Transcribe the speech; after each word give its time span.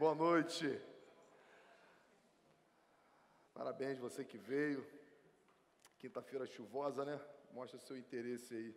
boa 0.00 0.14
noite. 0.14 0.66
Parabéns 3.52 3.98
você 3.98 4.24
que 4.24 4.38
veio. 4.38 4.80
Quinta-feira 5.98 6.46
chuvosa, 6.46 7.04
né? 7.04 7.20
Mostra 7.52 7.78
seu 7.78 7.98
interesse 7.98 8.54
aí 8.54 8.74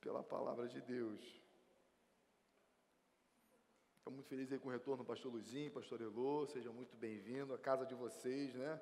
pela 0.00 0.22
palavra 0.22 0.68
de 0.68 0.80
Deus. 0.80 1.20
Estou 3.96 4.12
muito 4.12 4.28
feliz 4.28 4.52
aí 4.52 4.60
com 4.60 4.68
o 4.68 4.76
retorno 4.78 5.02
do 5.02 5.08
pastor 5.12 5.32
Luizinho, 5.32 5.72
pastor 5.72 6.00
Elô, 6.00 6.46
seja 6.46 6.70
muito 6.70 6.96
bem-vindo 6.96 7.52
à 7.52 7.58
casa 7.58 7.84
de 7.84 7.96
vocês, 7.96 8.54
né? 8.54 8.80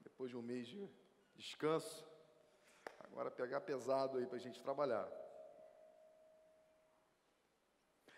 Depois 0.00 0.30
de 0.30 0.36
um 0.36 0.42
mês 0.42 0.66
de 0.66 0.86
descanso, 1.34 2.06
agora 3.06 3.30
pegar 3.30 3.62
pesado 3.62 4.18
aí 4.18 4.26
para 4.26 4.36
a 4.36 4.44
gente 4.46 4.60
trabalhar. 4.62 5.08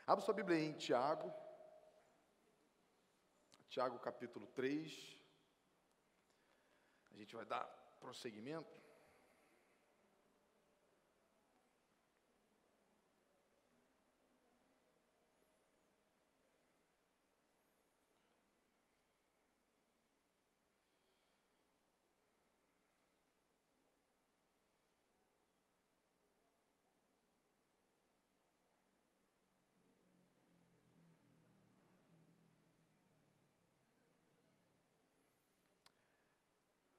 Abra 0.05 0.25
sua 0.25 0.35
Bíblia 0.35 0.59
em 0.59 0.73
Tiago, 0.73 1.33
Tiago 3.78 4.00
capítulo 4.00 4.45
3. 4.48 5.20
A 7.12 7.16
gente 7.16 7.37
vai 7.37 7.46
dar 7.46 7.62
prosseguimento. 8.01 8.88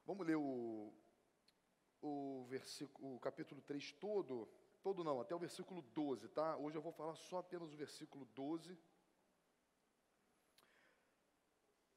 Vamos 0.09 0.25
ler 0.25 0.37
o, 0.37 0.91
o, 2.01 2.43
versículo, 2.49 3.13
o 3.13 3.19
capítulo 3.19 3.61
3 3.61 3.91
todo, 3.91 4.49
todo 4.81 5.03
não, 5.03 5.21
até 5.21 5.35
o 5.35 5.37
versículo 5.37 5.83
12, 5.83 6.27
tá? 6.29 6.57
Hoje 6.57 6.75
eu 6.75 6.81
vou 6.81 6.91
falar 6.91 7.13
só 7.13 7.37
apenas 7.37 7.71
o 7.71 7.77
versículo 7.77 8.25
12. 8.33 8.75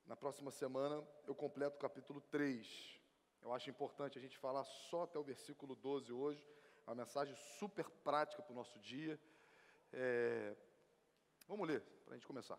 Na 0.04 0.14
próxima 0.14 0.50
semana 0.50 1.02
eu 1.26 1.34
completo 1.34 1.78
o 1.78 1.80
capítulo 1.80 2.20
3. 2.20 3.00
Eu 3.40 3.50
acho 3.50 3.70
importante 3.70 4.18
a 4.18 4.20
gente 4.20 4.36
falar 4.36 4.64
só 4.64 5.04
até 5.04 5.18
o 5.18 5.24
versículo 5.24 5.74
12 5.74 6.12
hoje. 6.12 6.46
É 6.86 6.90
uma 6.90 6.96
mensagem 6.96 7.34
super 7.58 7.88
prática 8.04 8.42
para 8.42 8.52
o 8.52 8.56
nosso 8.56 8.78
dia. 8.78 9.18
É... 9.90 10.54
Vamos 11.48 11.66
ler, 11.66 11.80
para 12.04 12.12
a 12.12 12.16
gente 12.18 12.26
começar. 12.26 12.58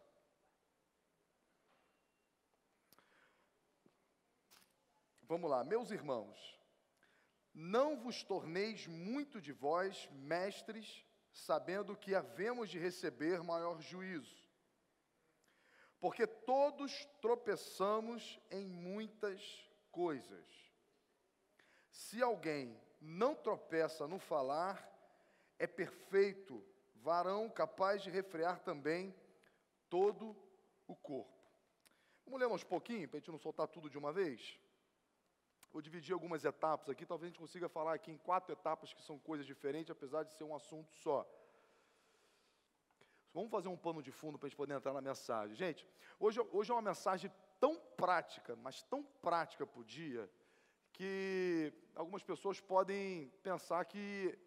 Vamos 5.27 5.49
lá, 5.49 5.63
meus 5.63 5.89
irmãos, 5.89 6.59
não 7.53 7.97
vos 7.97 8.23
torneis 8.23 8.87
muito 8.87 9.39
de 9.39 9.51
vós 9.51 10.09
mestres, 10.11 11.05
sabendo 11.31 11.95
que 11.95 12.13
havemos 12.13 12.69
de 12.69 12.77
receber 12.77 13.41
maior 13.41 13.81
juízo. 13.81 14.43
Porque 15.99 16.27
todos 16.27 17.05
tropeçamos 17.21 18.39
em 18.51 18.67
muitas 18.67 19.41
coisas. 19.91 20.45
Se 21.89 22.21
alguém 22.21 22.77
não 22.99 23.33
tropeça 23.33 24.07
no 24.07 24.19
falar, 24.19 24.89
é 25.57 25.65
perfeito, 25.65 26.61
varão 26.95 27.49
capaz 27.49 28.03
de 28.03 28.09
refrear 28.09 28.59
também 28.59 29.15
todo 29.89 30.35
o 30.87 30.95
corpo. 30.95 31.31
Vamos 32.25 32.39
ler 32.39 32.47
um 32.47 32.57
pouquinho, 32.59 33.07
para 33.07 33.17
a 33.17 33.19
gente 33.19 33.31
não 33.31 33.37
soltar 33.37 33.67
tudo 33.67 33.89
de 33.89 33.97
uma 33.97 34.11
vez? 34.11 34.59
Vou 35.73 35.81
dividir 35.81 36.13
algumas 36.13 36.45
etapas 36.45 36.87
aqui, 36.87 37.03
talvez 37.03 37.25
a 37.25 37.29
gente 37.31 37.39
consiga 37.39 37.67
falar 37.67 37.95
aqui 37.95 38.11
em 38.11 38.17
quatro 38.17 38.53
etapas 38.53 38.93
que 38.93 39.01
são 39.01 39.17
coisas 39.17 39.43
diferentes, 39.43 39.89
apesar 39.89 40.21
de 40.21 40.31
ser 40.31 40.43
um 40.43 40.55
assunto 40.55 40.93
só. 40.93 41.27
Vamos 43.33 43.49
fazer 43.49 43.69
um 43.69 43.75
pano 43.75 44.03
de 44.03 44.11
fundo 44.11 44.37
para 44.37 44.45
a 44.45 44.49
gente 44.49 44.55
poder 44.55 44.75
entrar 44.75 44.93
na 44.93 45.01
mensagem. 45.01 45.55
Gente, 45.55 45.87
hoje, 46.19 46.39
hoje 46.51 46.69
é 46.69 46.75
uma 46.75 46.81
mensagem 46.83 47.31
tão 47.59 47.75
prática, 47.97 48.55
mas 48.57 48.83
tão 48.83 49.01
prática 49.01 49.65
para 49.65 49.81
o 49.81 49.83
dia, 49.83 50.29
que 50.91 51.73
algumas 51.95 52.21
pessoas 52.21 52.61
podem 52.61 53.33
pensar 53.41 53.83
que 53.85 54.37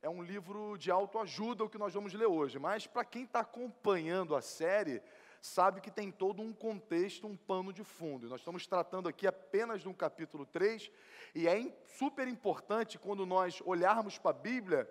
é 0.00 0.08
um 0.08 0.22
livro 0.22 0.78
de 0.78 0.90
autoajuda 0.90 1.62
o 1.62 1.68
que 1.68 1.76
nós 1.76 1.92
vamos 1.92 2.14
ler 2.14 2.24
hoje. 2.24 2.58
Mas 2.58 2.86
para 2.86 3.04
quem 3.04 3.24
está 3.24 3.40
acompanhando 3.40 4.34
a 4.34 4.40
série, 4.40 5.02
sabe 5.40 5.80
que 5.80 5.90
tem 5.90 6.10
todo 6.10 6.42
um 6.42 6.52
contexto, 6.52 7.26
um 7.26 7.36
pano 7.36 7.72
de 7.72 7.82
fundo. 7.82 8.28
Nós 8.28 8.40
estamos 8.40 8.66
tratando 8.66 9.08
aqui 9.08 9.26
apenas 9.26 9.80
de 9.80 9.88
um 9.88 9.94
capítulo 9.94 10.44
3, 10.46 10.90
e 11.34 11.48
é 11.48 11.72
super 11.86 12.28
importante 12.28 12.98
quando 12.98 13.24
nós 13.24 13.62
olharmos 13.64 14.18
para 14.18 14.30
a 14.30 14.40
Bíblia, 14.40 14.88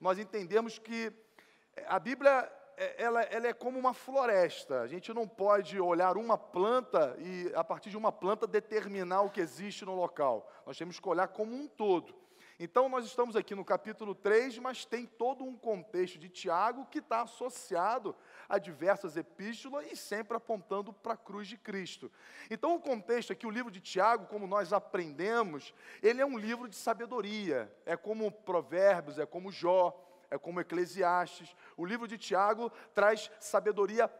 nós 0.00 0.18
entendemos 0.18 0.78
que 0.78 1.12
a 1.86 1.98
Bíblia 1.98 2.50
é, 2.76 3.02
ela, 3.02 3.22
ela, 3.22 3.48
é 3.48 3.52
como 3.52 3.78
uma 3.78 3.92
floresta. 3.92 4.82
A 4.82 4.86
gente 4.86 5.12
não 5.12 5.26
pode 5.26 5.80
olhar 5.80 6.16
uma 6.16 6.38
planta 6.38 7.16
e, 7.18 7.52
a 7.54 7.64
partir 7.64 7.90
de 7.90 7.96
uma 7.96 8.12
planta, 8.12 8.46
determinar 8.46 9.22
o 9.22 9.30
que 9.30 9.40
existe 9.40 9.84
no 9.84 9.96
local. 9.96 10.48
Nós 10.64 10.78
temos 10.78 11.00
que 11.00 11.08
olhar 11.08 11.26
como 11.28 11.54
um 11.54 11.66
todo. 11.66 12.14
Então, 12.60 12.88
nós 12.88 13.04
estamos 13.04 13.36
aqui 13.36 13.54
no 13.54 13.64
capítulo 13.64 14.16
3, 14.16 14.58
mas 14.58 14.84
tem 14.84 15.06
todo 15.06 15.44
um 15.44 15.56
contexto 15.56 16.18
de 16.18 16.28
Tiago 16.28 16.86
que 16.86 16.98
está 16.98 17.22
associado 17.22 18.16
a 18.48 18.58
diversas 18.58 19.16
epístolas 19.16 19.86
e 19.92 19.94
sempre 19.94 20.36
apontando 20.36 20.92
para 20.92 21.12
a 21.12 21.16
cruz 21.16 21.46
de 21.46 21.56
Cristo. 21.56 22.10
Então, 22.50 22.74
o 22.74 22.80
contexto 22.80 23.32
aqui, 23.32 23.46
o 23.46 23.50
livro 23.50 23.70
de 23.70 23.80
Tiago, 23.80 24.26
como 24.26 24.44
nós 24.48 24.72
aprendemos, 24.72 25.72
ele 26.02 26.20
é 26.20 26.26
um 26.26 26.36
livro 26.36 26.68
de 26.68 26.74
sabedoria, 26.74 27.72
é 27.86 27.96
como 27.96 28.32
Provérbios, 28.32 29.20
é 29.20 29.26
como 29.26 29.52
Jó, 29.52 29.96
é 30.28 30.36
como 30.36 30.60
Eclesiastes. 30.60 31.54
O 31.76 31.86
livro 31.86 32.08
de 32.08 32.18
Tiago 32.18 32.72
traz 32.92 33.30
sabedoria 33.38 34.10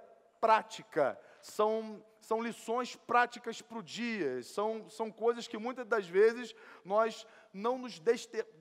prática, 0.41 1.19
são, 1.43 2.05
são 2.20 2.43
lições 2.43 2.94
práticas 2.94 3.60
para 3.60 3.78
o 3.78 3.82
dia, 3.82 4.43
são, 4.43 4.88
são 4.88 5.10
coisas 5.10 5.49
que 5.49 5.59
muitas 5.59 5.87
das 5.87 6.06
vezes 6.06 6.55
nós 6.84 7.26
não 7.58 7.76
nos 7.76 8.00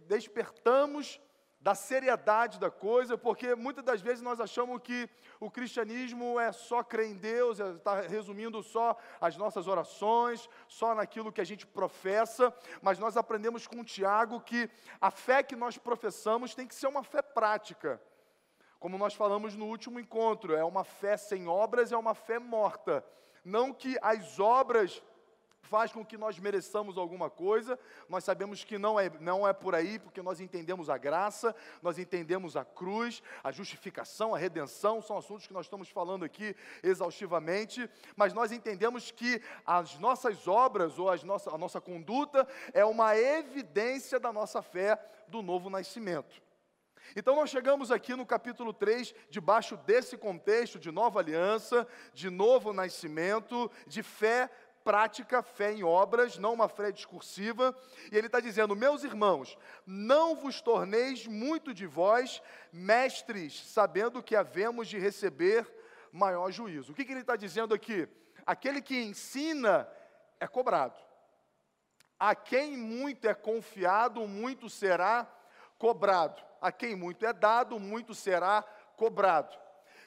despertamos 0.07 1.19
da 1.59 1.73
seriedade 1.73 2.59
da 2.59 2.69
coisa, 2.69 3.17
porque 3.17 3.55
muitas 3.55 3.83
das 3.83 3.99
vezes 3.99 4.21
nós 4.21 4.39
achamos 4.39 4.79
que 4.81 5.09
o 5.39 5.49
cristianismo 5.49 6.39
é 6.39 6.51
só 6.51 6.83
crer 6.83 7.07
em 7.07 7.15
Deus, 7.15 7.59
está 7.59 8.01
resumindo 8.01 8.61
só 8.61 8.95
as 9.19 9.35
nossas 9.35 9.67
orações, 9.67 10.47
só 10.67 10.93
naquilo 10.93 11.31
que 11.31 11.41
a 11.41 11.45
gente 11.45 11.65
professa, 11.65 12.53
mas 12.81 12.99
nós 12.99 13.17
aprendemos 13.17 13.67
com 13.67 13.83
Tiago 13.83 14.39
que 14.39 14.69
a 15.01 15.11
fé 15.11 15.43
que 15.43 15.55
nós 15.55 15.77
professamos 15.77 16.55
tem 16.55 16.67
que 16.67 16.75
ser 16.75 16.87
uma 16.87 17.03
fé 17.03 17.21
prática. 17.21 18.01
Como 18.79 18.97
nós 18.97 19.15
falamos 19.15 19.55
no 19.55 19.65
último 19.65 19.99
encontro, 19.99 20.55
é 20.55 20.63
uma 20.63 20.83
fé 20.83 21.17
sem 21.17 21.47
obras, 21.47 21.91
é 21.91 21.97
uma 21.97 22.13
fé 22.13 22.37
morta. 22.37 23.03
Não 23.43 23.73
que 23.73 23.97
as 24.01 24.39
obras 24.39 25.01
faz 25.67 25.91
com 25.91 26.03
que 26.03 26.17
nós 26.17 26.39
mereçamos 26.39 26.97
alguma 26.97 27.29
coisa, 27.29 27.77
nós 28.09 28.23
sabemos 28.23 28.63
que 28.63 28.77
não 28.77 28.99
é, 28.99 29.11
não 29.19 29.47
é 29.47 29.53
por 29.53 29.75
aí, 29.75 29.99
porque 29.99 30.21
nós 30.21 30.39
entendemos 30.39 30.89
a 30.89 30.97
graça, 30.97 31.55
nós 31.81 31.99
entendemos 31.99 32.55
a 32.55 32.63
cruz, 32.63 33.21
a 33.43 33.51
justificação, 33.51 34.33
a 34.33 34.37
redenção, 34.37 35.01
são 35.01 35.17
assuntos 35.17 35.45
que 35.45 35.53
nós 35.53 35.65
estamos 35.65 35.89
falando 35.89 36.23
aqui 36.23 36.55
exaustivamente, 36.81 37.89
mas 38.15 38.33
nós 38.33 38.51
entendemos 38.51 39.11
que 39.11 39.41
as 39.65 39.99
nossas 39.99 40.47
obras 40.47 40.97
ou 40.97 41.09
as 41.09 41.23
nossa, 41.23 41.53
a 41.53 41.57
nossa 41.57 41.81
conduta 41.81 42.47
é 42.73 42.85
uma 42.85 43.15
evidência 43.17 44.19
da 44.19 44.31
nossa 44.31 44.61
fé 44.61 44.99
do 45.27 45.41
novo 45.41 45.69
nascimento. 45.69 46.41
Então 47.15 47.35
nós 47.35 47.49
chegamos 47.49 47.91
aqui 47.91 48.15
no 48.15 48.25
capítulo 48.25 48.73
3, 48.73 49.13
debaixo 49.29 49.77
desse 49.77 50.17
contexto 50.17 50.77
de 50.77 50.91
nova 50.91 51.19
aliança, 51.19 51.87
de 52.13 52.29
novo 52.29 52.73
nascimento, 52.73 53.71
de 53.85 54.03
fé 54.03 54.49
prática, 54.87 55.43
fé 55.43 55.73
em 55.73 55.83
obras, 55.83 56.37
não 56.37 56.53
uma 56.53 56.69
fé 56.69 56.93
discursiva. 56.93 57.75
E 58.09 58.17
ele 58.17 58.27
está 58.27 58.39
dizendo: 58.39 58.73
Meus 58.73 59.03
irmãos, 59.03 59.57
não 59.85 60.33
vos 60.33 60.61
torneis 60.61 61.27
muito 61.27 61.73
de 61.73 61.85
vós 61.85 62.41
mestres, 62.71 63.67
sabendo 63.67 64.23
que 64.23 64.33
havemos 64.33 64.87
de 64.87 64.97
receber 64.97 65.67
maior 66.09 66.49
juízo. 66.51 66.93
O 66.93 66.95
que, 66.95 67.03
que 67.03 67.11
ele 67.11 67.19
está 67.19 67.35
dizendo 67.35 67.73
aqui? 67.73 68.07
Aquele 68.45 68.81
que 68.81 68.97
ensina 68.97 69.85
é 70.39 70.47
cobrado. 70.47 70.97
A 72.17 72.33
quem 72.33 72.77
muito 72.77 73.27
é 73.27 73.33
confiado, 73.33 74.25
muito 74.25 74.69
será 74.69 75.29
cobrado. 75.77 76.41
A 76.61 76.71
quem 76.71 76.95
muito 76.95 77.25
é 77.25 77.33
dado, 77.33 77.77
muito 77.77 78.15
será 78.15 78.63
cobrado. 78.95 79.53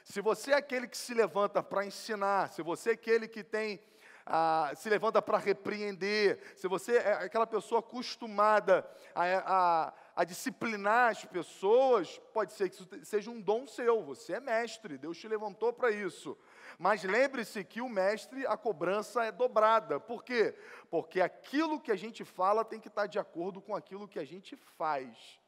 Se 0.03 0.21
você 0.21 0.53
é 0.53 0.55
aquele 0.55 0.87
que 0.87 0.97
se 0.97 1.13
levanta 1.13 1.61
para 1.61 1.85
ensinar, 1.85 2.49
se 2.49 2.63
você 2.63 2.89
é 2.89 2.93
aquele 2.93 3.27
que 3.27 3.43
tem 3.43 3.79
ah, 4.25 4.71
se 4.75 4.89
levanta 4.89 5.21
para 5.21 5.37
repreender, 5.37 6.39
se 6.55 6.67
você 6.67 6.97
é 6.97 7.13
aquela 7.13 7.47
pessoa 7.47 7.79
acostumada 7.79 8.89
a, 9.15 9.23
a, 9.23 9.93
a 10.15 10.23
disciplinar 10.23 11.11
as 11.11 11.25
pessoas, 11.25 12.19
pode 12.33 12.53
ser 12.53 12.69
que 12.69 12.75
isso 12.75 12.87
seja 13.03 13.31
um 13.31 13.41
dom 13.41 13.67
seu, 13.67 14.03
você 14.03 14.33
é 14.33 14.39
mestre, 14.39 14.97
Deus 14.97 15.17
te 15.17 15.27
levantou 15.27 15.73
para 15.73 15.91
isso. 15.91 16.37
Mas 16.77 17.03
lembre-se 17.03 17.63
que 17.63 17.81
o 17.81 17.89
mestre, 17.89 18.45
a 18.47 18.57
cobrança 18.57 19.23
é 19.23 19.31
dobrada. 19.31 19.99
Por 19.99 20.23
quê? 20.23 20.55
Porque 20.89 21.21
aquilo 21.21 21.79
que 21.79 21.91
a 21.91 21.95
gente 21.95 22.23
fala 22.25 22.65
tem 22.65 22.79
que 22.79 22.87
estar 22.87 23.07
de 23.07 23.19
acordo 23.19 23.61
com 23.61 23.75
aquilo 23.75 24.07
que 24.07 24.19
a 24.19 24.25
gente 24.25 24.55
faz. 24.55 25.41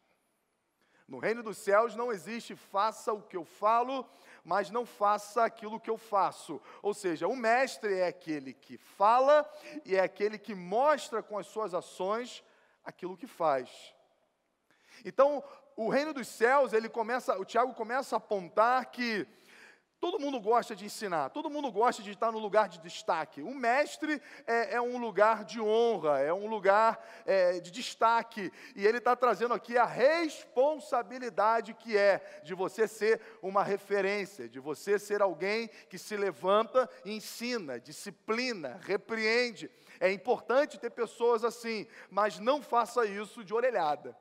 No 1.07 1.19
reino 1.19 1.43
dos 1.43 1.57
céus 1.57 1.95
não 1.95 2.11
existe 2.11 2.55
faça 2.55 3.11
o 3.11 3.21
que 3.21 3.35
eu 3.35 3.43
falo, 3.43 4.07
mas 4.43 4.69
não 4.69 4.85
faça 4.85 5.43
aquilo 5.43 5.79
que 5.79 5.89
eu 5.89 5.97
faço. 5.97 6.61
Ou 6.81 6.93
seja, 6.93 7.27
o 7.27 7.35
mestre 7.35 7.99
é 7.99 8.07
aquele 8.07 8.53
que 8.53 8.77
fala 8.77 9.49
e 9.85 9.95
é 9.95 10.01
aquele 10.01 10.37
que 10.37 10.53
mostra 10.53 11.23
com 11.23 11.37
as 11.37 11.47
suas 11.47 11.73
ações 11.73 12.43
aquilo 12.83 13.17
que 13.17 13.27
faz. 13.27 13.93
Então, 15.05 15.43
o 15.75 15.89
reino 15.89 16.13
dos 16.13 16.27
céus, 16.27 16.73
ele 16.73 16.89
começa, 16.89 17.37
o 17.39 17.45
Tiago 17.45 17.73
começa 17.73 18.15
a 18.15 18.17
apontar 18.17 18.85
que 18.91 19.25
Todo 20.03 20.19
mundo 20.19 20.37
gosta 20.37 20.75
de 20.75 20.83
ensinar, 20.83 21.29
todo 21.29 21.49
mundo 21.49 21.71
gosta 21.71 22.03
de 22.03 22.11
estar 22.11 22.29
no 22.29 22.37
lugar 22.37 22.67
de 22.67 22.77
destaque. 22.77 23.41
O 23.41 23.55
mestre 23.55 24.21
é, 24.45 24.73
é 24.73 24.81
um 24.81 24.97
lugar 24.97 25.45
de 25.45 25.61
honra, 25.61 26.19
é 26.19 26.33
um 26.33 26.45
lugar 26.45 27.01
é, 27.25 27.61
de 27.61 27.71
destaque. 27.71 28.51
E 28.75 28.85
ele 28.85 28.97
está 28.97 29.15
trazendo 29.15 29.53
aqui 29.53 29.77
a 29.77 29.85
responsabilidade 29.85 31.73
que 31.73 31.95
é 31.95 32.41
de 32.43 32.53
você 32.53 32.85
ser 32.85 33.21
uma 33.41 33.63
referência, 33.63 34.49
de 34.49 34.59
você 34.59 34.99
ser 34.99 35.21
alguém 35.21 35.69
que 35.87 35.97
se 35.97 36.17
levanta 36.17 36.89
ensina, 37.05 37.79
disciplina, 37.79 38.77
repreende. 38.81 39.71
É 40.01 40.11
importante 40.11 40.77
ter 40.77 40.89
pessoas 40.89 41.45
assim, 41.45 41.87
mas 42.09 42.39
não 42.39 42.61
faça 42.61 43.05
isso 43.05 43.41
de 43.41 43.53
orelhada. 43.53 44.13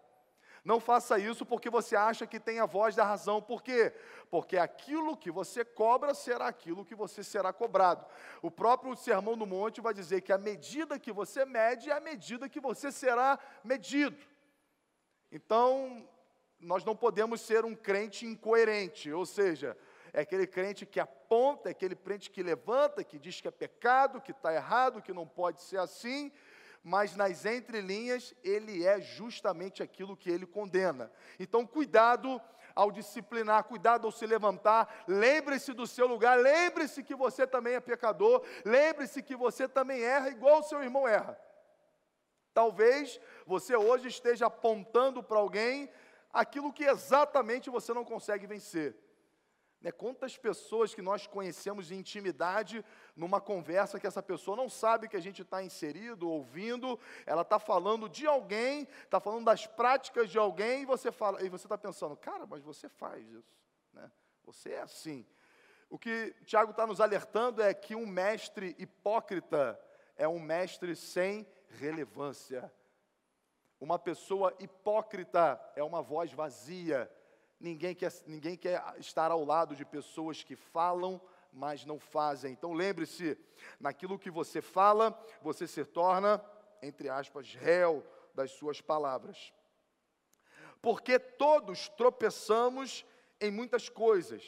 Não 0.64 0.78
faça 0.78 1.18
isso 1.18 1.44
porque 1.44 1.68
você 1.68 1.96
acha 1.96 2.26
que 2.26 2.38
tem 2.38 2.60
a 2.60 2.66
voz 2.66 2.94
da 2.94 3.04
razão. 3.04 3.42
Por 3.42 3.62
quê? 3.62 3.92
Porque 4.30 4.56
aquilo 4.56 5.16
que 5.16 5.30
você 5.30 5.64
cobra 5.64 6.14
será 6.14 6.46
aquilo 6.46 6.84
que 6.84 6.94
você 6.94 7.24
será 7.24 7.52
cobrado. 7.52 8.06
O 8.40 8.50
próprio 8.50 8.94
Sermão 8.94 9.36
do 9.36 9.44
Monte 9.44 9.80
vai 9.80 9.92
dizer 9.92 10.20
que 10.20 10.32
a 10.32 10.38
medida 10.38 11.00
que 11.00 11.10
você 11.10 11.44
mede 11.44 11.90
é 11.90 11.94
a 11.94 12.00
medida 12.00 12.48
que 12.48 12.60
você 12.60 12.92
será 12.92 13.38
medido. 13.64 14.16
Então, 15.32 16.08
nós 16.60 16.84
não 16.84 16.94
podemos 16.94 17.40
ser 17.40 17.64
um 17.64 17.74
crente 17.74 18.24
incoerente, 18.24 19.12
ou 19.12 19.26
seja, 19.26 19.76
é 20.12 20.20
aquele 20.20 20.46
crente 20.46 20.86
que 20.86 21.00
aponta, 21.00 21.70
é 21.70 21.72
aquele 21.72 21.96
crente 21.96 22.30
que 22.30 22.42
levanta, 22.42 23.02
que 23.02 23.18
diz 23.18 23.40
que 23.40 23.48
é 23.48 23.50
pecado, 23.50 24.20
que 24.20 24.30
está 24.30 24.54
errado, 24.54 25.02
que 25.02 25.12
não 25.12 25.26
pode 25.26 25.60
ser 25.62 25.78
assim, 25.78 26.30
mas 26.82 27.14
nas 27.14 27.44
entrelinhas 27.44 28.34
ele 28.42 28.84
é 28.84 29.00
justamente 29.00 29.82
aquilo 29.82 30.16
que 30.16 30.30
ele 30.30 30.46
condena. 30.46 31.10
Então, 31.38 31.66
cuidado 31.66 32.40
ao 32.74 32.90
disciplinar, 32.90 33.64
cuidado 33.64 34.06
ao 34.06 34.12
se 34.12 34.26
levantar, 34.26 35.04
lembre-se 35.06 35.72
do 35.72 35.86
seu 35.86 36.06
lugar, 36.06 36.38
lembre-se 36.38 37.02
que 37.02 37.14
você 37.14 37.46
também 37.46 37.74
é 37.74 37.80
pecador, 37.80 38.42
lembre-se 38.64 39.22
que 39.22 39.36
você 39.36 39.68
também 39.68 40.02
erra 40.02 40.30
igual 40.30 40.60
o 40.60 40.64
seu 40.64 40.82
irmão 40.82 41.06
erra. 41.06 41.38
Talvez 42.54 43.20
você 43.46 43.76
hoje 43.76 44.08
esteja 44.08 44.46
apontando 44.46 45.22
para 45.22 45.38
alguém 45.38 45.90
aquilo 46.32 46.72
que 46.72 46.84
exatamente 46.84 47.70
você 47.70 47.92
não 47.92 48.04
consegue 48.04 48.46
vencer. 48.46 48.96
Né? 49.82 49.90
Quantas 49.90 50.38
pessoas 50.38 50.94
que 50.94 51.02
nós 51.02 51.26
conhecemos 51.26 51.88
de 51.88 51.94
intimidade 51.94 52.84
numa 53.16 53.40
conversa 53.40 53.98
que 53.98 54.06
essa 54.06 54.22
pessoa 54.22 54.56
não 54.56 54.68
sabe 54.68 55.08
que 55.08 55.16
a 55.16 55.20
gente 55.20 55.42
está 55.42 55.62
inserido, 55.62 56.30
ouvindo, 56.30 56.98
ela 57.26 57.42
está 57.42 57.58
falando 57.58 58.08
de 58.08 58.26
alguém, 58.26 58.86
está 59.04 59.18
falando 59.18 59.44
das 59.44 59.66
práticas 59.66 60.30
de 60.30 60.38
alguém, 60.38 60.82
e 60.82 60.86
você 60.86 61.10
fala, 61.10 61.42
e 61.42 61.48
você 61.48 61.66
está 61.66 61.76
pensando, 61.76 62.16
cara, 62.16 62.46
mas 62.46 62.62
você 62.62 62.88
faz 62.88 63.26
isso, 63.28 63.58
né? 63.92 64.10
Você 64.44 64.70
é 64.70 64.82
assim. 64.82 65.26
O 65.90 65.98
que 65.98 66.34
Tiago 66.46 66.70
está 66.70 66.86
nos 66.86 67.00
alertando 67.00 67.60
é 67.60 67.74
que 67.74 67.94
um 67.94 68.06
mestre 68.06 68.74
hipócrita 68.78 69.78
é 70.16 70.26
um 70.26 70.38
mestre 70.38 70.94
sem 70.96 71.46
relevância. 71.78 72.72
Uma 73.78 73.98
pessoa 73.98 74.54
hipócrita 74.60 75.60
é 75.74 75.82
uma 75.82 76.00
voz 76.00 76.32
vazia 76.32 77.10
Ninguém 77.62 77.94
quer, 77.94 78.12
ninguém 78.26 78.56
quer 78.56 78.82
estar 78.98 79.30
ao 79.30 79.44
lado 79.44 79.76
de 79.76 79.84
pessoas 79.84 80.42
que 80.42 80.56
falam, 80.56 81.20
mas 81.52 81.84
não 81.84 81.96
fazem. 81.96 82.52
Então 82.52 82.72
lembre-se, 82.72 83.38
naquilo 83.78 84.18
que 84.18 84.32
você 84.32 84.60
fala, 84.60 85.16
você 85.40 85.68
se 85.68 85.84
torna, 85.84 86.44
entre 86.82 87.08
aspas, 87.08 87.54
réu 87.54 88.04
das 88.34 88.50
suas 88.50 88.80
palavras. 88.80 89.52
Porque 90.80 91.20
todos 91.20 91.88
tropeçamos 91.90 93.06
em 93.40 93.52
muitas 93.52 93.88
coisas. 93.88 94.42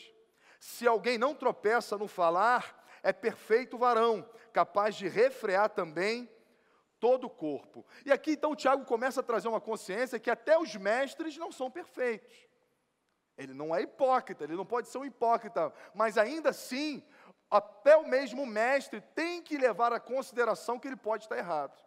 Se 0.58 0.84
alguém 0.84 1.16
não 1.16 1.36
tropeça 1.36 1.96
no 1.96 2.08
falar, 2.08 2.84
é 3.00 3.12
perfeito 3.12 3.78
varão, 3.78 4.28
capaz 4.52 4.96
de 4.96 5.06
refrear 5.06 5.70
também 5.70 6.28
todo 6.98 7.28
o 7.28 7.30
corpo. 7.30 7.86
E 8.04 8.10
aqui 8.10 8.32
então 8.32 8.50
o 8.50 8.56
Tiago 8.56 8.84
começa 8.84 9.20
a 9.20 9.22
trazer 9.22 9.46
uma 9.46 9.60
consciência 9.60 10.18
que 10.18 10.30
até 10.30 10.58
os 10.58 10.74
mestres 10.74 11.36
não 11.36 11.52
são 11.52 11.70
perfeitos. 11.70 12.52
Ele 13.36 13.52
não 13.52 13.74
é 13.74 13.82
hipócrita, 13.82 14.44
ele 14.44 14.54
não 14.54 14.64
pode 14.64 14.88
ser 14.88 14.98
um 14.98 15.04
hipócrita, 15.04 15.72
mas 15.94 16.16
ainda 16.16 16.50
assim, 16.50 17.02
até 17.50 17.96
o 17.96 18.06
mesmo 18.06 18.46
mestre 18.46 19.00
tem 19.00 19.42
que 19.42 19.58
levar 19.58 19.92
a 19.92 20.00
consideração 20.00 20.78
que 20.78 20.86
ele 20.86 20.96
pode 20.96 21.24
estar 21.24 21.36
errado. 21.36 21.82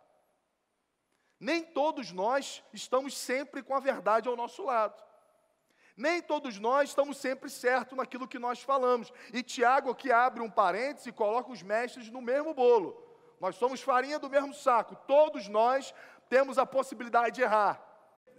Nem 1.39 1.63
todos 1.63 2.11
nós 2.11 2.63
estamos 2.73 3.17
sempre 3.17 3.63
com 3.63 3.75
a 3.75 3.79
verdade 3.79 4.27
ao 4.27 4.35
nosso 4.35 4.63
lado. 4.63 5.01
Nem 5.95 6.21
todos 6.21 6.59
nós 6.59 6.89
estamos 6.89 7.17
sempre 7.17 7.49
certos 7.49 7.97
naquilo 7.97 8.27
que 8.27 8.37
nós 8.37 8.61
falamos. 8.61 9.11
E 9.33 9.41
Tiago 9.41 9.89
aqui 9.89 10.11
abre 10.11 10.41
um 10.41 10.49
parênteses 10.49 11.07
e 11.07 11.11
coloca 11.11 11.51
os 11.51 11.63
mestres 11.63 12.09
no 12.09 12.21
mesmo 12.21 12.53
bolo. 12.53 13.03
Nós 13.39 13.55
somos 13.55 13.81
farinha 13.81 14.19
do 14.19 14.29
mesmo 14.29 14.53
saco. 14.53 14.95
Todos 15.07 15.47
nós 15.47 15.93
temos 16.27 16.57
a 16.57 16.65
possibilidade 16.65 17.35
de 17.35 17.41
errar 17.41 17.86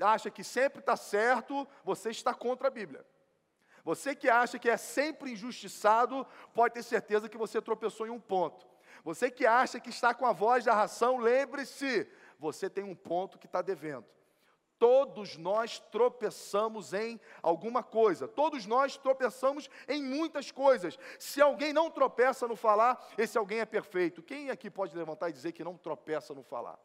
acha 0.00 0.30
que 0.30 0.44
sempre 0.44 0.80
está 0.80 0.96
certo, 0.96 1.66
você 1.84 2.10
está 2.10 2.34
contra 2.34 2.68
a 2.68 2.70
Bíblia. 2.70 3.04
Você 3.84 4.14
que 4.14 4.28
acha 4.28 4.58
que 4.58 4.68
é 4.68 4.76
sempre 4.76 5.32
injustiçado, 5.32 6.26
pode 6.54 6.74
ter 6.74 6.82
certeza 6.82 7.28
que 7.28 7.38
você 7.38 7.60
tropeçou 7.60 8.06
em 8.06 8.10
um 8.10 8.20
ponto. 8.20 8.66
Você 9.04 9.30
que 9.30 9.46
acha 9.46 9.80
que 9.80 9.90
está 9.90 10.12
com 10.12 10.26
a 10.26 10.32
voz 10.32 10.64
da 10.64 10.74
ração, 10.74 11.18
lembre-se, 11.18 12.06
você 12.38 12.68
tem 12.68 12.84
um 12.84 12.94
ponto 12.94 13.38
que 13.38 13.46
está 13.46 13.62
devendo. 13.62 14.04
Todos 14.78 15.36
nós 15.36 15.80
tropeçamos 15.80 16.92
em 16.92 17.20
alguma 17.42 17.82
coisa, 17.82 18.28
todos 18.28 18.64
nós 18.64 18.96
tropeçamos 18.96 19.68
em 19.88 20.02
muitas 20.02 20.52
coisas. 20.52 20.96
Se 21.18 21.40
alguém 21.40 21.72
não 21.72 21.90
tropeça 21.90 22.46
no 22.46 22.54
falar, 22.54 23.04
esse 23.18 23.36
alguém 23.36 23.58
é 23.58 23.66
perfeito. 23.66 24.22
Quem 24.22 24.50
aqui 24.50 24.70
pode 24.70 24.96
levantar 24.96 25.30
e 25.30 25.32
dizer 25.32 25.52
que 25.52 25.64
não 25.64 25.76
tropeça 25.76 26.32
no 26.32 26.44
falar? 26.44 26.78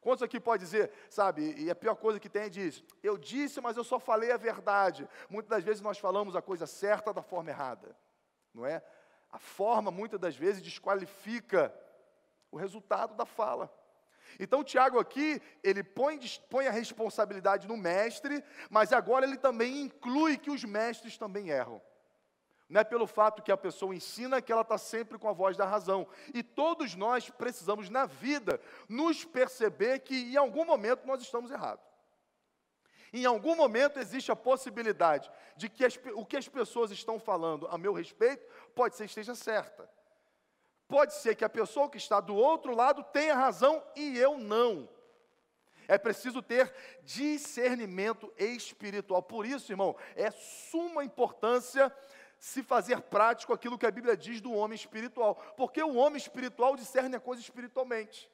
Quantos 0.00 0.22
aqui 0.22 0.38
pode 0.38 0.62
dizer, 0.62 0.92
sabe, 1.10 1.54
e 1.58 1.70
a 1.70 1.74
pior 1.74 1.96
coisa 1.96 2.20
que 2.20 2.28
tem 2.28 2.42
é 2.42 2.48
diz, 2.48 2.84
eu 3.02 3.18
disse, 3.18 3.60
mas 3.60 3.76
eu 3.76 3.82
só 3.82 3.98
falei 3.98 4.30
a 4.30 4.36
verdade. 4.36 5.08
Muitas 5.28 5.50
das 5.50 5.64
vezes 5.64 5.82
nós 5.82 5.98
falamos 5.98 6.36
a 6.36 6.42
coisa 6.42 6.66
certa 6.66 7.12
da 7.12 7.22
forma 7.22 7.50
errada, 7.50 7.96
não 8.54 8.64
é? 8.64 8.82
A 9.30 9.38
forma, 9.38 9.90
muitas 9.90 10.18
das 10.18 10.36
vezes, 10.36 10.62
desqualifica 10.62 11.74
o 12.50 12.56
resultado 12.56 13.14
da 13.14 13.26
fala. 13.26 13.72
Então, 14.38 14.62
Tiago 14.62 14.98
aqui, 14.98 15.42
ele 15.62 15.82
põe, 15.82 16.18
põe 16.48 16.66
a 16.66 16.72
responsabilidade 16.72 17.66
no 17.66 17.76
mestre, 17.76 18.42
mas 18.70 18.92
agora 18.92 19.26
ele 19.26 19.36
também 19.36 19.82
inclui 19.82 20.38
que 20.38 20.50
os 20.50 20.64
mestres 20.64 21.18
também 21.18 21.50
erram. 21.50 21.82
Não 22.68 22.82
é 22.82 22.84
pelo 22.84 23.06
fato 23.06 23.42
que 23.42 23.50
a 23.50 23.56
pessoa 23.56 23.94
ensina 23.94 24.42
que 24.42 24.52
ela 24.52 24.60
está 24.60 24.76
sempre 24.76 25.18
com 25.18 25.28
a 25.28 25.32
voz 25.32 25.56
da 25.56 25.64
razão. 25.64 26.06
E 26.34 26.42
todos 26.42 26.94
nós 26.94 27.30
precisamos, 27.30 27.88
na 27.88 28.04
vida, 28.04 28.60
nos 28.88 29.24
perceber 29.24 30.00
que 30.00 30.32
em 30.32 30.36
algum 30.36 30.66
momento 30.66 31.06
nós 31.06 31.22
estamos 31.22 31.50
errados. 31.50 31.88
Em 33.10 33.24
algum 33.24 33.56
momento 33.56 33.98
existe 33.98 34.30
a 34.30 34.36
possibilidade 34.36 35.30
de 35.56 35.70
que 35.70 35.82
as, 35.82 35.98
o 36.14 36.26
que 36.26 36.36
as 36.36 36.46
pessoas 36.46 36.90
estão 36.90 37.18
falando 37.18 37.66
a 37.68 37.78
meu 37.78 37.94
respeito 37.94 38.46
pode 38.74 38.96
ser 38.96 39.06
esteja 39.06 39.34
certa. 39.34 39.88
Pode 40.86 41.14
ser 41.14 41.34
que 41.34 41.44
a 41.44 41.48
pessoa 41.48 41.88
que 41.88 41.96
está 41.96 42.20
do 42.20 42.34
outro 42.34 42.74
lado 42.74 43.02
tenha 43.02 43.34
razão 43.34 43.82
e 43.96 44.18
eu 44.18 44.36
não. 44.36 44.88
É 45.86 45.96
preciso 45.96 46.42
ter 46.42 46.70
discernimento 47.02 48.30
espiritual. 48.36 49.22
Por 49.22 49.46
isso, 49.46 49.72
irmão, 49.72 49.96
é 50.14 50.30
suma 50.30 51.02
importância 51.02 51.90
se 52.38 52.62
fazer 52.62 53.00
prático 53.02 53.52
aquilo 53.52 53.78
que 53.78 53.86
a 53.86 53.90
Bíblia 53.90 54.16
diz 54.16 54.40
do 54.40 54.52
homem 54.52 54.76
espiritual, 54.76 55.34
porque 55.56 55.82
o 55.82 55.94
homem 55.96 56.16
espiritual 56.16 56.76
discerne 56.76 57.16
a 57.16 57.20
coisa 57.20 57.42
espiritualmente. 57.42 58.30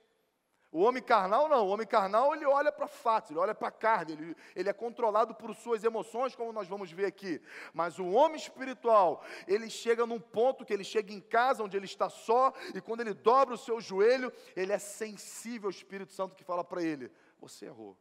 O 0.75 0.81
homem 0.81 1.01
carnal 1.01 1.49
não, 1.49 1.69
o 1.69 1.69
homem 1.69 1.87
carnal 1.87 2.35
ele 2.35 2.45
olha 2.45 2.73
para 2.73 2.89
fatos, 2.89 3.31
ele 3.31 3.39
olha 3.39 3.55
para 3.55 3.69
a 3.69 3.71
carne, 3.71 4.15
ele, 4.15 4.37
ele 4.57 4.69
é 4.69 4.73
controlado 4.73 5.33
por 5.33 5.55
suas 5.55 5.85
emoções, 5.85 6.35
como 6.35 6.53
nós 6.53 6.67
vamos 6.67 6.91
ver 6.91 7.07
aqui. 7.07 7.41
Mas 7.73 8.01
o 8.01 8.09
homem 8.09 8.37
espiritual, 8.37 9.23
ele 9.47 9.71
chega 9.71 10.05
num 10.05 10.19
ponto 10.19 10.65
que 10.65 10.73
ele 10.73 10.83
chega 10.83 11.13
em 11.13 11.21
casa, 11.21 11.63
onde 11.63 11.77
ele 11.77 11.85
está 11.85 12.11
só, 12.11 12.53
e 12.75 12.81
quando 12.81 13.03
ele 13.03 13.15
dobra 13.15 13.55
o 13.55 13.59
seu 13.59 13.81
joelho, 13.81 14.33
ele 14.57 14.73
é 14.73 14.79
sensível 14.81 15.69
ao 15.69 15.71
Espírito 15.71 16.13
Santo 16.13 16.35
que 16.35 16.43
fala 16.43 16.65
para 16.65 16.83
ele: 16.83 17.09
Você 17.39 17.67
errou, 17.67 17.97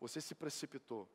Você 0.00 0.18
se 0.22 0.34
precipitou. 0.34 1.06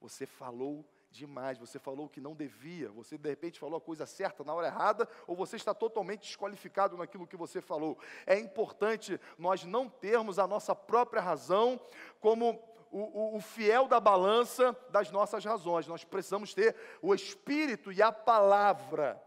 Você 0.00 0.26
falou 0.26 0.84
demais, 1.14 1.58
você 1.58 1.78
falou 1.78 2.06
o 2.06 2.08
que 2.08 2.20
não 2.20 2.34
devia, 2.34 2.90
você 2.90 3.16
de 3.16 3.28
repente 3.28 3.60
falou 3.60 3.78
a 3.78 3.80
coisa 3.80 4.04
certa 4.04 4.42
na 4.42 4.52
hora 4.52 4.66
errada, 4.66 5.08
ou 5.26 5.36
você 5.36 5.56
está 5.56 5.72
totalmente 5.72 6.22
desqualificado 6.22 6.96
naquilo 6.96 7.26
que 7.26 7.36
você 7.36 7.60
falou. 7.60 7.98
É 8.26 8.38
importante 8.38 9.20
nós 9.38 9.64
não 9.64 9.88
termos 9.88 10.38
a 10.38 10.46
nossa 10.46 10.74
própria 10.74 11.22
razão 11.22 11.80
como 12.20 12.60
o, 12.90 12.98
o, 12.98 13.36
o, 13.36 13.40
fiel 13.40 13.86
da 13.86 14.00
balança 14.00 14.76
das 14.90 15.10
nossas 15.10 15.44
razões. 15.44 15.86
Nós 15.86 16.04
precisamos 16.04 16.52
ter 16.52 16.76
o 17.00 17.14
Espírito 17.14 17.92
e 17.92 18.02
a 18.02 18.10
palavra. 18.10 19.22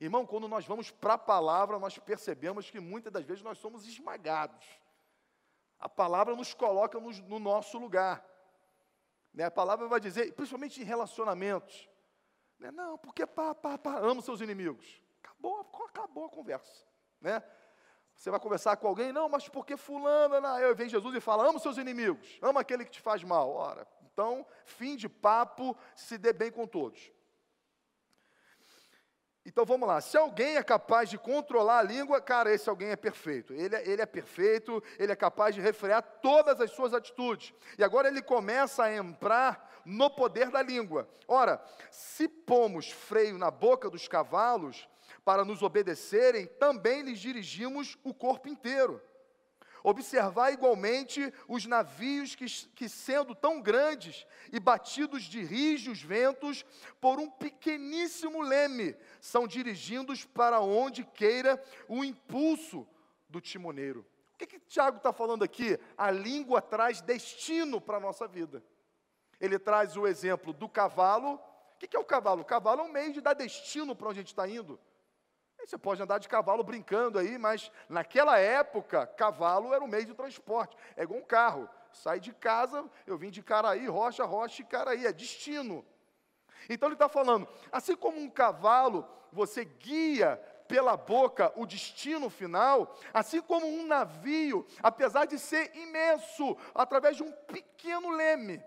Irmão, 0.00 0.26
quando 0.26 0.48
nós 0.48 0.64
vamos 0.64 0.90
para 0.90 1.14
a 1.14 1.18
palavra, 1.18 1.78
nós 1.78 1.98
percebemos 1.98 2.70
que 2.70 2.80
muitas 2.80 3.12
das 3.12 3.24
vezes 3.24 3.42
nós 3.42 3.58
somos 3.58 3.86
esmagados. 3.86 4.66
A 5.78 5.88
palavra 5.88 6.34
nos 6.34 6.54
coloca 6.54 6.98
no, 6.98 7.10
no 7.10 7.38
nosso 7.38 7.78
lugar. 7.78 8.31
Né? 9.32 9.44
A 9.44 9.50
palavra 9.50 9.88
vai 9.88 10.00
dizer, 10.00 10.32
principalmente 10.34 10.80
em 10.80 10.84
relacionamentos, 10.84 11.88
né? 12.58 12.70
não, 12.70 12.98
porque 12.98 13.26
pá, 13.26 13.54
pá, 13.54 13.78
pá, 13.78 13.98
amo 13.98 14.22
seus 14.22 14.40
inimigos. 14.40 15.02
Acabou, 15.22 15.60
acabou 15.86 16.26
a 16.26 16.30
conversa. 16.30 16.84
Né? 17.20 17.42
Você 18.14 18.30
vai 18.30 18.38
conversar 18.38 18.76
com 18.76 18.86
alguém, 18.86 19.12
não, 19.12 19.28
mas 19.28 19.48
porque 19.48 19.76
fulano, 19.76 20.40
não, 20.40 20.58
eu 20.58 20.74
vem 20.74 20.88
Jesus 20.88 21.14
e 21.14 21.20
fala, 21.20 21.48
amo 21.48 21.58
seus 21.58 21.78
inimigos, 21.78 22.38
ama 22.42 22.60
aquele 22.60 22.84
que 22.84 22.90
te 22.90 23.00
faz 23.00 23.24
mal. 23.24 23.50
Ora, 23.50 23.86
então, 24.12 24.46
fim 24.64 24.96
de 24.96 25.08
papo, 25.08 25.76
se 25.96 26.18
dê 26.18 26.32
bem 26.32 26.50
com 26.50 26.66
todos. 26.66 27.10
Então 29.44 29.64
vamos 29.64 29.88
lá, 29.88 30.00
se 30.00 30.16
alguém 30.16 30.56
é 30.56 30.62
capaz 30.62 31.10
de 31.10 31.18
controlar 31.18 31.80
a 31.80 31.82
língua, 31.82 32.20
cara, 32.20 32.54
esse 32.54 32.68
alguém 32.68 32.90
é 32.90 32.96
perfeito. 32.96 33.52
Ele 33.52 33.74
é, 33.74 33.88
ele 33.88 34.00
é 34.00 34.06
perfeito, 34.06 34.82
ele 34.98 35.10
é 35.10 35.16
capaz 35.16 35.54
de 35.54 35.60
refrear 35.60 36.00
todas 36.22 36.60
as 36.60 36.70
suas 36.70 36.94
atitudes. 36.94 37.52
E 37.76 37.82
agora 37.82 38.06
ele 38.06 38.22
começa 38.22 38.84
a 38.84 38.94
entrar 38.94 39.82
no 39.84 40.08
poder 40.08 40.48
da 40.48 40.62
língua. 40.62 41.08
Ora, 41.26 41.60
se 41.90 42.28
pomos 42.28 42.90
freio 42.90 43.36
na 43.36 43.50
boca 43.50 43.90
dos 43.90 44.06
cavalos 44.06 44.88
para 45.24 45.44
nos 45.44 45.60
obedecerem, 45.60 46.46
também 46.46 47.02
lhes 47.02 47.18
dirigimos 47.18 47.98
o 48.04 48.14
corpo 48.14 48.48
inteiro. 48.48 49.02
Observar 49.84 50.52
igualmente 50.52 51.32
os 51.48 51.66
navios 51.66 52.34
que, 52.34 52.46
que, 52.74 52.88
sendo 52.88 53.34
tão 53.34 53.60
grandes 53.60 54.26
e 54.52 54.60
batidos 54.60 55.24
de 55.24 55.42
rijos 55.42 56.00
ventos 56.00 56.64
por 57.00 57.18
um 57.18 57.28
pequeníssimo 57.28 58.42
leme, 58.42 58.94
são 59.20 59.46
dirigidos 59.46 60.24
para 60.24 60.60
onde 60.60 61.04
queira 61.04 61.62
o 61.88 62.04
impulso 62.04 62.86
do 63.28 63.40
timoneiro. 63.40 64.06
O 64.34 64.38
que, 64.38 64.46
que 64.46 64.60
Tiago 64.60 64.98
está 64.98 65.12
falando 65.12 65.42
aqui? 65.42 65.78
A 65.96 66.10
língua 66.10 66.62
traz 66.62 67.00
destino 67.00 67.80
para 67.80 67.96
a 67.96 68.00
nossa 68.00 68.28
vida. 68.28 68.62
Ele 69.40 69.58
traz 69.58 69.96
o 69.96 70.06
exemplo 70.06 70.52
do 70.52 70.68
cavalo. 70.68 71.34
O 71.34 71.78
que, 71.78 71.88
que 71.88 71.96
é 71.96 72.00
o 72.00 72.04
cavalo? 72.04 72.42
O 72.42 72.44
cavalo 72.44 72.82
é 72.82 72.84
um 72.84 72.92
meio 72.92 73.12
de 73.12 73.20
dar 73.20 73.34
destino 73.34 73.96
para 73.96 74.08
onde 74.08 74.20
a 74.20 74.22
gente 74.22 74.28
está 74.28 74.48
indo. 74.48 74.78
Você 75.66 75.78
pode 75.78 76.02
andar 76.02 76.18
de 76.18 76.28
cavalo 76.28 76.62
brincando 76.62 77.18
aí, 77.18 77.38
mas 77.38 77.70
naquela 77.88 78.38
época, 78.38 79.06
cavalo 79.06 79.72
era 79.72 79.82
um 79.82 79.88
meio 79.88 80.06
de 80.06 80.14
transporte. 80.14 80.76
É 80.96 81.02
igual 81.02 81.20
um 81.20 81.24
carro. 81.24 81.68
Sai 81.92 82.18
de 82.18 82.32
casa, 82.32 82.84
eu 83.06 83.18
vim 83.18 83.30
de 83.30 83.42
Caraí, 83.42 83.86
Rocha, 83.86 84.24
Rocha 84.24 84.62
e 84.62 84.64
Caraí, 84.64 85.06
é 85.06 85.12
destino. 85.12 85.84
Então 86.68 86.88
ele 86.88 86.94
está 86.94 87.08
falando, 87.08 87.46
assim 87.70 87.94
como 87.94 88.18
um 88.18 88.30
cavalo, 88.30 89.06
você 89.30 89.64
guia 89.64 90.40
pela 90.66 90.96
boca 90.96 91.52
o 91.56 91.66
destino 91.66 92.30
final, 92.30 92.96
assim 93.12 93.42
como 93.42 93.66
um 93.66 93.86
navio, 93.86 94.66
apesar 94.82 95.26
de 95.26 95.38
ser 95.38 95.74
imenso, 95.76 96.56
através 96.74 97.16
de 97.16 97.22
um 97.22 97.30
pequeno 97.30 98.10
leme, 98.10 98.62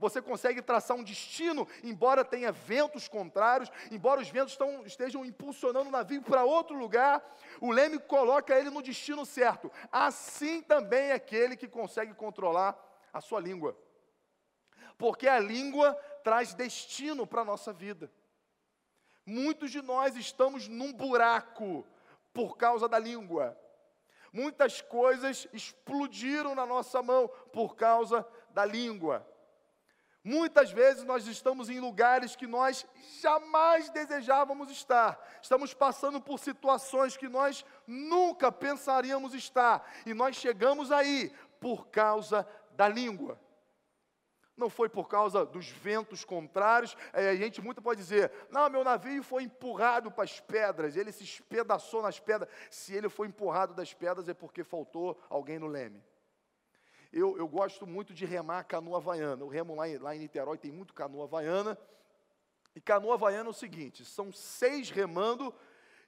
você 0.00 0.22
consegue 0.22 0.62
traçar 0.62 0.96
um 0.96 1.04
destino, 1.04 1.68
embora 1.84 2.24
tenha 2.24 2.50
ventos 2.50 3.06
contrários, 3.06 3.70
embora 3.90 4.22
os 4.22 4.30
ventos 4.30 4.52
estão, 4.52 4.84
estejam 4.86 5.26
impulsionando 5.26 5.90
o 5.90 5.92
navio 5.92 6.22
para 6.22 6.42
outro 6.42 6.74
lugar, 6.74 7.22
o 7.60 7.70
leme 7.70 7.98
coloca 7.98 8.58
ele 8.58 8.70
no 8.70 8.80
destino 8.80 9.26
certo. 9.26 9.70
Assim 9.92 10.62
também 10.62 11.10
é 11.10 11.12
aquele 11.12 11.54
que 11.54 11.68
consegue 11.68 12.14
controlar 12.14 12.74
a 13.12 13.20
sua 13.20 13.40
língua. 13.40 13.76
Porque 14.96 15.28
a 15.28 15.38
língua 15.38 15.92
traz 16.24 16.54
destino 16.54 17.26
para 17.26 17.42
a 17.42 17.44
nossa 17.44 17.70
vida. 17.70 18.10
Muitos 19.26 19.70
de 19.70 19.82
nós 19.82 20.16
estamos 20.16 20.66
num 20.66 20.94
buraco 20.94 21.86
por 22.32 22.56
causa 22.56 22.88
da 22.88 22.98
língua. 22.98 23.54
Muitas 24.32 24.80
coisas 24.80 25.46
explodiram 25.52 26.54
na 26.54 26.64
nossa 26.64 27.02
mão 27.02 27.28
por 27.52 27.76
causa 27.76 28.26
da 28.50 28.64
língua. 28.64 29.26
Muitas 30.22 30.70
vezes 30.70 31.02
nós 31.04 31.26
estamos 31.26 31.70
em 31.70 31.80
lugares 31.80 32.36
que 32.36 32.46
nós 32.46 32.86
jamais 33.20 33.88
desejávamos 33.88 34.70
estar. 34.70 35.18
Estamos 35.40 35.72
passando 35.72 36.20
por 36.20 36.38
situações 36.38 37.16
que 37.16 37.26
nós 37.26 37.64
nunca 37.86 38.52
pensaríamos 38.52 39.32
estar. 39.32 39.90
E 40.04 40.12
nós 40.12 40.36
chegamos 40.36 40.92
aí 40.92 41.32
por 41.58 41.88
causa 41.88 42.46
da 42.72 42.86
língua. 42.86 43.40
Não 44.54 44.68
foi 44.68 44.90
por 44.90 45.08
causa 45.08 45.46
dos 45.46 45.70
ventos 45.70 46.22
contrários. 46.22 46.94
É, 47.14 47.30
a 47.30 47.36
gente 47.36 47.62
muito 47.62 47.80
pode 47.80 47.98
dizer: 47.98 48.30
não, 48.50 48.68
meu 48.68 48.84
navio 48.84 49.22
foi 49.22 49.44
empurrado 49.44 50.10
para 50.10 50.24
as 50.24 50.38
pedras, 50.38 50.96
ele 50.96 51.12
se 51.12 51.24
espedaçou 51.24 52.02
nas 52.02 52.20
pedras. 52.20 52.50
Se 52.70 52.94
ele 52.94 53.08
foi 53.08 53.26
empurrado 53.26 53.72
das 53.72 53.94
pedras, 53.94 54.28
é 54.28 54.34
porque 54.34 54.62
faltou 54.62 55.18
alguém 55.30 55.58
no 55.58 55.66
leme. 55.66 56.04
Eu, 57.12 57.36
eu 57.36 57.48
gosto 57.48 57.86
muito 57.86 58.14
de 58.14 58.24
remar 58.24 58.64
canoa 58.64 58.98
havaiana. 58.98 59.42
Eu 59.42 59.48
remo 59.48 59.74
lá 59.74 59.88
em, 59.88 59.98
lá 59.98 60.14
em 60.14 60.20
Niterói, 60.20 60.58
tem 60.58 60.70
muito 60.70 60.94
canoa 60.94 61.24
havaiana. 61.24 61.76
E 62.74 62.80
canoa 62.80 63.14
havaiana 63.14 63.48
é 63.48 63.50
o 63.50 63.54
seguinte: 63.54 64.04
são 64.04 64.32
seis 64.32 64.90
remando 64.90 65.52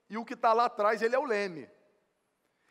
e 0.08 0.16
o 0.16 0.24
que 0.24 0.34
está 0.34 0.52
lá 0.52 0.66
atrás 0.66 1.02
ele 1.02 1.14
é 1.16 1.18
o 1.18 1.24
leme. 1.24 1.68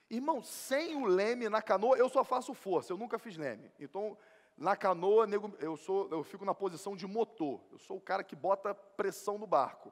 Irmão, 0.09 0.41
sem 0.43 0.95
o 0.95 1.05
leme 1.05 1.47
na 1.49 1.61
canoa, 1.61 1.97
eu 1.97 2.09
só 2.09 2.23
faço 2.23 2.53
força, 2.53 2.91
eu 2.91 2.97
nunca 2.97 3.17
fiz 3.17 3.37
leme. 3.37 3.71
Então, 3.79 4.17
na 4.57 4.75
canoa, 4.75 5.25
eu, 5.59 5.77
sou, 5.77 6.09
eu 6.11 6.23
fico 6.23 6.45
na 6.45 6.53
posição 6.53 6.95
de 6.95 7.07
motor. 7.07 7.61
Eu 7.71 7.79
sou 7.79 7.97
o 7.97 8.01
cara 8.01 8.23
que 8.23 8.35
bota 8.35 8.75
pressão 8.75 9.37
no 9.37 9.47
barco. 9.47 9.91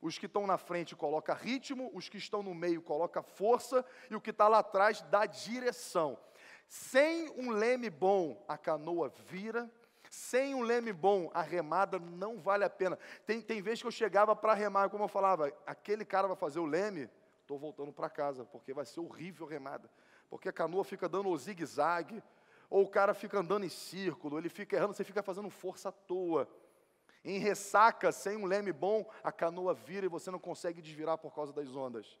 Os 0.00 0.16
que 0.16 0.26
estão 0.26 0.46
na 0.46 0.56
frente 0.56 0.96
coloca 0.96 1.34
ritmo, 1.34 1.90
os 1.92 2.08
que 2.08 2.16
estão 2.16 2.42
no 2.42 2.54
meio 2.54 2.80
coloca 2.80 3.22
força 3.22 3.84
e 4.08 4.14
o 4.14 4.20
que 4.20 4.30
está 4.30 4.48
lá 4.48 4.60
atrás 4.60 5.02
dá 5.02 5.26
direção. 5.26 6.18
Sem 6.70 7.28
um 7.30 7.50
leme 7.50 7.90
bom, 7.90 8.44
a 8.46 8.56
canoa 8.56 9.12
vira. 9.26 9.68
Sem 10.08 10.54
um 10.54 10.62
leme 10.62 10.92
bom, 10.92 11.28
a 11.34 11.42
remada 11.42 11.98
não 11.98 12.38
vale 12.38 12.62
a 12.62 12.70
pena. 12.70 12.96
Tem, 13.26 13.42
tem 13.42 13.60
vezes 13.60 13.80
que 13.80 13.88
eu 13.88 13.92
chegava 13.92 14.36
para 14.36 14.54
remar, 14.54 14.88
como 14.88 15.02
eu 15.02 15.08
falava, 15.08 15.52
aquele 15.66 16.04
cara 16.04 16.28
vai 16.28 16.36
fazer 16.36 16.60
o 16.60 16.64
leme, 16.64 17.10
estou 17.40 17.58
voltando 17.58 17.92
para 17.92 18.08
casa, 18.08 18.44
porque 18.44 18.72
vai 18.72 18.86
ser 18.86 19.00
horrível 19.00 19.48
a 19.48 19.50
remada. 19.50 19.90
Porque 20.28 20.48
a 20.48 20.52
canoa 20.52 20.84
fica 20.84 21.08
dando 21.08 21.28
o 21.28 21.36
zigue-zague, 21.36 22.22
ou 22.68 22.84
o 22.84 22.88
cara 22.88 23.14
fica 23.14 23.40
andando 23.40 23.64
em 23.64 23.68
círculo, 23.68 24.38
ele 24.38 24.48
fica 24.48 24.76
errando, 24.76 24.94
você 24.94 25.02
fica 25.02 25.24
fazendo 25.24 25.50
força 25.50 25.88
à 25.88 25.92
toa. 25.92 26.48
Em 27.24 27.38
ressaca, 27.40 28.12
sem 28.12 28.36
um 28.36 28.46
leme 28.46 28.72
bom, 28.72 29.10
a 29.24 29.32
canoa 29.32 29.74
vira 29.74 30.06
e 30.06 30.08
você 30.08 30.30
não 30.30 30.38
consegue 30.38 30.80
desvirar 30.80 31.18
por 31.18 31.34
causa 31.34 31.52
das 31.52 31.74
ondas. 31.74 32.16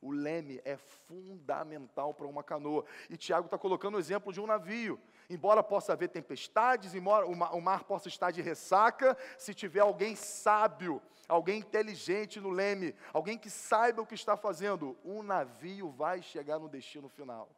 O 0.00 0.12
leme 0.12 0.60
é 0.64 0.76
fundamental 0.76 2.14
para 2.14 2.26
uma 2.26 2.42
canoa. 2.42 2.84
E 3.10 3.16
Tiago 3.16 3.46
está 3.46 3.58
colocando 3.58 3.96
o 3.96 3.98
exemplo 3.98 4.32
de 4.32 4.40
um 4.40 4.46
navio. 4.46 5.00
Embora 5.28 5.62
possa 5.62 5.92
haver 5.92 6.08
tempestades, 6.08 6.94
embora 6.94 7.26
o 7.26 7.60
mar 7.60 7.84
possa 7.84 8.08
estar 8.08 8.30
de 8.30 8.40
ressaca, 8.40 9.16
se 9.36 9.52
tiver 9.52 9.80
alguém 9.80 10.14
sábio, 10.14 11.02
alguém 11.28 11.58
inteligente 11.58 12.40
no 12.40 12.50
leme, 12.50 12.94
alguém 13.12 13.36
que 13.36 13.50
saiba 13.50 14.00
o 14.00 14.06
que 14.06 14.14
está 14.14 14.36
fazendo, 14.36 14.96
um 15.04 15.22
navio 15.22 15.90
vai 15.90 16.22
chegar 16.22 16.58
no 16.58 16.68
destino 16.68 17.08
final. 17.08 17.50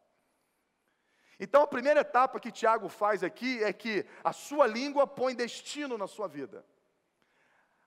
Então 1.39 1.63
a 1.63 1.67
primeira 1.67 2.01
etapa 2.01 2.39
que 2.39 2.51
Tiago 2.51 2.89
faz 2.89 3.23
aqui 3.23 3.63
é 3.63 3.71
que 3.71 4.05
a 4.23 4.33
sua 4.33 4.67
língua 4.67 5.07
põe 5.07 5.33
destino 5.33 5.97
na 5.97 6.07
sua 6.07 6.27
vida. 6.27 6.65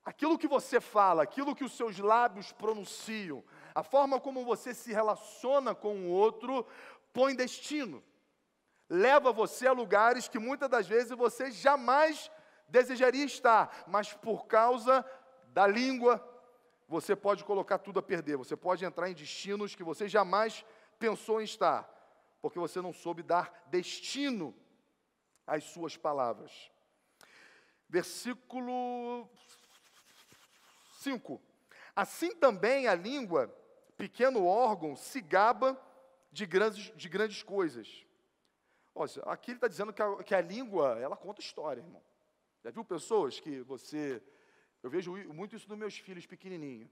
Aquilo 0.04 0.38
que 0.38 0.46
você 0.46 0.80
fala, 0.80 1.22
aquilo 1.22 1.54
que 1.56 1.64
os 1.64 1.76
seus 1.76 1.98
lábios 1.98 2.52
pronunciam, 2.52 3.42
a 3.74 3.82
forma 3.82 4.20
como 4.20 4.44
você 4.44 4.74
se 4.74 4.92
relaciona 4.92 5.74
com 5.74 5.96
o 5.96 6.10
outro 6.10 6.66
põe 7.12 7.34
destino. 7.34 8.02
Leva 8.88 9.32
você 9.32 9.66
a 9.66 9.72
lugares 9.72 10.28
que 10.28 10.38
muitas 10.38 10.68
das 10.68 10.86
vezes 10.86 11.16
você 11.16 11.50
jamais 11.50 12.30
desejaria 12.68 13.24
estar, 13.24 13.84
mas 13.86 14.12
por 14.12 14.46
causa 14.46 15.04
da 15.48 15.66
língua, 15.66 16.22
você 16.86 17.16
pode 17.16 17.42
colocar 17.44 17.78
tudo 17.78 17.98
a 17.98 18.02
perder. 18.02 18.36
Você 18.36 18.56
pode 18.56 18.84
entrar 18.84 19.08
em 19.08 19.14
destinos 19.14 19.74
que 19.74 19.82
você 19.82 20.06
jamais 20.06 20.64
pensou 20.98 21.40
em 21.40 21.44
estar, 21.44 21.88
porque 22.42 22.58
você 22.58 22.80
não 22.82 22.92
soube 22.92 23.22
dar 23.22 23.64
destino 23.68 24.54
às 25.46 25.64
suas 25.64 25.96
palavras. 25.96 26.70
Versículo 27.88 29.28
5. 31.04 31.40
Assim 31.94 32.34
também 32.34 32.88
a 32.88 32.94
língua 32.94 33.54
pequeno 33.96 34.44
órgão 34.44 34.96
se 34.96 35.20
gaba 35.20 35.80
de 36.32 36.46
grandes, 36.46 36.92
de 36.96 37.08
grandes 37.08 37.42
coisas. 37.42 38.04
Olha, 38.94 39.10
aqui 39.26 39.52
ele 39.52 39.58
está 39.58 39.68
dizendo 39.68 39.92
que 39.92 40.02
a, 40.02 40.22
que 40.22 40.34
a 40.34 40.40
língua, 40.40 40.98
ela 40.98 41.16
conta 41.16 41.40
história, 41.40 41.80
irmão. 41.80 42.02
Já 42.62 42.70
viu 42.70 42.84
pessoas 42.84 43.38
que 43.38 43.60
você. 43.60 44.22
Eu 44.82 44.90
vejo 44.90 45.14
muito 45.32 45.54
isso 45.54 45.68
nos 45.68 45.78
meus 45.78 45.98
filhos 45.98 46.26
pequenininhos. 46.26 46.90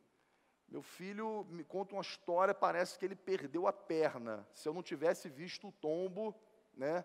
Meu 0.69 0.83
filho 0.83 1.45
me 1.51 1.65
conta 1.65 1.95
uma 1.95 2.03
história, 2.03 2.55
parece 2.55 2.99
que 2.99 3.05
ele 3.05 3.15
perdeu 3.15 3.67
a 3.67 3.73
perna. 3.73 4.47
Se 4.53 4.69
eu 4.69 4.73
não 4.73 4.83
tivesse 4.83 5.29
visto 5.29 5.69
o 5.69 5.73
tombo, 5.73 6.35
né? 6.75 7.05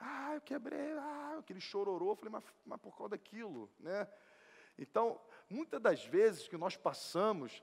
Ah, 0.00 0.34
eu 0.34 0.40
quebrei, 0.40 0.92
ah, 0.92 1.36
aquele 1.38 1.60
chororô. 1.60 2.10
Eu 2.10 2.16
falei, 2.16 2.32
mas, 2.32 2.44
mas 2.64 2.80
por 2.80 2.96
causa 2.96 3.10
daquilo, 3.10 3.70
né? 3.78 4.08
Então, 4.78 5.20
muitas 5.50 5.80
das 5.80 6.04
vezes 6.04 6.48
que 6.48 6.56
nós 6.56 6.76
passamos, 6.76 7.62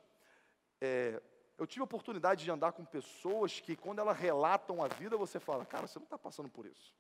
é, 0.81 1.21
eu 1.57 1.65
tive 1.65 1.81
a 1.81 1.85
oportunidade 1.85 2.43
de 2.43 2.51
andar 2.51 2.73
com 2.73 2.83
pessoas 2.83 3.59
que, 3.59 3.75
quando 3.75 3.99
elas 3.99 4.17
relatam 4.17 4.83
a 4.83 4.87
vida, 4.87 5.15
você 5.15 5.39
fala, 5.39 5.65
cara, 5.65 5.87
você 5.87 5.99
não 5.99 6.05
está 6.05 6.17
passando 6.17 6.49
por 6.49 6.65
isso. 6.65 6.93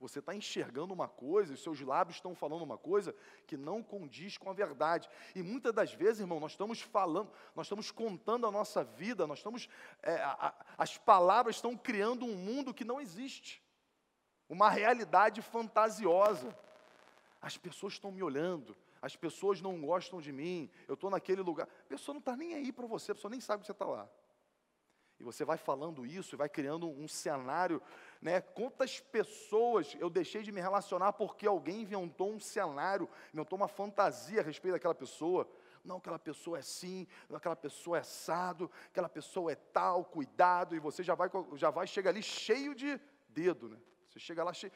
Você 0.00 0.18
está 0.18 0.34
enxergando 0.34 0.94
uma 0.94 1.06
coisa, 1.06 1.52
os 1.52 1.62
seus 1.62 1.78
lábios 1.82 2.16
estão 2.16 2.34
falando 2.34 2.62
uma 2.62 2.78
coisa 2.78 3.14
que 3.46 3.54
não 3.54 3.82
condiz 3.82 4.38
com 4.38 4.48
a 4.48 4.54
verdade. 4.54 5.10
E 5.34 5.42
muitas 5.42 5.74
das 5.74 5.92
vezes, 5.92 6.20
irmão, 6.20 6.40
nós 6.40 6.52
estamos 6.52 6.80
falando, 6.80 7.30
nós 7.54 7.66
estamos 7.66 7.90
contando 7.90 8.46
a 8.46 8.50
nossa 8.50 8.82
vida, 8.82 9.26
nós 9.26 9.40
estamos, 9.40 9.68
é, 10.02 10.14
a, 10.14 10.54
as 10.78 10.96
palavras 10.96 11.56
estão 11.56 11.76
criando 11.76 12.24
um 12.24 12.34
mundo 12.34 12.72
que 12.72 12.82
não 12.82 12.98
existe, 12.98 13.62
uma 14.48 14.70
realidade 14.70 15.42
fantasiosa. 15.42 16.56
As 17.38 17.58
pessoas 17.58 17.92
estão 17.92 18.10
me 18.10 18.22
olhando, 18.22 18.74
as 19.02 19.16
pessoas 19.16 19.60
não 19.60 19.80
gostam 19.80 20.20
de 20.20 20.32
mim, 20.32 20.70
eu 20.86 20.94
estou 20.94 21.10
naquele 21.10 21.40
lugar. 21.40 21.66
A 21.66 21.88
pessoa 21.88 22.14
não 22.14 22.20
está 22.20 22.36
nem 22.36 22.54
aí 22.54 22.72
para 22.72 22.86
você, 22.86 23.12
a 23.12 23.14
pessoa 23.14 23.30
nem 23.30 23.40
sabe 23.40 23.62
que 23.62 23.66
você 23.66 23.72
está 23.72 23.86
lá. 23.86 24.08
E 25.18 25.22
você 25.22 25.44
vai 25.44 25.58
falando 25.58 26.06
isso 26.06 26.34
e 26.34 26.38
vai 26.38 26.48
criando 26.48 26.88
um 26.88 27.06
cenário, 27.06 27.82
né? 28.22 28.40
Quantas 28.40 29.00
pessoas 29.00 29.94
eu 30.00 30.08
deixei 30.08 30.42
de 30.42 30.50
me 30.50 30.62
relacionar 30.62 31.12
porque 31.12 31.46
alguém 31.46 31.82
inventou 31.82 32.32
um 32.32 32.40
cenário, 32.40 33.08
inventou 33.32 33.58
uma 33.58 33.68
fantasia 33.68 34.40
a 34.40 34.44
respeito 34.44 34.72
daquela 34.72 34.94
pessoa. 34.94 35.46
Não, 35.84 35.96
aquela 35.96 36.18
pessoa 36.18 36.56
é 36.56 36.60
assim, 36.60 37.06
aquela 37.32 37.56
pessoa 37.56 37.98
é 37.98 38.00
assado, 38.00 38.70
aquela 38.86 39.08
pessoa 39.10 39.52
é 39.52 39.54
tal, 39.54 40.04
cuidado, 40.04 40.74
e 40.74 40.78
você 40.78 41.02
já 41.02 41.14
vai, 41.14 41.30
já 41.54 41.70
vai 41.70 41.86
chega 41.86 42.08
ali 42.08 42.22
cheio 42.22 42.74
de 42.74 42.98
dedo, 43.28 43.68
né? 43.68 43.78
Você 44.08 44.18
chega 44.18 44.42
lá 44.42 44.54
cheio. 44.54 44.72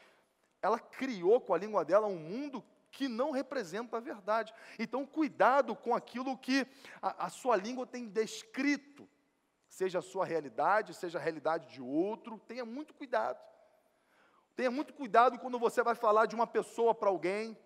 Ela 0.61 0.79
criou 0.79 1.41
com 1.41 1.53
a 1.53 1.57
língua 1.57 1.83
dela 1.83 2.07
um 2.07 2.17
mundo 2.17 2.63
que 2.95 3.07
não 3.07 3.31
representa 3.31 3.97
a 3.97 3.99
verdade. 3.99 4.53
Então, 4.79 5.05
cuidado 5.05 5.75
com 5.75 5.93
aquilo 5.93 6.37
que 6.37 6.65
a, 7.01 7.25
a 7.25 7.29
sua 7.29 7.55
língua 7.55 7.85
tem 7.85 8.07
descrito 8.07 9.07
seja 9.75 9.99
a 9.99 10.01
sua 10.01 10.25
realidade, 10.25 10.93
seja 10.93 11.19
a 11.19 11.21
realidade 11.21 11.67
de 11.67 11.81
outro, 11.81 12.39
tenha 12.47 12.63
muito 12.63 12.93
cuidado. 12.93 13.37
Tenha 14.55 14.71
muito 14.71 14.93
cuidado 14.93 15.37
quando 15.37 15.59
você 15.59 15.83
vai 15.83 15.95
falar 15.95 16.27
de 16.27 16.33
uma 16.33 16.47
pessoa 16.47 16.95
para 16.95 17.09
alguém, 17.09 17.57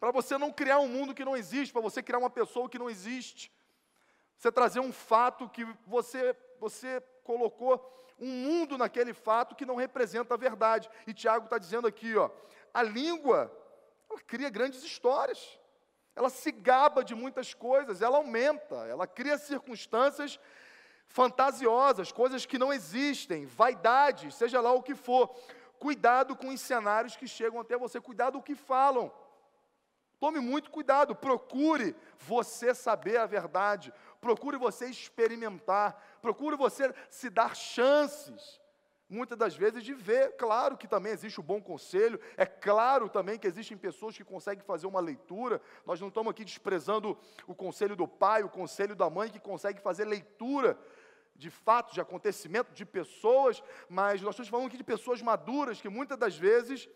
para 0.00 0.10
você 0.10 0.36
não 0.36 0.52
criar 0.52 0.80
um 0.80 0.88
mundo 0.88 1.14
que 1.14 1.24
não 1.24 1.36
existe, 1.36 1.72
para 1.72 1.80
você 1.80 2.02
criar 2.02 2.18
uma 2.18 2.30
pessoa 2.30 2.68
que 2.68 2.80
não 2.80 2.90
existe. 2.90 3.52
Você 4.36 4.50
trazer 4.50 4.80
um 4.80 4.92
fato 4.92 5.48
que 5.48 5.64
você, 5.86 6.34
você 6.58 7.00
colocou 7.22 7.78
um 8.18 8.26
mundo 8.26 8.76
naquele 8.76 9.14
fato 9.14 9.54
que 9.54 9.64
não 9.64 9.76
representa 9.76 10.34
a 10.34 10.36
verdade. 10.36 10.90
E 11.06 11.14
Tiago 11.14 11.44
está 11.44 11.58
dizendo 11.58 11.86
aqui, 11.86 12.16
ó, 12.16 12.28
a 12.74 12.82
língua, 12.82 13.56
ela 14.10 14.20
cria 14.20 14.50
grandes 14.50 14.82
histórias. 14.82 15.58
Ela 16.16 16.28
se 16.28 16.50
gaba 16.50 17.04
de 17.04 17.14
muitas 17.14 17.54
coisas, 17.54 18.02
ela 18.02 18.18
aumenta, 18.18 18.74
ela 18.86 19.06
cria 19.06 19.38
circunstâncias 19.38 20.38
fantasiosas, 21.06 22.12
coisas 22.12 22.44
que 22.44 22.58
não 22.58 22.72
existem, 22.72 23.46
vaidade, 23.46 24.32
seja 24.32 24.60
lá 24.60 24.72
o 24.72 24.82
que 24.82 24.94
for. 24.94 25.34
Cuidado 25.78 26.36
com 26.36 26.48
os 26.48 26.60
cenários 26.60 27.16
que 27.16 27.26
chegam 27.26 27.60
até 27.60 27.76
você, 27.76 28.00
cuidado 28.00 28.38
o 28.38 28.42
que 28.42 28.54
falam. 28.54 29.10
Tome 30.18 30.40
muito 30.40 30.70
cuidado, 30.70 31.14
procure 31.14 31.96
você 32.18 32.74
saber 32.74 33.16
a 33.16 33.24
verdade, 33.24 33.92
procure 34.20 34.58
você 34.58 34.86
experimentar, 34.86 36.18
procure 36.20 36.56
você 36.56 36.94
se 37.08 37.30
dar 37.30 37.56
chances, 37.56 38.59
muitas 39.10 39.36
das 39.36 39.56
vezes, 39.56 39.82
de 39.82 39.92
ver. 39.92 40.36
Claro 40.36 40.76
que 40.76 40.86
também 40.86 41.12
existe 41.12 41.40
o 41.40 41.42
bom 41.42 41.60
conselho, 41.60 42.20
é 42.36 42.46
claro 42.46 43.08
também 43.08 43.38
que 43.38 43.46
existem 43.46 43.76
pessoas 43.76 44.16
que 44.16 44.24
conseguem 44.24 44.64
fazer 44.64 44.86
uma 44.86 45.00
leitura. 45.00 45.60
Nós 45.84 46.00
não 46.00 46.08
estamos 46.08 46.30
aqui 46.30 46.44
desprezando 46.44 47.18
o 47.46 47.54
conselho 47.54 47.96
do 47.96 48.06
pai, 48.06 48.44
o 48.44 48.48
conselho 48.48 48.94
da 48.94 49.10
mãe 49.10 49.28
que 49.28 49.40
consegue 49.40 49.80
fazer 49.80 50.04
leitura 50.04 50.78
de 51.34 51.50
fatos, 51.50 51.94
de 51.94 52.00
acontecimentos, 52.00 52.74
de 52.74 52.84
pessoas, 52.84 53.62
mas 53.88 54.22
nós 54.22 54.34
estamos 54.34 54.48
falando 54.48 54.66
aqui 54.68 54.76
de 54.76 54.84
pessoas 54.84 55.20
maduras 55.20 55.80
que 55.80 55.88
muitas 55.88 56.18
das 56.18 56.36
vezes 56.36 56.88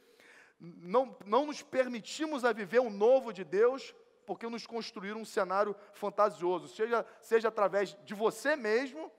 não, 0.61 1.17
não 1.25 1.47
nos 1.47 1.63
permitimos 1.63 2.45
a 2.45 2.53
viver 2.53 2.81
o 2.81 2.91
novo 2.91 3.33
de 3.33 3.43
Deus 3.43 3.95
porque 4.27 4.47
nos 4.47 4.67
construíram 4.67 5.21
um 5.21 5.25
cenário 5.25 5.75
fantasioso, 5.93 6.69
seja, 6.69 7.05
seja 7.21 7.49
através 7.49 7.97
de 8.05 8.15
você 8.15 8.57
mesmo 8.57 9.11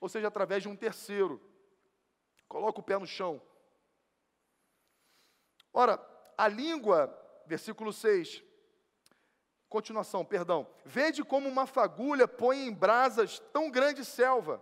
ou 0.00 0.08
seja 0.08 0.28
através 0.28 0.62
de 0.62 0.68
um 0.68 0.76
terceiro. 0.76 1.40
Coloca 2.50 2.80
o 2.80 2.82
pé 2.82 2.98
no 2.98 3.06
chão. 3.06 3.40
Ora, 5.72 6.04
a 6.36 6.48
língua, 6.48 7.16
versículo 7.46 7.92
6, 7.92 8.42
Continuação, 9.68 10.24
perdão. 10.24 10.66
Vede 10.84 11.22
como 11.22 11.48
uma 11.48 11.64
fagulha 11.64 12.26
põe 12.26 12.66
em 12.66 12.72
brasas 12.72 13.38
tão 13.52 13.70
grande 13.70 14.04
selva. 14.04 14.60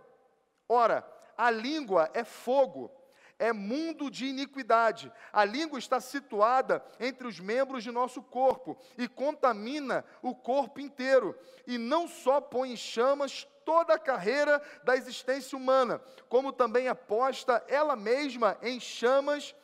Ora, 0.67 1.03
a 1.35 1.49
língua 1.49 2.11
é 2.13 2.23
fogo, 2.23 2.91
é 3.39 3.51
mundo 3.51 4.11
de 4.11 4.27
iniquidade. 4.27 5.11
A 5.33 5.43
língua 5.43 5.79
está 5.79 5.99
situada 5.99 6.85
entre 6.99 7.25
os 7.27 7.39
membros 7.39 7.83
de 7.83 7.89
nosso 7.89 8.21
corpo 8.21 8.77
e 8.99 9.07
contamina 9.07 10.05
o 10.21 10.35
corpo 10.35 10.79
inteiro. 10.79 11.35
E 11.65 11.79
não 11.79 12.07
só 12.07 12.39
põe 12.39 12.73
em 12.73 12.77
chamas 12.77 13.47
toda 13.69 13.93
a 13.93 13.99
carreira 13.99 14.59
da 14.83 14.95
existência 14.95 15.55
humana, 15.55 16.01
como 16.27 16.51
também 16.51 16.87
aposta 16.87 17.63
ela 17.67 17.95
mesma 17.95 18.57
em 18.63 18.79
chamas 18.79 19.55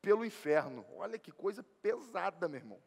pelo 0.00 0.24
inferno. 0.24 0.86
Olha 0.94 1.18
que 1.18 1.32
coisa 1.32 1.64
pesada, 1.82 2.46
meu 2.46 2.60
irmão. 2.60 2.80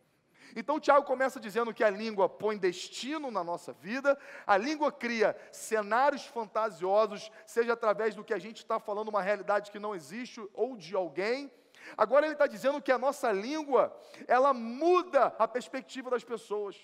Então, 0.55 0.79
Tiago 0.79 1.05
começa 1.05 1.41
dizendo 1.41 1.73
que 1.73 1.83
a 1.83 1.89
língua 1.89 2.29
põe 2.29 2.57
destino 2.57 3.29
na 3.29 3.43
nossa 3.43 3.73
vida, 3.73 4.17
a 4.47 4.55
língua 4.55 4.93
cria 4.93 5.35
cenários 5.51 6.25
fantasiosos, 6.25 7.29
seja 7.45 7.73
através 7.73 8.15
do 8.15 8.23
que 8.23 8.33
a 8.33 8.39
gente 8.39 8.59
está 8.59 8.79
falando, 8.79 9.09
uma 9.09 9.21
realidade 9.21 9.71
que 9.71 9.79
não 9.79 9.93
existe, 9.93 10.41
ou 10.53 10.77
de 10.77 10.95
alguém. 10.95 11.51
Agora, 11.97 12.25
ele 12.25 12.33
está 12.35 12.47
dizendo 12.47 12.81
que 12.81 12.93
a 12.93 12.97
nossa 12.97 13.29
língua, 13.29 13.93
ela 14.25 14.53
muda 14.53 15.35
a 15.37 15.49
perspectiva 15.49 16.09
das 16.09 16.23
pessoas. 16.23 16.77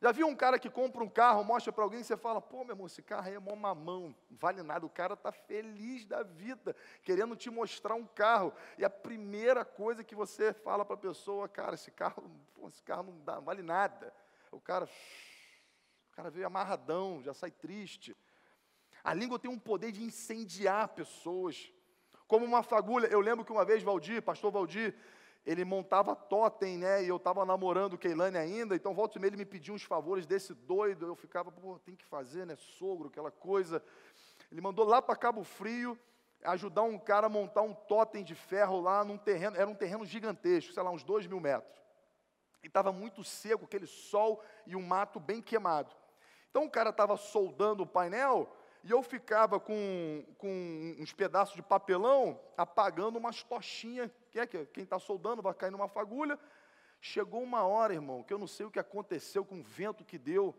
Já 0.00 0.12
viu 0.12 0.26
um 0.26 0.36
cara 0.36 0.58
que 0.58 0.68
compra 0.68 1.02
um 1.02 1.08
carro, 1.08 1.42
mostra 1.42 1.72
para 1.72 1.82
alguém 1.82 2.00
e 2.00 2.04
você 2.04 2.16
fala, 2.16 2.40
pô, 2.40 2.64
meu 2.64 2.74
irmão, 2.74 2.86
esse 2.86 3.02
carro 3.02 3.28
aí 3.28 3.34
é 3.34 3.38
mó 3.38 3.56
mamão, 3.56 4.14
não 4.30 4.36
vale 4.36 4.62
nada. 4.62 4.84
O 4.84 4.90
cara 4.90 5.14
está 5.14 5.32
feliz 5.32 6.04
da 6.04 6.22
vida, 6.22 6.76
querendo 7.02 7.34
te 7.34 7.48
mostrar 7.48 7.94
um 7.94 8.06
carro. 8.06 8.52
E 8.76 8.84
a 8.84 8.90
primeira 8.90 9.64
coisa 9.64 10.04
que 10.04 10.14
você 10.14 10.52
fala 10.52 10.84
para 10.84 10.94
a 10.94 10.98
pessoa, 10.98 11.48
cara, 11.48 11.74
esse 11.74 11.90
carro, 11.90 12.30
pô, 12.54 12.68
esse 12.68 12.82
carro 12.82 13.04
não, 13.04 13.18
dá, 13.24 13.36
não 13.36 13.42
vale 13.42 13.62
nada. 13.62 14.12
O 14.52 14.60
cara, 14.60 14.84
o 14.84 16.12
cara 16.12 16.30
veio 16.30 16.46
amarradão, 16.46 17.22
já 17.22 17.32
sai 17.32 17.50
triste. 17.50 18.14
A 19.02 19.14
língua 19.14 19.38
tem 19.38 19.50
um 19.50 19.58
poder 19.58 19.92
de 19.92 20.02
incendiar 20.02 20.88
pessoas. 20.88 21.72
Como 22.26 22.44
uma 22.44 22.62
fagulha, 22.62 23.06
eu 23.06 23.20
lembro 23.20 23.44
que 23.44 23.52
uma 23.52 23.64
vez 23.64 23.82
Valdir, 23.82 24.20
pastor 24.20 24.50
Valdir, 24.50 24.94
ele 25.46 25.64
montava 25.64 26.16
totem, 26.16 26.76
né? 26.76 27.04
E 27.04 27.08
eu 27.08 27.16
estava 27.16 27.44
namorando 27.44 27.96
Keilane 27.96 28.36
ainda, 28.36 28.74
então 28.74 28.92
volta 28.92 29.16
e 29.16 29.20
meia 29.20 29.30
ele 29.30 29.36
me 29.36 29.44
pedia 29.44 29.72
uns 29.72 29.84
favores 29.84 30.26
desse 30.26 30.52
doido, 30.52 31.06
eu 31.06 31.14
ficava, 31.14 31.52
pô, 31.52 31.78
tem 31.78 31.94
que 31.94 32.04
fazer, 32.04 32.44
né? 32.44 32.56
Sogro, 32.56 33.06
aquela 33.08 33.30
coisa. 33.30 33.80
Ele 34.50 34.60
mandou 34.60 34.84
lá 34.84 35.00
para 35.00 35.14
Cabo 35.14 35.44
Frio 35.44 35.96
ajudar 36.42 36.82
um 36.82 36.98
cara 36.98 37.26
a 37.26 37.30
montar 37.30 37.62
um 37.62 37.72
totem 37.72 38.24
de 38.24 38.34
ferro 38.34 38.80
lá 38.80 39.04
num 39.04 39.16
terreno, 39.16 39.56
era 39.56 39.70
um 39.70 39.74
terreno 39.74 40.04
gigantesco, 40.04 40.72
sei 40.72 40.82
lá, 40.82 40.90
uns 40.90 41.04
dois 41.04 41.26
mil 41.28 41.40
metros. 41.40 41.80
E 42.62 42.66
estava 42.66 42.92
muito 42.92 43.22
seco, 43.22 43.64
aquele 43.64 43.86
sol 43.86 44.42
e 44.66 44.74
um 44.74 44.82
mato 44.82 45.20
bem 45.20 45.40
queimado. 45.40 45.94
Então 46.50 46.64
o 46.64 46.70
cara 46.70 46.90
estava 46.90 47.16
soldando 47.16 47.84
o 47.84 47.86
painel, 47.86 48.52
e 48.82 48.90
eu 48.90 49.02
ficava 49.02 49.58
com, 49.58 50.24
com 50.38 50.96
uns 51.00 51.12
pedaços 51.12 51.56
de 51.56 51.62
papelão 51.62 52.40
apagando 52.56 53.18
umas 53.18 53.42
tochinhas, 53.42 54.10
que 54.44 54.56
é 54.56 54.64
que 54.64 54.72
quem 54.72 54.84
está 54.84 54.98
soldando 54.98 55.40
vai 55.40 55.54
cair 55.54 55.70
numa 55.70 55.88
fagulha. 55.88 56.38
Chegou 57.00 57.42
uma 57.42 57.62
hora, 57.64 57.94
irmão, 57.94 58.22
que 58.22 58.34
eu 58.34 58.38
não 58.38 58.46
sei 58.46 58.66
o 58.66 58.70
que 58.70 58.78
aconteceu 58.78 59.44
com 59.44 59.60
o 59.60 59.62
vento 59.62 60.04
que 60.04 60.18
deu. 60.18 60.54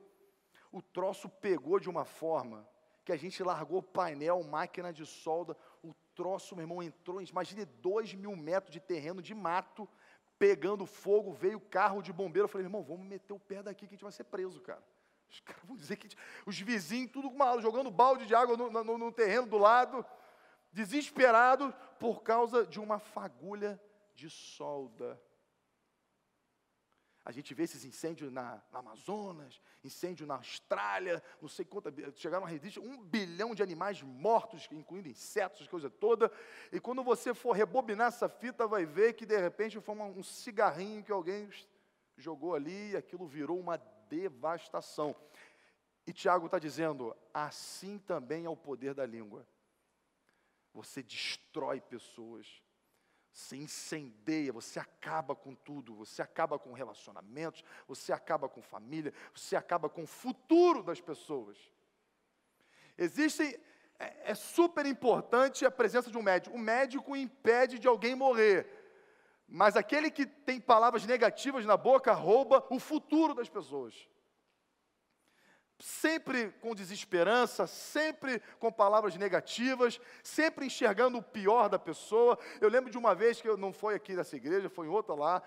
O 0.72 0.82
troço 0.82 1.28
pegou 1.28 1.80
de 1.80 1.90
uma 1.90 2.06
forma 2.06 2.68
que 3.04 3.12
a 3.12 3.18
gente 3.18 3.42
largou 3.44 3.82
painel, 3.82 4.44
máquina 4.44 4.92
de 4.92 5.06
solda. 5.06 5.56
O 5.84 5.94
troço, 6.16 6.56
meu 6.56 6.64
irmão, 6.64 6.82
entrou. 6.82 7.22
Imagine 7.22 7.66
dois 7.66 8.14
mil 8.14 8.36
metros 8.36 8.72
de 8.72 8.80
terreno 8.80 9.22
de 9.22 9.34
mato, 9.34 9.88
pegando 10.40 10.86
fogo. 10.86 11.32
Veio 11.32 11.60
carro 11.60 12.02
de 12.02 12.12
bombeiro. 12.12 12.46
Eu 12.46 12.50
falei, 12.50 12.66
irmão, 12.66 12.84
vamos 12.84 13.06
meter 13.06 13.34
o 13.34 13.40
pé 13.40 13.64
daqui 13.64 13.88
que 13.88 13.94
a 13.94 13.96
gente 13.96 14.04
vai 14.04 14.12
ser 14.12 14.26
preso, 14.26 14.60
cara. 14.62 14.84
Os 15.30 15.40
caras 15.42 15.64
vão 15.66 15.76
dizer 15.76 15.98
que 15.98 16.10
os 16.46 16.60
vizinhos, 16.60 17.12
tudo 17.12 17.32
jogando 17.60 17.92
balde 17.92 18.26
de 18.26 18.34
água 18.34 18.56
no, 18.56 18.70
no, 18.70 18.98
no 18.98 19.12
terreno 19.12 19.48
do 19.48 19.58
lado. 19.58 20.06
Desesperados 20.72 21.74
por 22.00 22.22
causa 22.24 22.66
de 22.66 22.80
uma 22.80 23.00
fagulha 23.00 23.82
de 24.14 24.30
solda. 24.30 25.22
A 27.28 27.32
gente 27.34 27.54
vê 27.54 27.64
esses 27.64 27.84
incêndios 27.84 28.32
na, 28.32 28.64
na, 28.72 28.80
Amazonas, 28.80 29.62
incêndio 29.84 30.26
na 30.26 30.36
Austrália, 30.36 31.22
não 31.42 31.50
sei 31.50 31.66
quanto, 31.66 31.94
chegaram 32.16 32.46
a 32.46 32.48
registro, 32.48 32.82
um 32.82 33.04
bilhão 33.04 33.54
de 33.54 33.62
animais 33.62 34.02
mortos, 34.02 34.66
incluindo 34.72 35.10
insetos, 35.10 35.68
coisa 35.68 35.90
toda. 35.90 36.32
E 36.72 36.80
quando 36.80 37.04
você 37.04 37.34
for 37.34 37.52
rebobinar 37.52 38.08
essa 38.08 38.30
fita, 38.30 38.66
vai 38.66 38.86
ver 38.86 39.12
que 39.12 39.26
de 39.26 39.38
repente 39.38 39.78
foi 39.82 39.96
um 39.96 40.24
cigarrinho 40.24 41.04
que 41.04 41.12
alguém 41.12 41.50
jogou 42.16 42.56
ali 42.56 42.92
e 42.92 42.96
aquilo 42.96 43.28
virou 43.28 43.60
uma 43.60 43.76
devastação. 44.10 45.14
E 46.06 46.14
Tiago 46.14 46.46
está 46.46 46.58
dizendo: 46.58 47.14
assim 47.34 48.00
também 48.00 48.46
é 48.46 48.50
o 48.50 48.56
poder 48.56 48.94
da 48.94 49.06
língua. 49.06 49.46
Você 50.78 51.02
destrói 51.02 51.82
pessoas, 51.82 52.62
você 53.34 53.58
incendeia, 53.58 54.54
você 54.54 54.80
acaba 54.80 55.36
com 55.36 55.56
tudo, 55.56 55.96
você 55.96 56.22
acaba 56.22 56.60
com 56.60 56.72
relacionamentos, 56.72 57.64
você 57.88 58.14
acaba 58.14 58.48
com 58.48 58.62
família, 58.62 59.12
você 59.34 59.56
acaba 59.56 59.90
com 59.90 60.04
o 60.04 60.08
futuro 60.08 60.84
das 60.84 61.02
pessoas. 61.02 61.58
Existem, 62.96 63.58
é, 63.98 64.32
é 64.32 64.36
super 64.36 64.86
importante 64.86 65.66
a 65.66 65.72
presença 65.72 66.12
de 66.12 66.18
um 66.18 66.22
médico. 66.22 66.56
O 66.56 66.60
médico 66.60 67.16
impede 67.16 67.80
de 67.80 67.88
alguém 67.88 68.14
morrer, 68.14 68.68
mas 69.48 69.76
aquele 69.76 70.12
que 70.12 70.28
tem 70.28 70.62
palavras 70.62 71.08
negativas 71.08 71.66
na 71.66 71.76
boca 71.76 72.14
rouba 72.14 72.64
o 72.70 72.80
futuro 72.80 73.34
das 73.34 73.50
pessoas 73.50 74.08
sempre 75.80 76.52
com 76.60 76.74
desesperança, 76.74 77.68
sempre 77.68 78.42
com 78.60 78.72
palavras 78.72 79.16
negativas, 79.16 80.00
sempre 80.24 80.66
enxergando 80.66 81.18
o 81.18 81.24
pior 81.24 81.70
da 81.70 81.78
pessoa. 81.78 82.38
Eu 82.60 82.70
lembro 82.70 82.90
de 82.90 82.98
uma 82.98 83.14
vez 83.14 83.40
que 83.40 83.48
eu 83.48 83.58
não 83.58 83.72
foi 83.72 83.96
aqui 83.96 84.14
nessa 84.14 84.36
igreja, 84.36 84.70
foi 84.70 84.88
em 84.88 84.90
outra 84.90 85.14
lá, 85.14 85.42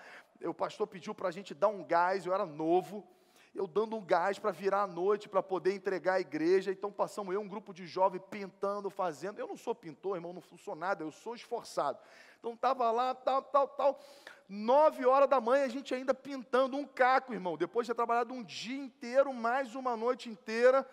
o 0.45 0.55
pastor 0.55 0.87
pediu 0.87 1.15
para 1.15 1.29
a 1.29 1.33
gente 1.33 1.55
dar 1.55 1.69
um 1.69 1.85
gás, 1.85 2.25
eu 2.25 2.33
era 2.33 2.47
novo, 2.47 3.07
eu 3.55 3.67
dando 3.67 3.97
um 3.97 4.05
gás 4.05 4.39
para 4.39 4.53
virar 4.53 4.83
à 4.83 4.87
noite, 4.87 5.29
para 5.29 5.43
poder 5.43 5.75
entregar 5.75 6.15
a 6.15 6.21
igreja. 6.21 6.71
Então 6.71 6.93
passamos 6.93 7.35
eu, 7.35 7.41
um 7.41 7.49
grupo 7.49 7.75
de 7.75 7.87
jovens, 7.87 8.23
pintando, 8.31 8.89
fazendo. 8.89 9.39
Eu 9.39 9.49
não 9.49 9.57
sou 9.57 9.75
pintor, 9.75 10.17
irmão, 10.17 10.33
não 10.33 10.43
sou 10.57 10.77
nada, 10.77 11.03
eu 11.03 11.11
sou 11.11 11.35
esforçado. 11.35 11.99
Então 12.39 12.55
estava 12.55 12.91
lá, 12.91 13.15
tal, 13.15 13.43
tal, 13.43 13.69
tal. 13.69 14.01
Nove 14.49 15.05
horas 15.05 15.29
da 15.29 15.41
manhã, 15.41 15.65
a 15.65 15.69
gente 15.69 15.95
ainda 15.95 16.15
pintando 16.15 16.77
um 16.77 16.85
caco, 16.85 17.33
irmão. 17.33 17.57
Depois 17.57 17.87
de 17.87 17.93
ter 17.93 17.97
trabalhado 17.97 18.33
um 18.33 18.43
dia 18.43 18.79
inteiro, 18.79 19.33
mais 19.33 19.75
uma 19.75 19.97
noite 19.97 20.29
inteira. 20.29 20.89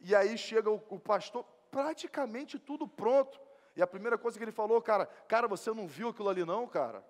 E 0.00 0.14
aí 0.14 0.36
chega 0.38 0.70
o, 0.70 0.82
o 0.88 0.98
pastor, 0.98 1.44
praticamente 1.70 2.58
tudo 2.58 2.88
pronto. 2.88 3.38
E 3.76 3.82
a 3.82 3.86
primeira 3.86 4.18
coisa 4.18 4.36
que 4.36 4.44
ele 4.44 4.52
falou, 4.52 4.80
cara, 4.82 5.06
cara, 5.28 5.46
você 5.46 5.72
não 5.72 5.86
viu 5.86 6.08
aquilo 6.08 6.28
ali 6.28 6.44
não, 6.44 6.66
cara? 6.66 7.04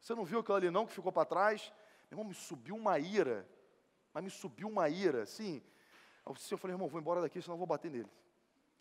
Você 0.00 0.14
não 0.14 0.24
viu 0.24 0.40
aquilo 0.40 0.56
ali 0.56 0.70
não 0.70 0.86
que 0.86 0.92
ficou 0.92 1.12
para 1.12 1.24
trás? 1.24 1.72
Meu 2.10 2.18
irmão, 2.18 2.28
me 2.28 2.34
subiu 2.34 2.74
uma 2.74 2.98
ira. 2.98 3.46
Mas 4.12 4.24
me 4.24 4.30
subiu 4.30 4.68
uma 4.68 4.88
ira, 4.88 5.22
assim. 5.22 5.62
Eu 6.24 6.58
falei, 6.58 6.74
irmão, 6.74 6.88
vou 6.88 7.00
embora 7.00 7.20
daqui, 7.20 7.40
senão 7.40 7.54
eu 7.54 7.58
vou 7.58 7.66
bater 7.66 7.90
nele. 7.90 8.10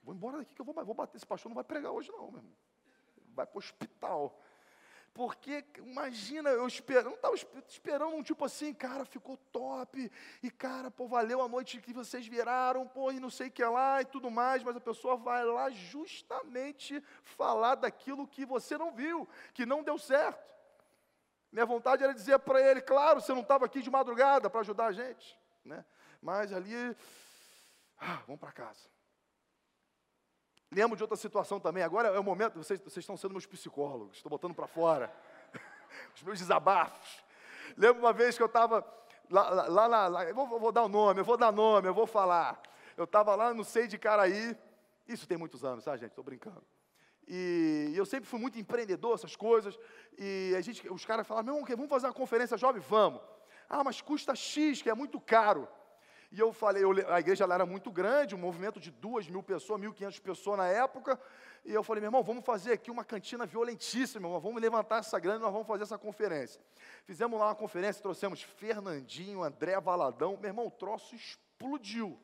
Vou 0.04 0.14
embora 0.14 0.38
daqui 0.40 0.54
que 0.54 0.62
eu 0.62 0.66
vou, 0.66 0.74
vou 0.74 0.96
bater. 0.96 1.18
Esse 1.18 1.26
pastor 1.26 1.50
não 1.50 1.56
vai 1.56 1.64
pregar 1.64 1.92
hoje, 1.92 2.12
não, 2.12 2.32
meu 2.32 2.40
irmão. 2.40 2.54
Vai 3.34 3.46
para 3.46 3.56
o 3.56 3.60
hospital. 3.60 4.40
Porque, 5.14 5.66
imagina, 5.78 6.50
eu 6.52 6.66
esperando, 6.66 7.06
não 7.06 7.16
estava 7.16 7.36
esperando 7.68 8.16
um 8.16 8.24
tipo 8.24 8.46
assim, 8.46 8.74
cara, 8.74 9.04
ficou 9.04 9.36
top, 9.52 10.10
e 10.42 10.50
cara, 10.50 10.90
pô, 10.90 11.06
valeu 11.06 11.42
a 11.42 11.50
noite 11.50 11.82
que 11.82 11.92
vocês 11.92 12.26
viraram, 12.26 12.88
pô, 12.88 13.12
e 13.12 13.20
não 13.20 13.30
sei 13.30 13.50
o 13.50 13.52
que 13.52 13.64
lá 13.64 14.02
e 14.02 14.06
tudo 14.06 14.32
mais, 14.32 14.64
mas 14.64 14.76
a 14.78 14.80
pessoa 14.80 15.18
vai 15.18 15.44
lá 15.44 15.70
justamente 15.70 17.04
falar 17.24 17.76
daquilo 17.76 18.26
que 18.26 18.46
você 18.46 18.78
não 18.78 18.94
viu, 18.94 19.28
que 19.54 19.66
não 19.66 19.84
deu 19.84 19.98
certo. 19.98 20.50
Minha 21.52 21.66
vontade 21.66 22.04
era 22.04 22.14
dizer 22.14 22.40
para 22.40 22.62
ele, 22.62 22.82
claro, 22.82 23.20
você 23.20 23.34
não 23.34 23.42
estava 23.42 23.66
aqui 23.66 23.82
de 23.82 23.92
madrugada 23.92 24.50
para 24.50 24.62
ajudar 24.62 24.88
a 24.88 24.92
gente, 24.92 25.38
né? 25.66 25.84
Mas 26.22 26.54
ali, 26.54 26.96
ah, 28.00 28.22
vamos 28.26 28.40
para 28.40 28.52
casa. 28.52 28.90
Lembro 30.72 30.96
de 30.96 31.04
outra 31.04 31.18
situação 31.18 31.60
também. 31.60 31.84
Agora 31.84 32.08
é 32.08 32.20
o 32.20 32.24
momento, 32.24 32.58
vocês, 32.58 32.80
vocês 32.80 33.04
estão 33.04 33.18
sendo 33.18 33.32
meus 33.32 33.46
psicólogos, 33.46 34.18
estou 34.18 34.30
botando 34.30 34.56
para 34.56 34.68
fora 34.68 35.14
os 36.16 36.24
meus 36.24 36.40
desabafos. 36.40 37.22
Lembro 37.76 38.02
uma 38.02 38.14
vez 38.14 38.38
que 38.38 38.44
eu 38.44 38.48
estava 38.48 38.86
lá, 39.30 39.50
lá, 39.68 39.88
lá, 39.88 40.08
lá 40.08 40.26
eu 40.26 40.34
vou, 40.34 40.60
vou, 40.60 40.72
dar 40.72 40.84
o 40.84 40.90
nome, 40.90 41.20
eu 41.20 41.26
vou 41.26 41.36
dar 41.36 41.52
nome, 41.52 41.90
eu 41.90 41.94
vou 41.94 42.08
falar. 42.08 42.62
Eu 42.96 43.04
estava 43.04 43.36
lá 43.36 43.54
no 43.54 43.66
Sei 43.66 43.88
de 43.88 43.98
Caraí, 43.98 44.58
isso 45.06 45.28
tem 45.28 45.38
muitos 45.38 45.66
anos, 45.66 45.84
tá, 45.84 45.98
gente? 45.98 46.12
Estou 46.12 46.24
brincando. 46.24 46.64
E 47.34 47.94
eu 47.96 48.06
sempre 48.06 48.30
fui 48.30 48.38
muito 48.38 48.60
empreendedor, 48.60 49.14
essas 49.14 49.38
coisas. 49.38 49.80
E 50.18 50.54
a 50.54 50.60
gente, 50.60 50.86
os 50.92 51.06
caras 51.06 51.26
falavam, 51.26 51.56
meu, 51.56 51.66
vamos 51.78 51.90
fazer 51.90 52.08
uma 52.08 52.14
conferência 52.14 52.58
jovem? 52.58 52.82
Vamos. 52.82 53.22
Ah, 53.70 53.86
mas 53.86 54.02
custa 54.02 54.36
X, 54.36 54.82
que 54.82 54.90
é 54.90 54.94
muito 54.94 55.18
caro. 55.18 55.66
E 56.30 56.38
eu 56.38 56.52
falei, 56.52 56.84
eu, 56.84 56.92
a 57.08 57.22
igreja 57.22 57.46
lá 57.46 57.56
era 57.56 57.66
muito 57.66 57.90
grande, 57.90 58.36
um 58.36 58.38
movimento 58.38 58.82
de 58.82 58.92
duas 58.92 59.30
mil 59.30 59.42
pessoas, 59.42 59.80
mil 59.80 59.94
quinhentas 59.94 60.20
pessoas 60.20 60.58
na 60.58 60.68
época. 60.68 61.18
E 61.64 61.74
eu 61.74 61.82
falei, 61.84 62.02
meu 62.02 62.10
irmão, 62.10 62.22
vamos 62.22 62.44
fazer 62.44 62.74
aqui 62.74 62.92
uma 62.92 63.06
cantina 63.06 63.46
violentíssima, 63.46 64.28
irmão, 64.28 64.42
vamos 64.42 64.62
levantar 64.62 64.98
essa 64.98 65.18
grana 65.18 65.40
e 65.40 65.42
nós 65.42 65.54
vamos 65.54 65.68
fazer 65.68 65.84
essa 65.84 65.98
conferência. 65.98 66.62
Fizemos 67.06 67.40
lá 67.40 67.48
uma 67.48 67.56
conferência, 67.56 68.02
trouxemos 68.02 68.42
Fernandinho, 68.42 69.42
André 69.42 69.80
Valadão. 69.80 70.38
Meu 70.38 70.50
irmão, 70.50 70.68
o 70.68 70.72
troço 70.72 71.16
explodiu. 71.16 72.20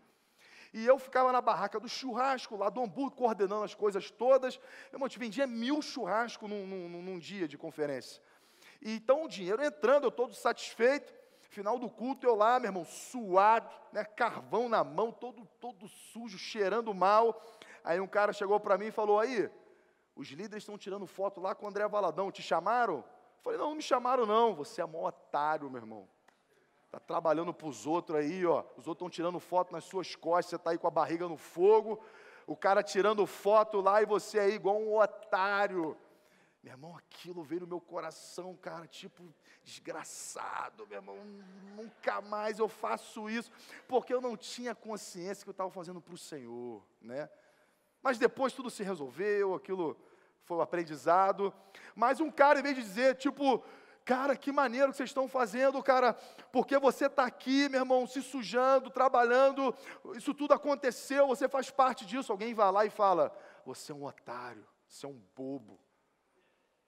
E 0.77 0.85
eu 0.85 0.99
ficava 0.99 1.31
na 1.31 1.41
barraca 1.41 1.79
do 1.79 1.89
churrasco, 1.89 2.55
lá 2.55 2.69
do 2.69 2.83
hambúrguer, 2.83 3.17
coordenando 3.17 3.63
as 3.63 3.73
coisas 3.73 4.11
todas. 4.11 4.59
Meu 4.91 4.97
irmão, 4.97 5.09
te 5.09 5.17
vendia 5.17 5.47
mil 5.47 5.81
churrascos 5.81 6.47
num, 6.47 6.67
num, 6.67 7.01
num 7.01 7.17
dia 7.17 7.47
de 7.47 7.57
conferência. 7.57 8.21
E 8.79 8.95
então 8.95 9.23
o 9.23 9.27
dinheiro 9.27 9.63
entrando, 9.63 10.03
eu 10.03 10.11
todo 10.11 10.35
satisfeito. 10.35 11.11
Final 11.49 11.79
do 11.79 11.89
culto, 11.89 12.27
eu 12.27 12.35
lá, 12.35 12.59
meu 12.59 12.67
irmão, 12.67 12.85
suado, 12.85 13.67
né, 13.91 14.03
carvão 14.03 14.69
na 14.69 14.83
mão, 14.83 15.11
todo, 15.11 15.47
todo 15.59 15.87
sujo, 15.87 16.37
cheirando 16.37 16.93
mal. 16.93 17.41
Aí 17.83 17.99
um 17.99 18.07
cara 18.07 18.31
chegou 18.31 18.59
para 18.59 18.77
mim 18.77 18.87
e 18.87 18.91
falou: 18.91 19.19
Aí, 19.19 19.49
os 20.15 20.27
líderes 20.27 20.61
estão 20.61 20.77
tirando 20.77 21.07
foto 21.07 21.41
lá 21.41 21.55
com 21.55 21.65
o 21.65 21.69
André 21.69 21.87
Valadão, 21.87 22.31
te 22.31 22.43
chamaram? 22.43 22.97
Eu 22.97 23.41
falei: 23.41 23.57
Não, 23.57 23.69
não 23.69 23.75
me 23.77 23.81
chamaram, 23.81 24.27
não. 24.27 24.53
Você 24.53 24.79
é 24.79 24.85
mó 24.85 25.07
otário, 25.07 25.71
meu 25.71 25.81
irmão. 25.81 26.07
Está 26.87 26.99
trabalhando 26.99 27.53
para 27.53 27.67
os 27.67 27.85
outros 27.85 28.17
aí, 28.17 28.45
ó. 28.45 28.61
Os 28.77 28.87
outros 28.87 28.93
estão 28.95 29.09
tirando 29.09 29.39
foto 29.39 29.71
nas 29.73 29.83
suas 29.83 30.15
costas, 30.15 30.51
você 30.51 30.55
está 30.55 30.71
aí 30.71 30.77
com 30.77 30.87
a 30.87 30.91
barriga 30.91 31.27
no 31.27 31.37
fogo. 31.37 32.01
O 32.47 32.55
cara 32.55 32.81
tirando 32.81 33.27
foto 33.27 33.81
lá 33.81 34.01
e 34.01 34.05
você 34.05 34.39
aí 34.39 34.53
igual 34.53 34.77
um 34.77 34.97
otário. 34.97 35.97
Meu 36.63 36.73
irmão, 36.73 36.95
aquilo 36.95 37.43
veio 37.43 37.61
no 37.61 37.67
meu 37.67 37.81
coração, 37.81 38.55
cara, 38.55 38.87
tipo, 38.87 39.23
desgraçado, 39.63 40.87
meu 40.87 40.97
irmão, 40.97 41.17
nunca 41.75 42.19
mais 42.19 42.59
eu 42.59 42.67
faço 42.67 43.29
isso, 43.29 43.51
porque 43.87 44.13
eu 44.13 44.19
não 44.19 44.35
tinha 44.35 44.73
consciência 44.73 45.43
que 45.43 45.49
eu 45.49 45.51
estava 45.51 45.69
fazendo 45.69 46.01
para 46.01 46.13
o 46.13 46.17
Senhor, 46.17 46.83
né? 47.01 47.29
Mas 48.01 48.17
depois 48.17 48.53
tudo 48.53 48.69
se 48.69 48.83
resolveu, 48.83 49.53
aquilo 49.53 49.97
foi 50.43 50.57
um 50.57 50.61
aprendizado. 50.61 51.53
Mas 51.95 52.19
um 52.19 52.31
cara, 52.31 52.59
em 52.59 52.63
vez 52.63 52.75
de 52.75 52.81
dizer, 52.81 53.15
tipo, 53.15 53.63
cara, 54.07 54.37
que 54.37 54.53
maneiro 54.53 54.91
que 54.91 54.97
vocês 54.97 55.09
estão 55.09 55.27
fazendo, 55.27 55.83
cara, 55.83 56.13
porque 56.49 56.79
você 56.79 57.07
está 57.07 57.25
aqui, 57.25 57.67
meu 57.67 57.81
irmão, 57.81 58.07
se 58.07 58.23
sujando, 58.23 58.89
trabalhando, 58.89 59.75
isso 60.15 60.33
tudo 60.33 60.53
aconteceu, 60.53 61.27
você 61.27 61.49
faz 61.49 61.69
parte 61.69 62.05
disso. 62.05 62.31
Alguém 62.31 62.53
vai 62.53 62.71
lá 62.71 62.85
e 62.85 62.89
fala: 62.89 63.37
você 63.65 63.91
é 63.91 63.95
um 63.95 64.05
otário, 64.05 64.65
você 64.87 65.05
é 65.05 65.09
um 65.09 65.21
bobo. 65.35 65.77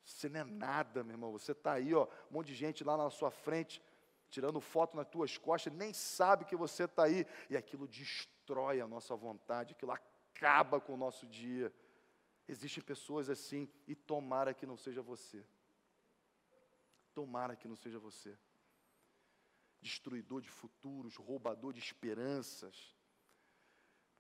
Você 0.02 0.30
não 0.30 0.40
é 0.40 0.44
nada, 0.46 1.04
meu 1.04 1.14
irmão. 1.14 1.32
Você 1.34 1.52
está 1.52 1.74
aí, 1.74 1.94
ó, 1.94 2.06
um 2.32 2.36
monte 2.36 2.48
de 2.48 2.56
gente 2.56 2.86
lá 2.86 2.96
na 2.96 3.10
sua 3.10 3.30
frente, 3.30 3.84
tirando 4.30 4.62
foto 4.62 4.96
nas 4.96 5.06
tuas 5.06 5.38
costas, 5.38 5.74
nem 5.74 5.94
sabe 5.94 6.46
que 6.46 6.56
você 6.56 6.86
está 6.86 7.04
aí. 7.04 7.28
E 7.50 7.58
aquilo 7.58 7.86
destrói 7.86 8.80
a 8.80 8.88
nossa 8.88 9.14
vontade, 9.14 9.74
aquilo 9.74 9.92
acaba 9.92 10.80
com 10.80 10.94
o 10.94 10.98
nosso 10.98 11.28
dia. 11.28 11.72
Existem 12.48 12.82
pessoas 12.82 13.30
assim, 13.30 13.70
e 13.86 13.94
tomara 13.94 14.54
que 14.54 14.66
não 14.66 14.78
seja 14.78 15.02
você. 15.02 15.46
Tomara 17.20 17.56
que 17.56 17.68
não 17.68 17.76
seja 17.76 18.00
você. 18.00 18.38
Destruidor 19.82 20.42
de 20.42 20.50
futuros, 20.50 21.16
roubador 21.16 21.74
de 21.74 21.80
esperanças 21.80 22.96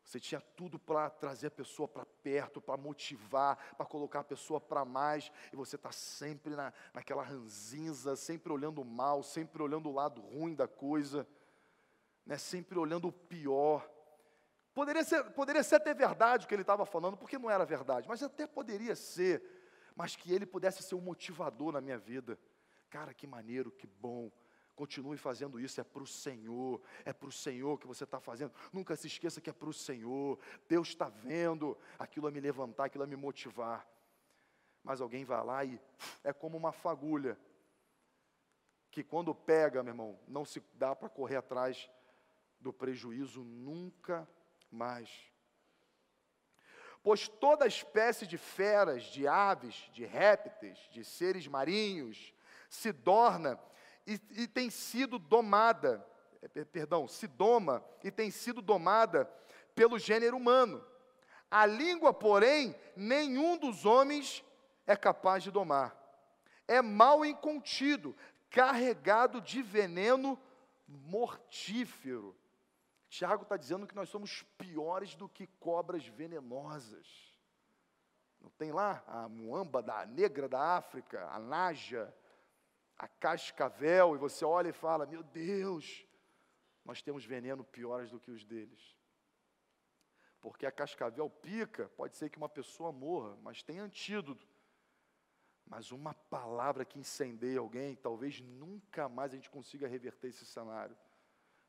você 0.10 0.20
tinha 0.20 0.42
tudo 0.42 0.80
para 0.80 1.08
trazer 1.08 1.48
a 1.48 1.52
pessoa 1.52 1.88
para 1.88 2.04
perto, 2.04 2.60
para 2.60 2.76
motivar, 2.76 3.76
para 3.76 3.86
colocar 3.86 4.22
a 4.22 4.24
pessoa 4.24 4.60
para 4.60 4.84
mais, 4.84 5.32
e 5.54 5.56
você 5.56 5.76
está 5.76 5.92
sempre 5.92 6.56
na, 6.56 6.74
naquela 6.96 7.22
ranzinza, 7.22 8.16
sempre 8.16 8.52
olhando 8.52 8.82
o 8.82 8.86
mal, 8.86 9.22
sempre 9.22 9.62
olhando 9.62 9.88
o 9.88 9.94
lado 9.94 10.20
ruim 10.20 10.56
da 10.56 10.68
coisa, 10.68 11.28
né? 12.26 12.40
sempre 12.40 12.80
olhando 12.80 13.10
o 13.10 13.12
pior. 13.12 13.88
Poderia 14.74 15.04
ser, 15.04 15.24
poderia 15.26 15.62
ser 15.62 15.76
até 15.76 15.94
verdade 15.94 16.46
o 16.46 16.48
que 16.48 16.56
ele 16.56 16.64
estava 16.64 16.88
falando, 16.88 17.16
porque 17.16 17.38
não 17.38 17.48
era 17.48 17.64
verdade, 17.64 18.08
mas 18.08 18.24
até 18.24 18.48
poderia 18.48 18.96
ser, 18.96 19.44
mas 19.96 20.16
que 20.16 20.34
ele 20.34 20.48
pudesse 20.48 20.82
ser 20.82 20.96
um 20.96 21.02
motivador 21.02 21.74
na 21.74 21.82
minha 21.82 22.00
vida. 22.00 22.36
Cara, 22.90 23.14
que 23.14 23.28
maneiro, 23.28 23.72
que 23.72 23.88
bom, 23.88 24.32
Continue 24.80 25.18
fazendo 25.18 25.60
isso, 25.60 25.82
é 25.82 25.84
para 25.84 26.02
o 26.02 26.08
Senhor, 26.08 26.82
é 27.04 27.12
para 27.12 27.28
o 27.28 27.32
Senhor 27.34 27.78
que 27.78 27.86
você 27.86 28.06
está 28.06 28.18
fazendo. 28.18 28.54
Nunca 28.72 28.96
se 28.96 29.08
esqueça 29.08 29.42
que 29.42 29.50
é 29.50 29.54
para 29.54 29.68
o 29.68 29.74
Senhor. 29.74 30.40
Deus 30.70 30.88
está 30.88 31.10
vendo 31.10 31.78
aquilo 31.98 32.28
a 32.28 32.32
me 32.32 32.40
levantar, 32.40 32.86
aquilo 32.86 33.04
a 33.04 33.08
me 33.08 33.18
motivar. 33.18 33.86
Mas 34.82 35.02
alguém 35.02 35.26
vai 35.26 35.44
lá 35.44 35.66
e 35.66 35.78
é 36.24 36.32
como 36.32 36.56
uma 36.56 36.72
fagulha, 36.72 37.38
que 38.90 39.04
quando 39.04 39.36
pega, 39.36 39.84
meu 39.84 39.92
irmão, 39.92 40.18
não 40.26 40.46
se 40.46 40.64
dá 40.76 40.96
para 40.96 41.10
correr 41.10 41.36
atrás 41.36 41.92
do 42.58 42.72
prejuízo 42.72 43.44
nunca 43.44 44.26
mais. 44.72 45.10
Pois 47.04 47.28
toda 47.28 47.68
espécie 47.68 48.26
de 48.26 48.38
feras, 48.38 49.04
de 49.04 49.28
aves, 49.28 49.76
de 49.92 50.06
répteis, 50.06 50.80
de 50.90 51.04
seres 51.04 51.46
marinhos, 51.48 52.34
se 52.70 52.92
dorna 52.92 53.60
e, 54.06 54.20
e 54.32 54.48
tem 54.48 54.70
sido 54.70 55.20
domada, 55.20 56.06
é, 56.42 56.64
perdão, 56.64 57.08
se 57.08 57.28
doma 57.28 57.84
e 58.04 58.12
tem 58.12 58.32
sido 58.32 58.62
domada 58.62 59.26
pelo 59.76 60.00
gênero 60.00 60.38
humano. 60.38 60.86
A 61.52 61.66
língua, 61.66 62.14
porém, 62.14 62.76
nenhum 62.96 63.58
dos 63.58 63.86
homens 63.86 64.44
é 64.86 64.96
capaz 64.96 65.44
de 65.44 65.52
domar. 65.52 65.98
É 66.68 66.82
mal 66.82 67.26
incontido, 67.26 68.16
carregado 68.50 69.42
de 69.42 69.62
veneno 69.62 70.40
mortífero. 70.88 72.36
Tiago 73.10 73.44
está 73.44 73.58
dizendo 73.58 73.88
que 73.88 73.96
nós 73.96 74.10
somos 74.10 74.44
piores 74.58 75.16
do 75.16 75.28
que 75.28 75.48
cobras 75.60 76.06
venenosas. 76.06 77.34
Não 78.40 78.52
tem 78.52 78.72
lá 78.72 79.04
a 79.08 79.28
muamba 79.28 79.82
da 79.82 80.06
negra 80.06 80.48
da 80.48 80.78
África, 80.78 81.28
a 81.32 81.40
naja, 81.40 82.14
a 83.00 83.08
cascavel, 83.08 84.14
e 84.14 84.20
você 84.20 84.44
olha 84.44 84.70
e 84.70 84.74
fala: 84.74 85.06
Meu 85.06 85.24
Deus, 85.24 86.06
nós 86.84 87.02
temos 87.02 87.24
veneno 87.24 87.64
piores 87.64 88.12
do 88.12 88.20
que 88.20 88.30
os 88.30 88.44
deles. 88.44 88.98
Porque 90.42 90.66
a 90.66 90.72
cascavel 90.72 91.30
pica, 91.30 91.90
pode 91.96 92.18
ser 92.18 92.30
que 92.30 92.38
uma 92.38 92.50
pessoa 92.50 92.92
morra, 92.92 93.38
mas 93.42 93.64
tem 93.64 93.80
antídoto. 93.80 94.46
Mas 95.66 95.92
uma 95.92 96.14
palavra 96.14 96.84
que 96.84 97.00
incendeia 97.00 97.60
alguém, 97.60 97.96
talvez 97.96 98.42
nunca 98.42 99.08
mais 99.08 99.32
a 99.32 99.36
gente 99.36 99.50
consiga 99.50 99.88
reverter 99.88 100.30
esse 100.30 100.46
cenário. 100.46 100.98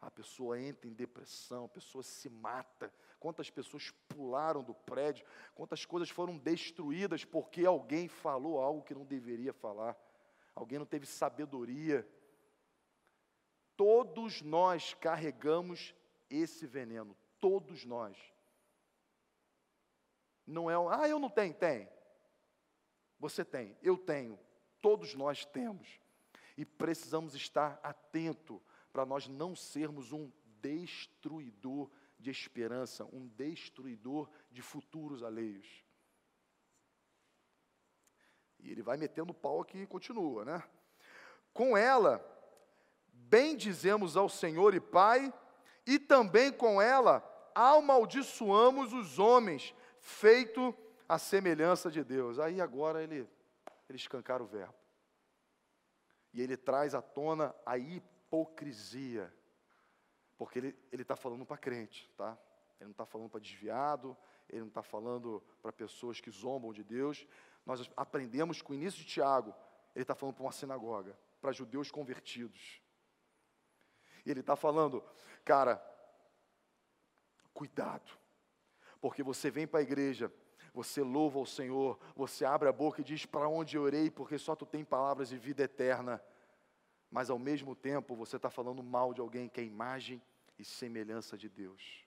A 0.01 0.11
pessoa 0.11 0.59
entra 0.59 0.88
em 0.88 0.95
depressão, 0.95 1.66
a 1.66 1.69
pessoa 1.69 2.03
se 2.03 2.29
mata. 2.31 2.93
Quantas 3.19 3.51
pessoas 3.51 3.90
pularam 4.09 4.62
do 4.62 4.75
prédio, 4.75 5.27
quantas 5.55 5.85
coisas 5.85 6.09
foram 6.09 6.38
destruídas 6.38 7.25
porque 7.25 7.66
alguém 7.66 8.09
falou 8.09 8.59
algo 8.59 8.83
que 8.83 8.95
não 8.95 9.05
deveria 9.05 9.53
falar 9.53 9.97
alguém 10.61 10.79
não 10.79 10.87
teve 10.87 11.07
sabedoria. 11.07 12.07
Todos 13.77 14.42
nós 14.42 14.94
carregamos 14.94 15.94
esse 16.29 16.66
veneno, 16.66 17.16
todos 17.40 17.85
nós. 17.85 18.16
Não 20.46 20.70
é, 20.70 20.79
um, 20.79 20.88
ah, 20.88 21.09
eu 21.09 21.18
não 21.18 21.31
tenho, 21.31 21.55
tem. 21.55 21.88
Você 23.18 23.44
tem, 23.44 23.77
eu 23.83 23.96
tenho, 23.96 24.38
todos 24.81 25.14
nós 25.14 25.44
temos. 25.46 25.99
E 26.57 26.64
precisamos 26.64 27.35
estar 27.35 27.81
atento 27.83 28.61
para 28.92 29.07
nós 29.07 29.27
não 29.29 29.57
sermos 29.57 30.12
um 30.12 30.31
destruidor 30.61 31.90
de 32.18 32.31
esperança, 32.31 33.07
um 33.07 33.27
destruidor 33.29 34.29
de 34.51 34.61
futuros 34.61 35.23
alheios. 35.23 35.85
E 38.62 38.70
ele 38.70 38.83
vai 38.83 38.96
metendo 38.96 39.35
pau 39.35 39.61
aqui 39.61 39.79
e 39.79 39.87
continua, 39.87 40.44
né? 40.44 40.62
Com 41.53 41.77
ela, 41.77 42.25
bem 43.12 43.57
dizemos 43.57 44.16
ao 44.16 44.29
Senhor 44.29 44.75
e 44.75 44.81
Pai, 44.81 45.33
e 45.87 45.99
também 45.99 46.53
com 46.53 46.81
ela 46.81 47.27
amaldiçoamos 47.55 48.92
os 48.92 49.18
homens, 49.18 49.75
feito 50.01 50.75
a 51.09 51.18
semelhança 51.18 51.90
de 51.90 52.05
Deus. 52.05 52.38
Aí 52.38 52.61
agora 52.61 53.03
ele, 53.03 53.29
ele 53.88 53.99
escancara 53.99 54.42
o 54.42 54.46
verbo. 54.46 54.75
E 56.33 56.40
ele 56.40 56.57
traz 56.57 56.94
à 56.94 57.03
tona 57.03 57.55
a 57.66 57.77
hipocrisia. 57.77 59.35
Porque 60.38 60.59
ele 60.59 61.03
está 61.03 61.16
falando 61.16 61.44
para 61.44 61.59
crente, 61.59 62.11
tá? 62.16 62.38
Ele 62.79 62.87
não 62.87 62.92
está 62.92 63.05
falando 63.05 63.29
para 63.29 63.40
desviado, 63.40 64.16
ele 64.49 64.61
não 64.61 64.68
está 64.68 64.83
falando 64.83 65.42
para 65.61 65.73
pessoas 65.73 66.20
que 66.20 66.31
zombam 66.31 66.73
de 66.73 66.83
Deus, 66.83 67.27
nós 67.64 67.90
aprendemos 67.96 68.62
com 68.62 68.73
o 68.73 68.77
início 68.77 69.01
de 69.01 69.07
Tiago, 69.07 69.55
ele 69.94 70.03
está 70.03 70.14
falando 70.14 70.35
para 70.35 70.44
uma 70.44 70.53
sinagoga, 70.53 71.18
para 71.40 71.53
judeus 71.53 71.90
convertidos. 71.90 72.81
Ele 74.25 74.40
está 74.40 74.57
falando, 74.57 75.03
cara, 75.44 75.83
cuidado, 77.53 78.11
porque 79.01 79.23
você 79.23 79.51
vem 79.51 79.66
para 79.66 79.81
a 79.81 79.83
igreja, 79.83 80.33
você 80.73 81.03
louva 81.03 81.38
o 81.38 81.46
Senhor, 81.46 81.99
você 82.14 82.44
abre 82.44 82.68
a 82.68 82.73
boca 82.73 83.01
e 83.01 83.05
diz 83.05 83.27
para 83.27 83.49
onde 83.49 83.77
eu 83.77 83.83
orei, 83.83 84.11
porque 84.11 84.38
só 84.38 84.55
tu 84.55 84.64
tem 84.64 84.85
palavras 84.85 85.29
de 85.29 85.38
vida 85.38 85.62
eterna. 85.62 86.23
Mas 87.11 87.29
ao 87.29 87.38
mesmo 87.38 87.75
tempo 87.75 88.14
você 88.14 88.37
está 88.37 88.49
falando 88.49 88.83
mal 88.83 89.12
de 89.12 89.20
alguém 89.20 89.49
que 89.49 89.61
é 89.61 89.64
imagem 89.64 90.23
e 90.59 90.64
semelhança 90.64 91.37
de 91.37 91.49
Deus. 91.49 92.05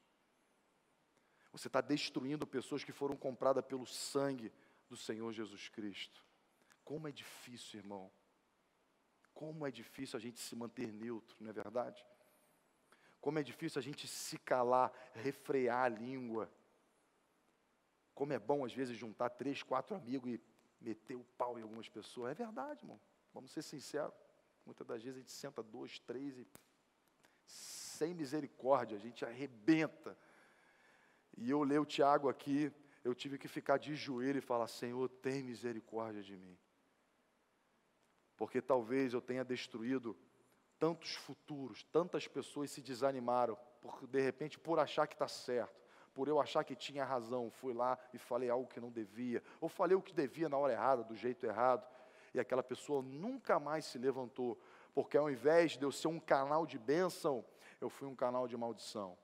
Você 1.51 1.67
está 1.67 1.81
destruindo 1.81 2.47
pessoas 2.47 2.83
que 2.83 2.91
foram 2.91 3.15
compradas 3.15 3.65
pelo 3.65 3.85
sangue 3.85 4.51
do 4.93 4.97
Senhor 4.97 5.31
Jesus 5.33 5.69
Cristo. 5.69 6.23
Como 6.85 7.07
é 7.07 7.11
difícil, 7.11 7.79
irmão. 7.79 8.11
Como 9.33 9.65
é 9.65 9.71
difícil 9.71 10.17
a 10.17 10.21
gente 10.21 10.39
se 10.39 10.55
manter 10.55 10.93
neutro, 10.93 11.35
não 11.39 11.49
é 11.49 11.53
verdade? 11.53 12.05
Como 13.19 13.39
é 13.39 13.43
difícil 13.43 13.79
a 13.79 13.81
gente 13.81 14.07
se 14.07 14.37
calar, 14.37 14.93
refrear 15.15 15.85
a 15.85 15.87
língua. 15.87 16.51
Como 18.13 18.33
é 18.33 18.37
bom, 18.37 18.63
às 18.63 18.73
vezes, 18.73 18.95
juntar 18.95 19.29
três, 19.31 19.63
quatro 19.63 19.95
amigos 19.95 20.29
e 20.29 20.39
meter 20.79 21.15
o 21.15 21.23
pau 21.37 21.57
em 21.57 21.63
algumas 21.63 21.89
pessoas. 21.89 22.31
É 22.31 22.35
verdade, 22.35 22.81
irmão. 22.81 22.99
Vamos 23.33 23.51
ser 23.51 23.63
sinceros. 23.63 24.13
Muitas 24.63 24.85
das 24.85 25.01
vezes 25.01 25.17
a 25.17 25.21
gente 25.21 25.31
senta 25.31 25.63
dois, 25.63 25.97
três 25.99 26.37
e 26.37 26.47
sem 27.45 28.13
misericórdia, 28.13 28.97
a 28.97 29.01
gente 29.01 29.25
arrebenta. 29.25 30.15
E 31.35 31.49
eu 31.49 31.63
leio 31.63 31.81
o 31.81 31.85
Tiago 31.85 32.29
aqui, 32.29 32.71
eu 33.03 33.13
tive 33.13 33.37
que 33.37 33.47
ficar 33.47 33.77
de 33.77 33.95
joelho 33.95 34.37
e 34.37 34.41
falar: 34.41 34.67
Senhor, 34.67 35.09
tem 35.09 35.43
misericórdia 35.43 36.21
de 36.21 36.37
mim. 36.37 36.57
Porque 38.37 38.61
talvez 38.61 39.13
eu 39.13 39.21
tenha 39.21 39.43
destruído 39.43 40.17
tantos 40.79 41.15
futuros, 41.15 41.83
tantas 41.83 42.27
pessoas 42.27 42.71
se 42.71 42.81
desanimaram, 42.81 43.57
por, 43.81 44.07
de 44.07 44.21
repente, 44.21 44.59
por 44.59 44.79
achar 44.79 45.07
que 45.07 45.15
está 45.15 45.27
certo, 45.27 45.81
por 46.13 46.27
eu 46.27 46.39
achar 46.39 46.63
que 46.63 46.75
tinha 46.75 47.05
razão, 47.05 47.49
fui 47.49 47.73
lá 47.73 47.97
e 48.13 48.17
falei 48.17 48.49
algo 48.49 48.67
que 48.67 48.79
não 48.79 48.91
devia, 48.91 49.41
ou 49.61 49.69
falei 49.69 49.95
o 49.95 50.01
que 50.01 50.13
devia 50.13 50.49
na 50.49 50.57
hora 50.57 50.73
errada, 50.73 51.03
do 51.03 51.15
jeito 51.15 51.45
errado, 51.45 51.87
e 52.33 52.39
aquela 52.39 52.63
pessoa 52.63 53.01
nunca 53.01 53.59
mais 53.59 53.85
se 53.85 53.97
levantou, 53.97 54.59
porque 54.93 55.17
ao 55.17 55.29
invés 55.29 55.77
de 55.77 55.83
eu 55.85 55.91
ser 55.91 56.07
um 56.07 56.19
canal 56.19 56.65
de 56.65 56.77
bênção, 56.77 57.45
eu 57.79 57.89
fui 57.89 58.07
um 58.07 58.15
canal 58.15 58.47
de 58.47 58.57
maldição. 58.57 59.17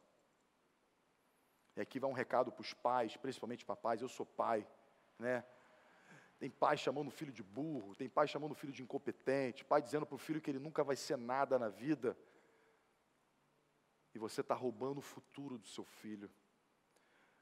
E 1.80 1.82
aqui 1.82 1.98
vai 1.98 2.10
um 2.10 2.14
recado 2.14 2.52
para 2.52 2.62
os 2.62 2.74
pais, 2.74 3.16
principalmente 3.16 3.64
papais, 3.64 4.02
eu 4.02 4.10
sou 4.10 4.26
pai, 4.26 4.68
né? 5.18 5.46
Tem 6.38 6.50
pai 6.50 6.76
chamando 6.76 7.08
o 7.08 7.12
filho 7.12 7.32
de 7.32 7.42
burro, 7.42 7.96
tem 7.96 8.10
pai 8.10 8.28
chamando 8.28 8.52
o 8.52 8.56
filho 8.56 8.74
de 8.74 8.84
incompetente, 8.84 9.64
pai 9.64 9.82
dizendo 9.82 10.06
para 10.06 10.16
o 10.16 10.18
filho 10.18 10.42
que 10.42 10.52
ele 10.52 10.60
nunca 10.60 10.84
vai 10.84 10.98
ser 10.98 11.18
nada 11.18 11.58
na 11.58 11.70
vida. 11.70 12.18
E 14.14 14.20
você 14.20 14.42
está 14.42 14.54
roubando 14.54 14.98
o 14.98 15.02
futuro 15.02 15.58
do 15.58 15.68
seu 15.68 15.86
filho. 15.86 16.30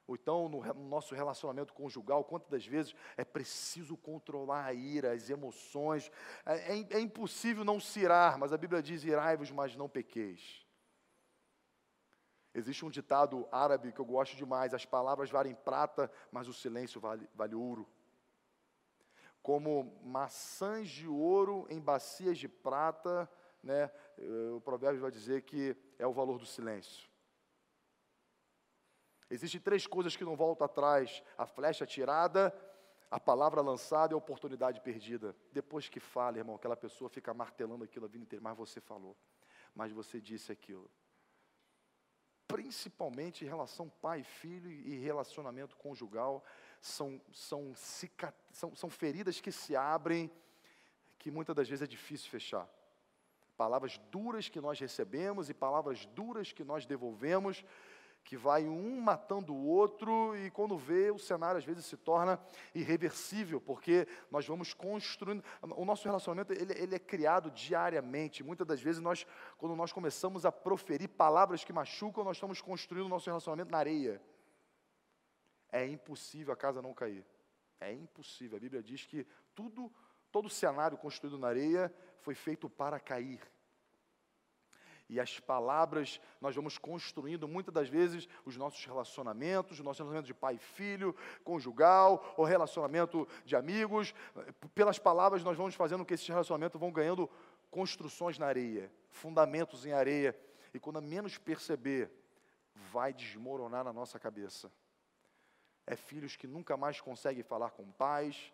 Ou 0.06 0.14
então, 0.14 0.48
no, 0.48 0.64
no, 0.64 0.88
nosso 0.88 1.16
relacionamento 1.16 1.74
conjugal, 1.74 2.24
quantas 2.24 2.48
das 2.48 2.64
vezes 2.64 2.96
é 3.18 3.26
preciso 3.26 3.98
controlar 3.98 4.66
a 4.66 4.74
ira, 4.74 5.14
as 5.14 5.32
emoções. 5.32 6.12
É, 6.46 6.76
é, 6.76 6.88
é 6.92 7.00
impossível 7.00 7.66
não 7.66 7.80
se 7.80 8.02
irar, 8.02 8.38
mas 8.38 8.54
a 8.54 8.58
Bíblia 8.58 8.84
diz: 8.84 9.04
irai-vos, 9.04 9.50
mas 9.50 9.76
não 9.76 9.90
pequeis. 9.90 10.67
Existe 12.58 12.84
um 12.84 12.90
ditado 12.90 13.48
árabe 13.52 13.92
que 13.92 14.02
eu 14.02 14.06
gosto 14.06 14.36
demais: 14.36 14.74
as 14.74 14.84
palavras 14.84 15.30
valem 15.30 15.54
prata, 15.54 16.12
mas 16.32 16.48
o 16.48 16.54
silêncio 16.54 17.00
vale, 17.00 17.30
vale 17.36 17.54
ouro. 17.54 17.88
Como 19.44 20.02
maçãs 20.04 20.90
de 20.90 21.08
ouro 21.08 21.68
em 21.70 21.80
bacias 21.80 22.36
de 22.40 22.48
prata, 22.48 23.30
né, 23.62 23.92
eh, 24.18 24.52
o 24.56 24.60
provérbio 24.60 25.02
vai 25.02 25.12
dizer 25.12 25.44
que 25.44 25.78
é 26.00 26.08
o 26.08 26.12
valor 26.12 26.40
do 26.40 26.48
silêncio. 26.48 27.08
Existem 29.30 29.62
três 29.62 29.86
coisas 29.86 30.16
que 30.16 30.26
não 30.26 30.36
voltam 30.36 30.66
atrás: 30.66 31.22
a 31.38 31.46
flecha 31.46 31.86
tirada, 31.86 32.52
a 33.12 33.20
palavra 33.20 33.62
lançada 33.62 34.14
e 34.14 34.16
a 34.16 34.18
oportunidade 34.18 34.82
perdida. 34.82 35.36
Depois 35.52 35.88
que 35.90 36.00
fala, 36.00 36.40
irmão, 36.40 36.56
aquela 36.56 36.76
pessoa 36.76 37.08
fica 37.08 37.36
martelando 37.36 37.84
aquilo 37.84 38.06
a 38.06 38.10
vida 38.10 38.24
inteira, 38.24 38.42
mas 38.42 38.58
você 38.58 38.82
falou, 38.82 39.16
mas 39.76 39.92
você 39.92 40.20
disse 40.20 40.52
aquilo 40.52 40.90
principalmente 42.48 43.44
em 43.44 43.48
relação 43.48 43.90
pai 44.02 44.22
e 44.22 44.24
filho 44.24 44.70
e 44.70 44.98
relacionamento 44.98 45.76
conjugal, 45.76 46.44
são, 46.82 47.22
são, 47.32 47.74
são, 48.52 48.76
são 48.76 48.90
feridas 48.90 49.42
que 49.42 49.52
se 49.52 49.76
abrem, 49.76 50.32
que 51.20 51.30
muitas 51.30 51.56
das 51.56 51.68
vezes 51.68 51.84
é 51.84 51.88
difícil 51.88 52.30
fechar. 52.30 52.68
Palavras 53.58 53.98
duras 54.12 54.48
que 54.48 54.62
nós 54.62 54.80
recebemos 54.80 55.50
e 55.50 55.54
palavras 55.54 56.06
duras 56.06 56.54
que 56.54 56.64
nós 56.64 56.86
devolvemos, 56.86 57.66
que 58.28 58.36
vai 58.36 58.68
um 58.68 59.00
matando 59.00 59.54
o 59.54 59.66
outro 59.66 60.36
e 60.36 60.52
quando 60.52 60.78
vê 60.78 61.10
o 61.10 61.18
cenário 61.18 61.58
às 61.58 61.64
vezes 61.64 61.86
se 61.86 61.96
torna 61.96 62.38
irreversível, 62.76 63.62
porque 63.62 64.06
nós 64.30 64.46
vamos 64.46 64.74
construindo, 64.74 65.42
o 65.62 65.86
nosso 65.86 66.04
relacionamento 66.04 66.52
ele, 66.52 66.74
ele 66.74 66.94
é 66.94 67.00
criado 67.00 67.50
diariamente, 67.50 68.44
muitas 68.44 68.68
das 68.68 68.82
vezes 68.82 69.02
nós, 69.02 69.26
quando 69.58 69.78
nós 69.78 69.94
começamos 69.94 70.46
a 70.46 70.52
proferir 70.52 71.08
palavras 71.08 71.64
que 71.64 71.72
machucam, 71.72 72.22
nós 72.26 72.36
estamos 72.36 72.62
construindo 72.62 73.06
o 73.06 73.10
nosso 73.10 73.30
relacionamento 73.30 73.72
na 73.72 73.78
areia, 73.78 74.22
é 75.72 75.88
impossível 75.88 76.54
a 76.54 76.58
casa 76.58 76.82
não 76.82 76.94
cair, 76.94 77.26
é 77.80 77.94
impossível, 77.94 78.58
a 78.58 78.60
Bíblia 78.60 78.84
diz 78.84 79.06
que 79.06 79.26
tudo, 79.56 79.90
todo 80.34 80.50
cenário 80.50 80.98
construído 80.98 81.40
na 81.40 81.48
areia 81.48 81.94
foi 82.20 82.36
feito 82.36 82.70
para 82.70 83.00
cair. 83.00 83.40
E 85.10 85.20
as 85.22 85.40
palavras, 85.40 86.20
nós 86.42 86.54
vamos 86.54 86.78
construindo 86.78 87.48
muitas 87.48 87.74
das 87.74 87.88
vezes 87.88 88.28
os 88.44 88.58
nossos 88.58 88.84
relacionamentos, 88.86 89.80
o 89.80 89.84
nosso 89.84 90.00
relacionamento 90.00 90.28
de 90.28 90.34
pai 90.34 90.56
e 90.56 90.60
filho, 90.60 91.16
conjugal, 91.46 92.34
ou 92.36 92.44
relacionamento 92.44 93.26
de 93.46 93.56
amigos. 93.56 94.14
Pelas 94.76 95.00
palavras, 95.00 95.44
nós 95.44 95.56
vamos 95.56 95.76
fazendo 95.76 96.00
com 96.00 96.06
que 96.06 96.14
esses 96.14 96.28
relacionamentos 96.28 96.80
vão 96.80 96.92
ganhando 96.92 97.30
construções 97.72 98.38
na 98.38 98.48
areia, 98.48 98.92
fundamentos 99.10 99.86
em 99.86 99.94
areia. 99.94 100.38
E 100.74 100.80
quando 100.80 101.02
menos 101.02 101.38
perceber, 101.38 102.12
vai 102.92 103.14
desmoronar 103.14 103.86
na 103.86 103.94
nossa 103.94 104.20
cabeça. 104.20 104.70
É 105.86 105.96
filhos 105.96 106.36
que 106.36 106.48
nunca 106.48 106.76
mais 106.76 107.00
conseguem 107.00 107.44
falar 107.44 107.72
com 107.72 107.90
pais, 107.92 108.52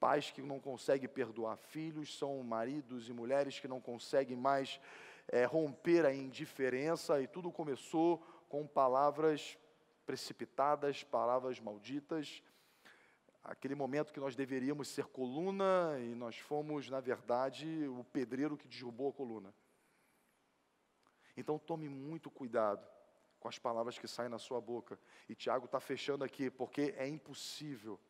pais 0.00 0.32
que 0.32 0.42
não 0.42 0.58
conseguem 0.58 1.08
perdoar 1.08 1.56
filhos, 1.56 2.18
são 2.18 2.42
maridos 2.42 3.08
e 3.08 3.12
mulheres 3.12 3.60
que 3.60 3.68
não 3.68 3.80
conseguem 3.80 4.36
mais 4.36 4.80
é, 5.28 5.44
romper 5.44 6.04
a 6.06 6.14
indiferença, 6.14 7.20
e 7.20 7.26
tudo 7.26 7.50
começou 7.50 8.18
com 8.48 8.66
palavras 8.66 9.58
precipitadas, 10.04 11.02
palavras 11.02 11.58
malditas. 11.60 12.42
Aquele 13.42 13.74
momento 13.74 14.12
que 14.12 14.20
nós 14.20 14.34
deveríamos 14.34 14.88
ser 14.88 15.06
coluna 15.06 15.96
e 16.00 16.14
nós 16.14 16.36
fomos, 16.38 16.88
na 16.90 17.00
verdade, 17.00 17.86
o 17.88 18.04
pedreiro 18.04 18.56
que 18.56 18.68
derrubou 18.68 19.10
a 19.10 19.12
coluna. 19.12 19.54
Então 21.36 21.58
tome 21.58 21.88
muito 21.88 22.30
cuidado 22.30 22.86
com 23.38 23.48
as 23.48 23.58
palavras 23.58 23.98
que 23.98 24.08
saem 24.08 24.28
na 24.28 24.38
sua 24.38 24.60
boca. 24.60 24.98
E 25.28 25.34
Tiago 25.34 25.66
está 25.66 25.78
fechando 25.78 26.24
aqui, 26.24 26.50
porque 26.50 26.94
é 26.96 27.06
impossível 27.06 28.00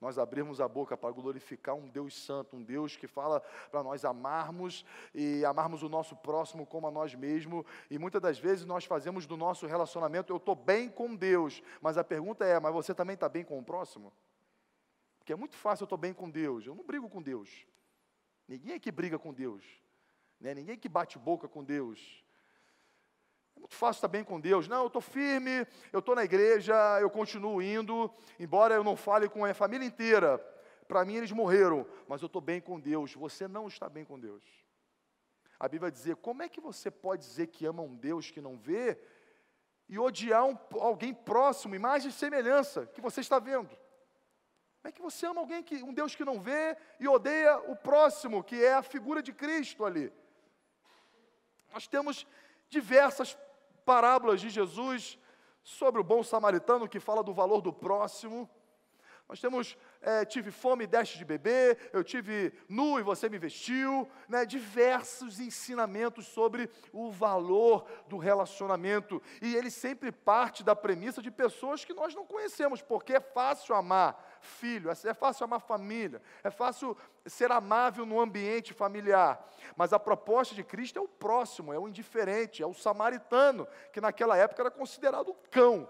nós 0.00 0.18
abrirmos 0.18 0.60
a 0.60 0.68
boca 0.68 0.96
para 0.96 1.10
glorificar 1.10 1.74
um 1.74 1.88
Deus 1.88 2.14
santo, 2.14 2.56
um 2.56 2.62
Deus 2.62 2.96
que 2.96 3.06
fala 3.06 3.40
para 3.70 3.82
nós 3.82 4.04
amarmos 4.04 4.84
e 5.14 5.44
amarmos 5.44 5.82
o 5.82 5.88
nosso 5.88 6.14
próximo 6.16 6.66
como 6.66 6.86
a 6.86 6.90
nós 6.90 7.14
mesmos. 7.14 7.64
E 7.90 7.98
muitas 7.98 8.20
das 8.20 8.38
vezes 8.38 8.66
nós 8.66 8.84
fazemos 8.84 9.26
do 9.26 9.36
nosso 9.36 9.66
relacionamento, 9.66 10.32
eu 10.32 10.36
estou 10.36 10.54
bem 10.54 10.88
com 10.88 11.14
Deus, 11.14 11.62
mas 11.80 11.96
a 11.96 12.04
pergunta 12.04 12.44
é, 12.44 12.60
mas 12.60 12.72
você 12.72 12.94
também 12.94 13.14
está 13.14 13.28
bem 13.28 13.44
com 13.44 13.58
o 13.58 13.64
próximo? 13.64 14.12
Porque 15.18 15.32
é 15.32 15.36
muito 15.36 15.56
fácil 15.56 15.84
eu 15.84 15.86
estou 15.86 15.98
bem 15.98 16.12
com 16.12 16.30
Deus, 16.30 16.66
eu 16.66 16.74
não 16.74 16.84
brigo 16.84 17.08
com 17.08 17.22
Deus. 17.22 17.66
Ninguém 18.46 18.74
aqui 18.74 18.92
briga 18.92 19.18
com 19.18 19.32
Deus, 19.32 19.64
né? 20.38 20.54
ninguém 20.54 20.78
que 20.78 20.88
bate 20.88 21.18
boca 21.18 21.48
com 21.48 21.64
Deus. 21.64 22.24
É 23.56 23.60
muito 23.60 23.74
fácil 23.74 23.98
estar 23.98 24.08
bem 24.08 24.22
com 24.22 24.38
Deus. 24.38 24.68
Não, 24.68 24.82
eu 24.82 24.86
estou 24.86 25.02
firme, 25.02 25.66
eu 25.92 26.00
estou 26.00 26.14
na 26.14 26.24
igreja, 26.24 26.74
eu 27.00 27.10
continuo 27.10 27.62
indo, 27.62 28.12
embora 28.38 28.74
eu 28.74 28.84
não 28.84 28.96
fale 28.96 29.28
com 29.28 29.44
a 29.44 29.54
família 29.54 29.86
inteira. 29.86 30.38
Para 30.86 31.04
mim 31.04 31.16
eles 31.16 31.32
morreram, 31.32 31.86
mas 32.06 32.22
eu 32.22 32.26
estou 32.26 32.40
bem 32.40 32.60
com 32.60 32.78
Deus. 32.78 33.14
Você 33.14 33.48
não 33.48 33.66
está 33.66 33.88
bem 33.88 34.04
com 34.04 34.18
Deus. 34.18 34.44
A 35.58 35.68
Bíblia 35.68 35.90
dizer: 35.90 36.16
como 36.16 36.42
é 36.42 36.48
que 36.48 36.60
você 36.60 36.90
pode 36.90 37.22
dizer 37.22 37.48
que 37.48 37.66
ama 37.66 37.82
um 37.82 37.96
Deus 37.96 38.30
que 38.30 38.40
não 38.40 38.56
vê 38.56 38.98
e 39.88 39.98
odiar 39.98 40.44
um, 40.44 40.56
alguém 40.78 41.14
próximo, 41.14 41.74
imagem 41.74 42.10
e 42.10 42.12
semelhança, 42.12 42.86
que 42.86 43.00
você 43.00 43.20
está 43.20 43.38
vendo? 43.38 43.68
Como 43.68 44.88
é 44.88 44.92
que 44.92 45.02
você 45.02 45.26
ama 45.26 45.40
alguém 45.40 45.62
que, 45.62 45.82
um 45.82 45.92
Deus 45.92 46.14
que 46.14 46.24
não 46.24 46.40
vê 46.40 46.76
e 47.00 47.08
odeia 47.08 47.58
o 47.70 47.74
próximo, 47.74 48.44
que 48.44 48.62
é 48.62 48.74
a 48.74 48.82
figura 48.82 49.20
de 49.20 49.32
Cristo 49.32 49.84
ali? 49.84 50.12
Nós 51.72 51.88
temos 51.88 52.26
diversas 52.68 53.36
parábolas 53.86 54.40
de 54.40 54.50
Jesus 54.50 55.18
sobre 55.62 56.00
o 56.00 56.04
bom 56.04 56.22
samaritano 56.22 56.88
que 56.88 57.00
fala 57.00 57.22
do 57.22 57.32
valor 57.32 57.62
do 57.62 57.72
próximo. 57.72 58.50
Nós 59.28 59.40
temos, 59.40 59.76
é, 60.00 60.24
tive 60.24 60.52
fome 60.52 60.84
e 60.84 60.86
deste 60.86 61.18
de 61.18 61.24
beber, 61.24 61.90
eu 61.92 62.04
tive 62.04 62.52
nu 62.68 62.98
e 62.98 63.02
você 63.02 63.28
me 63.28 63.38
vestiu, 63.38 64.08
né, 64.28 64.44
diversos 64.44 65.40
ensinamentos 65.40 66.26
sobre 66.26 66.70
o 66.92 67.10
valor 67.10 67.84
do 68.08 68.18
relacionamento. 68.18 69.20
E 69.42 69.56
ele 69.56 69.70
sempre 69.70 70.12
parte 70.12 70.62
da 70.62 70.76
premissa 70.76 71.20
de 71.20 71.30
pessoas 71.30 71.84
que 71.84 71.92
nós 71.92 72.14
não 72.14 72.24
conhecemos, 72.24 72.82
porque 72.82 73.14
é 73.14 73.20
fácil 73.20 73.74
amar 73.74 74.35
filho, 74.46 74.90
é 74.90 75.14
fácil 75.14 75.44
amar 75.44 75.60
família, 75.60 76.22
é 76.42 76.50
fácil 76.50 76.96
ser 77.26 77.52
amável 77.52 78.06
no 78.06 78.20
ambiente 78.20 78.72
familiar. 78.72 79.46
Mas 79.76 79.92
a 79.92 79.98
proposta 79.98 80.54
de 80.54 80.64
Cristo 80.64 80.98
é 80.98 81.02
o 81.02 81.08
próximo, 81.08 81.72
é 81.72 81.78
o 81.78 81.88
indiferente, 81.88 82.62
é 82.62 82.66
o 82.66 82.72
samaritano, 82.72 83.68
que 83.92 84.00
naquela 84.00 84.36
época 84.36 84.62
era 84.62 84.70
considerado 84.70 85.34
cão. 85.50 85.88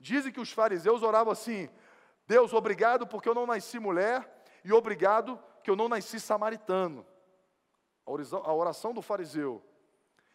Dizem 0.00 0.32
que 0.32 0.40
os 0.40 0.50
fariseus 0.50 1.02
oravam 1.02 1.32
assim: 1.32 1.68
Deus, 2.26 2.52
obrigado 2.52 3.06
porque 3.06 3.28
eu 3.28 3.34
não 3.34 3.46
nasci 3.46 3.78
mulher, 3.78 4.42
e 4.64 4.72
obrigado 4.72 5.38
que 5.62 5.70
eu 5.70 5.76
não 5.76 5.88
nasci 5.88 6.18
samaritano. 6.18 7.06
A 8.04 8.52
oração 8.52 8.92
do 8.92 9.02
fariseu. 9.02 9.62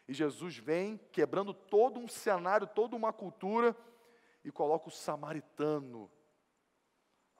E 0.06 0.12
Jesus 0.12 0.58
vem 0.58 1.00
quebrando 1.10 1.54
todo 1.54 1.98
um 1.98 2.08
cenário, 2.08 2.66
toda 2.66 2.96
uma 2.96 3.12
cultura, 3.12 3.74
e 4.44 4.50
coloca 4.50 4.88
o 4.88 4.92
samaritano, 4.92 6.10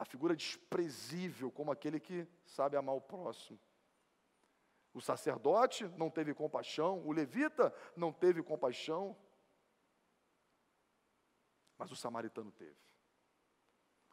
a 0.02 0.04
figura 0.04 0.34
desprezível, 0.34 1.48
como 1.48 1.70
aquele 1.70 2.00
que 2.00 2.26
sabe 2.44 2.76
amar 2.76 2.96
o 2.96 3.00
próximo. 3.00 3.58
O 4.92 5.00
sacerdote 5.00 5.86
não 5.96 6.10
teve 6.10 6.34
compaixão, 6.34 7.06
o 7.06 7.12
levita 7.12 7.72
não 7.96 8.12
teve 8.12 8.42
compaixão, 8.42 9.16
mas 11.78 11.92
o 11.92 11.96
samaritano 11.96 12.50
teve. 12.50 12.76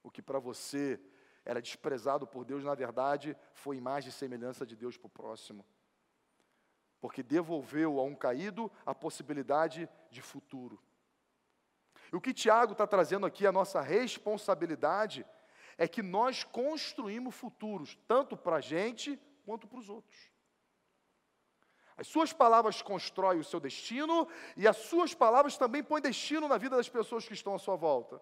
O 0.04 0.12
que 0.12 0.22
para 0.22 0.38
você 0.38 1.02
era 1.44 1.60
desprezado 1.60 2.28
por 2.28 2.46
Deus, 2.46 2.64
na 2.64 2.76
verdade, 2.76 3.36
foi 3.52 3.76
imagem 3.76 4.10
e 4.10 4.14
semelhança 4.14 4.68
de 4.68 4.76
Deus 4.76 4.96
para 4.96 5.08
o 5.08 5.10
próximo. 5.10 5.66
Porque 7.02 7.24
devolveu 7.24 8.00
a 8.00 8.04
um 8.04 8.14
caído 8.14 8.72
a 8.86 8.94
possibilidade 8.94 9.90
de 10.12 10.22
futuro. 10.22 10.80
E 12.14 12.16
o 12.16 12.22
que 12.22 12.32
Tiago 12.32 12.74
está 12.74 12.86
trazendo 12.86 13.26
aqui, 13.26 13.48
a 13.48 13.52
nossa 13.52 13.82
responsabilidade, 13.82 15.26
é 15.80 15.88
que 15.88 16.04
nós 16.04 16.44
construímos 16.44 17.34
futuros, 17.34 17.98
tanto 18.06 18.36
para 18.36 18.58
a 18.58 18.62
gente 18.62 19.18
quanto 19.46 19.66
para 19.66 19.80
os 19.80 19.88
outros. 19.88 20.30
As 21.96 22.06
suas 22.06 22.34
palavras 22.34 22.82
constroem 22.82 23.40
o 23.40 23.46
seu 23.46 23.62
destino 23.62 24.28
e 24.58 24.68
as 24.68 24.76
suas 24.76 25.14
palavras 25.14 25.58
também 25.58 25.82
põem 25.82 26.02
destino 26.02 26.50
na 26.50 26.58
vida 26.58 26.76
das 26.76 26.90
pessoas 26.90 27.26
que 27.26 27.34
estão 27.34 27.56
à 27.56 27.60
sua 27.60 27.78
volta. 27.78 28.22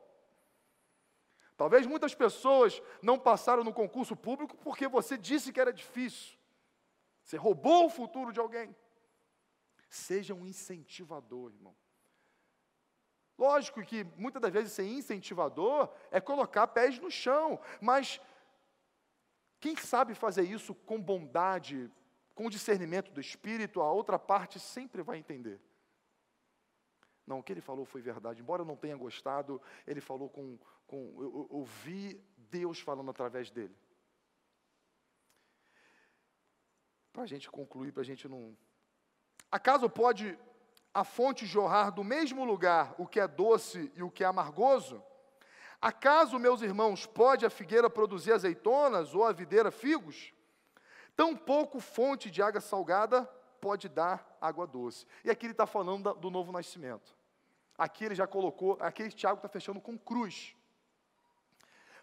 Talvez 1.58 1.88
muitas 1.88 2.14
pessoas 2.14 2.80
não 3.02 3.18
passaram 3.18 3.64
no 3.64 3.74
concurso 3.74 4.16
público 4.16 4.56
porque 4.58 4.88
você 4.88 5.18
disse 5.18 5.52
que 5.52 5.60
era 5.60 5.74
difícil. 5.74 6.38
Você 7.24 7.38
roubou 7.38 7.88
o 7.88 7.90
futuro 7.90 8.32
de 8.32 8.40
alguém. 8.40 8.76
Seja 9.90 10.36
um 10.36 10.46
incentivador, 10.46 11.52
irmão. 11.52 11.76
Lógico 13.38 13.84
que 13.84 14.04
muitas 14.16 14.42
das 14.42 14.52
vezes 14.52 14.74
ser 14.74 14.86
incentivador 14.86 15.90
é 16.10 16.20
colocar 16.20 16.68
pés 16.68 16.98
no 16.98 17.12
chão, 17.12 17.60
mas 17.80 18.20
quem 19.60 19.76
sabe 19.76 20.16
fazer 20.16 20.44
isso 20.44 20.74
com 20.74 21.02
bondade, 21.02 21.92
com 22.34 22.50
discernimento 22.50 23.12
do 23.12 23.22
Espírito, 23.22 23.82
a 23.82 23.92
outra 23.92 24.18
parte 24.18 24.60
sempre 24.60 25.04
vai 25.04 25.18
entender. 25.18 25.60
Não, 27.28 27.40
o 27.40 27.44
que 27.44 27.52
ele 27.52 27.62
falou 27.62 27.86
foi 27.86 28.02
verdade. 28.02 28.42
Embora 28.42 28.62
eu 28.62 28.66
não 28.66 28.78
tenha 28.78 28.96
gostado, 28.96 29.62
ele 29.86 30.00
falou 30.00 30.30
com. 30.30 30.58
com 30.88 30.98
eu 31.20 31.48
ouvi 31.50 32.24
Deus 32.38 32.80
falando 32.80 33.12
através 33.12 33.52
dele. 33.52 33.76
Para 37.12 37.24
a 37.24 37.28
gente 37.28 37.50
concluir, 37.52 37.92
para 37.92 38.02
a 38.02 38.06
gente 38.06 38.28
não. 38.30 38.58
Acaso 39.52 39.90
pode 39.90 40.40
a 40.98 41.04
fonte 41.04 41.46
jorrar 41.46 41.92
do 41.92 42.04
mesmo 42.04 42.44
lugar 42.44 42.96
o 42.98 43.06
que 43.06 43.20
é 43.20 43.28
doce 43.28 43.92
e 43.96 44.02
o 44.02 44.10
que 44.10 44.24
é 44.24 44.26
amargoso? 44.28 45.00
Acaso, 45.80 46.40
meus 46.40 46.64
irmãos, 46.64 47.06
pode 47.06 47.46
a 47.46 47.52
figueira 47.52 47.88
produzir 47.88 48.32
azeitonas 48.32 49.14
ou 49.14 49.24
a 49.24 49.32
videira 49.32 49.70
figos? 49.70 50.34
Tampouco 51.16 51.80
fonte 51.80 52.32
de 52.32 52.42
água 52.42 52.60
salgada 52.60 53.26
pode 53.62 53.88
dar 53.88 54.28
água 54.42 54.66
doce. 54.66 55.06
E 55.24 55.30
aqui 55.30 55.46
ele 55.46 55.54
está 55.54 55.68
falando 55.68 56.16
do 56.16 56.32
novo 56.32 56.52
nascimento. 56.52 57.16
Aqui 57.78 58.06
ele 58.06 58.16
já 58.16 58.26
colocou, 58.26 58.76
aqui 58.82 59.08
Tiago 59.10 59.38
está 59.38 59.48
fechando 59.48 59.80
com 59.80 59.96
cruz. 60.00 60.56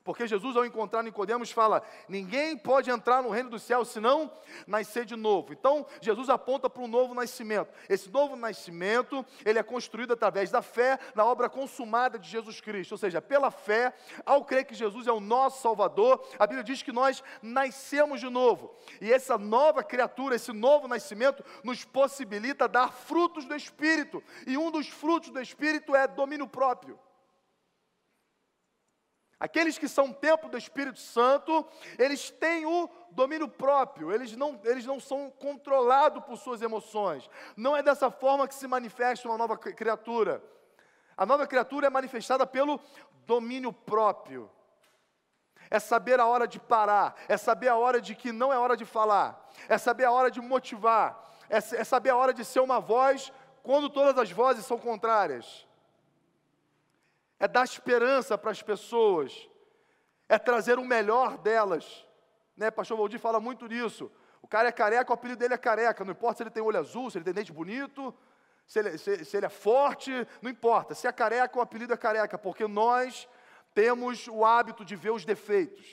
Porque 0.04 0.26
Jesus, 0.26 0.54
ao 0.54 0.66
encontrar 0.66 1.02
Nicodemos, 1.02 1.50
fala: 1.50 1.82
ninguém 2.06 2.58
pode 2.58 2.90
entrar 2.90 3.22
no 3.22 3.30
reino 3.30 3.48
do 3.48 3.58
céu 3.58 3.86
senão 3.86 4.30
nascer 4.66 5.06
de 5.06 5.16
novo. 5.16 5.54
Então, 5.54 5.86
Jesus 5.98 6.28
aponta 6.28 6.68
para 6.68 6.82
um 6.82 6.86
novo 6.86 7.14
nascimento. 7.14 7.72
Esse 7.88 8.10
novo 8.10 8.36
nascimento, 8.36 9.24
ele 9.46 9.58
é 9.58 9.62
construído 9.62 10.12
através 10.12 10.50
da 10.50 10.60
fé 10.60 10.98
na 11.14 11.24
obra 11.24 11.48
consumada 11.48 12.18
de 12.18 12.28
Jesus 12.28 12.60
Cristo. 12.60 12.92
Ou 12.92 12.98
seja, 12.98 13.22
pela 13.22 13.50
fé, 13.50 13.94
ao 14.26 14.44
crer 14.44 14.66
que 14.66 14.74
Jesus 14.74 15.06
é 15.06 15.12
o 15.12 15.20
nosso 15.20 15.62
Salvador, 15.62 16.22
a 16.38 16.46
Bíblia 16.46 16.62
diz 16.62 16.82
que 16.82 16.92
nós 16.92 17.24
nascemos 17.40 18.20
de 18.20 18.28
novo. 18.28 18.76
E 19.00 19.10
essa 19.10 19.38
nova 19.38 19.82
criatura, 19.82 20.36
esse 20.36 20.52
novo 20.52 20.86
nascimento, 20.86 21.42
nos 21.62 21.82
possibilita 21.82 22.68
dar 22.68 22.92
frutos 22.92 23.46
do 23.46 23.56
Espírito. 23.56 24.22
E 24.46 24.58
um 24.58 24.70
dos 24.70 24.86
frutos 24.86 25.30
do 25.30 25.40
Espírito 25.40 25.96
é 25.96 26.06
domínio 26.06 26.46
próprio. 26.46 26.98
Aqueles 29.44 29.76
que 29.76 29.86
são 29.86 30.10
templo 30.10 30.48
do 30.48 30.56
Espírito 30.56 30.98
Santo, 30.98 31.66
eles 31.98 32.30
têm 32.30 32.64
o 32.64 32.88
domínio 33.10 33.46
próprio, 33.46 34.10
eles 34.10 34.34
não, 34.34 34.58
eles 34.64 34.86
não 34.86 34.98
são 34.98 35.30
controlados 35.30 36.24
por 36.24 36.38
suas 36.38 36.62
emoções. 36.62 37.28
Não 37.54 37.76
é 37.76 37.82
dessa 37.82 38.10
forma 38.10 38.48
que 38.48 38.54
se 38.54 38.66
manifesta 38.66 39.28
uma 39.28 39.36
nova 39.36 39.58
criatura. 39.58 40.42
A 41.14 41.26
nova 41.26 41.46
criatura 41.46 41.88
é 41.88 41.90
manifestada 41.90 42.46
pelo 42.46 42.80
domínio 43.26 43.70
próprio. 43.70 44.50
É 45.68 45.78
saber 45.78 46.20
a 46.20 46.26
hora 46.26 46.48
de 46.48 46.58
parar, 46.58 47.14
é 47.28 47.36
saber 47.36 47.68
a 47.68 47.76
hora 47.76 48.00
de 48.00 48.14
que 48.14 48.32
não 48.32 48.50
é 48.50 48.58
hora 48.58 48.78
de 48.78 48.86
falar, 48.86 49.46
é 49.68 49.76
saber 49.76 50.04
a 50.04 50.10
hora 50.10 50.30
de 50.30 50.40
motivar, 50.40 51.22
é, 51.50 51.58
é 51.58 51.84
saber 51.84 52.08
a 52.08 52.16
hora 52.16 52.32
de 52.32 52.46
ser 52.46 52.60
uma 52.60 52.80
voz 52.80 53.30
quando 53.62 53.90
todas 53.90 54.16
as 54.16 54.30
vozes 54.30 54.64
são 54.64 54.78
contrárias 54.78 55.66
é 57.44 57.48
dar 57.48 57.64
esperança 57.64 58.38
para 58.38 58.50
as 58.50 58.62
pessoas, 58.62 59.50
é 60.26 60.38
trazer 60.38 60.78
o 60.78 60.84
melhor 60.84 61.36
delas. 61.36 62.06
Né? 62.56 62.70
Pastor 62.70 62.96
Valdir 62.96 63.20
fala 63.20 63.38
muito 63.38 63.68
disso. 63.68 64.10
O 64.40 64.48
cara 64.48 64.70
é 64.70 64.72
careca, 64.72 65.10
o 65.10 65.14
apelido 65.14 65.40
dele 65.40 65.52
é 65.52 65.58
careca, 65.58 66.02
não 66.06 66.12
importa 66.12 66.38
se 66.38 66.42
ele 66.42 66.50
tem 66.50 66.62
olho 66.62 66.78
azul, 66.78 67.10
se 67.10 67.18
ele 67.18 67.24
tem 67.26 67.34
dente 67.34 67.52
bonito, 67.52 68.14
se 68.66 68.78
ele, 68.78 68.96
se, 68.96 69.26
se 69.26 69.36
ele 69.36 69.44
é 69.44 69.50
forte, 69.50 70.10
não 70.40 70.50
importa. 70.50 70.94
Se 70.94 71.06
é 71.06 71.12
careca, 71.12 71.58
o 71.58 71.60
apelido 71.60 71.92
é 71.92 71.98
careca, 71.98 72.38
porque 72.38 72.66
nós 72.66 73.28
temos 73.74 74.26
o 74.26 74.42
hábito 74.42 74.82
de 74.82 74.96
ver 74.96 75.10
os 75.10 75.26
defeitos. 75.26 75.86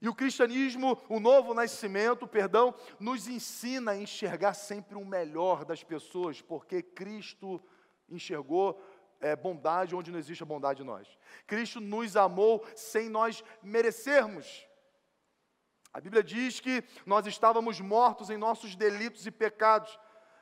E 0.00 0.08
o 0.08 0.14
cristianismo, 0.14 0.96
o 1.08 1.18
novo 1.18 1.54
nascimento, 1.54 2.24
perdão, 2.24 2.72
nos 3.00 3.26
ensina 3.26 3.90
a 3.90 3.96
enxergar 3.96 4.54
sempre 4.54 4.94
o 4.94 5.04
melhor 5.04 5.64
das 5.64 5.82
pessoas, 5.82 6.40
porque 6.40 6.82
Cristo 6.82 7.60
enxergou 8.10 8.80
é, 9.20 9.36
bondade 9.36 9.94
onde 9.94 10.10
não 10.10 10.18
existe 10.18 10.42
a 10.42 10.46
bondade 10.46 10.82
em 10.82 10.86
nós. 10.86 11.06
Cristo 11.46 11.80
nos 11.80 12.16
amou 12.16 12.64
sem 12.74 13.08
nós 13.08 13.44
merecermos. 13.62 14.66
A 15.92 16.00
Bíblia 16.00 16.22
diz 16.22 16.60
que 16.60 16.84
nós 17.04 17.26
estávamos 17.26 17.80
mortos 17.80 18.30
em 18.30 18.36
nossos 18.36 18.76
delitos 18.76 19.26
e 19.26 19.30
pecados. 19.30 19.98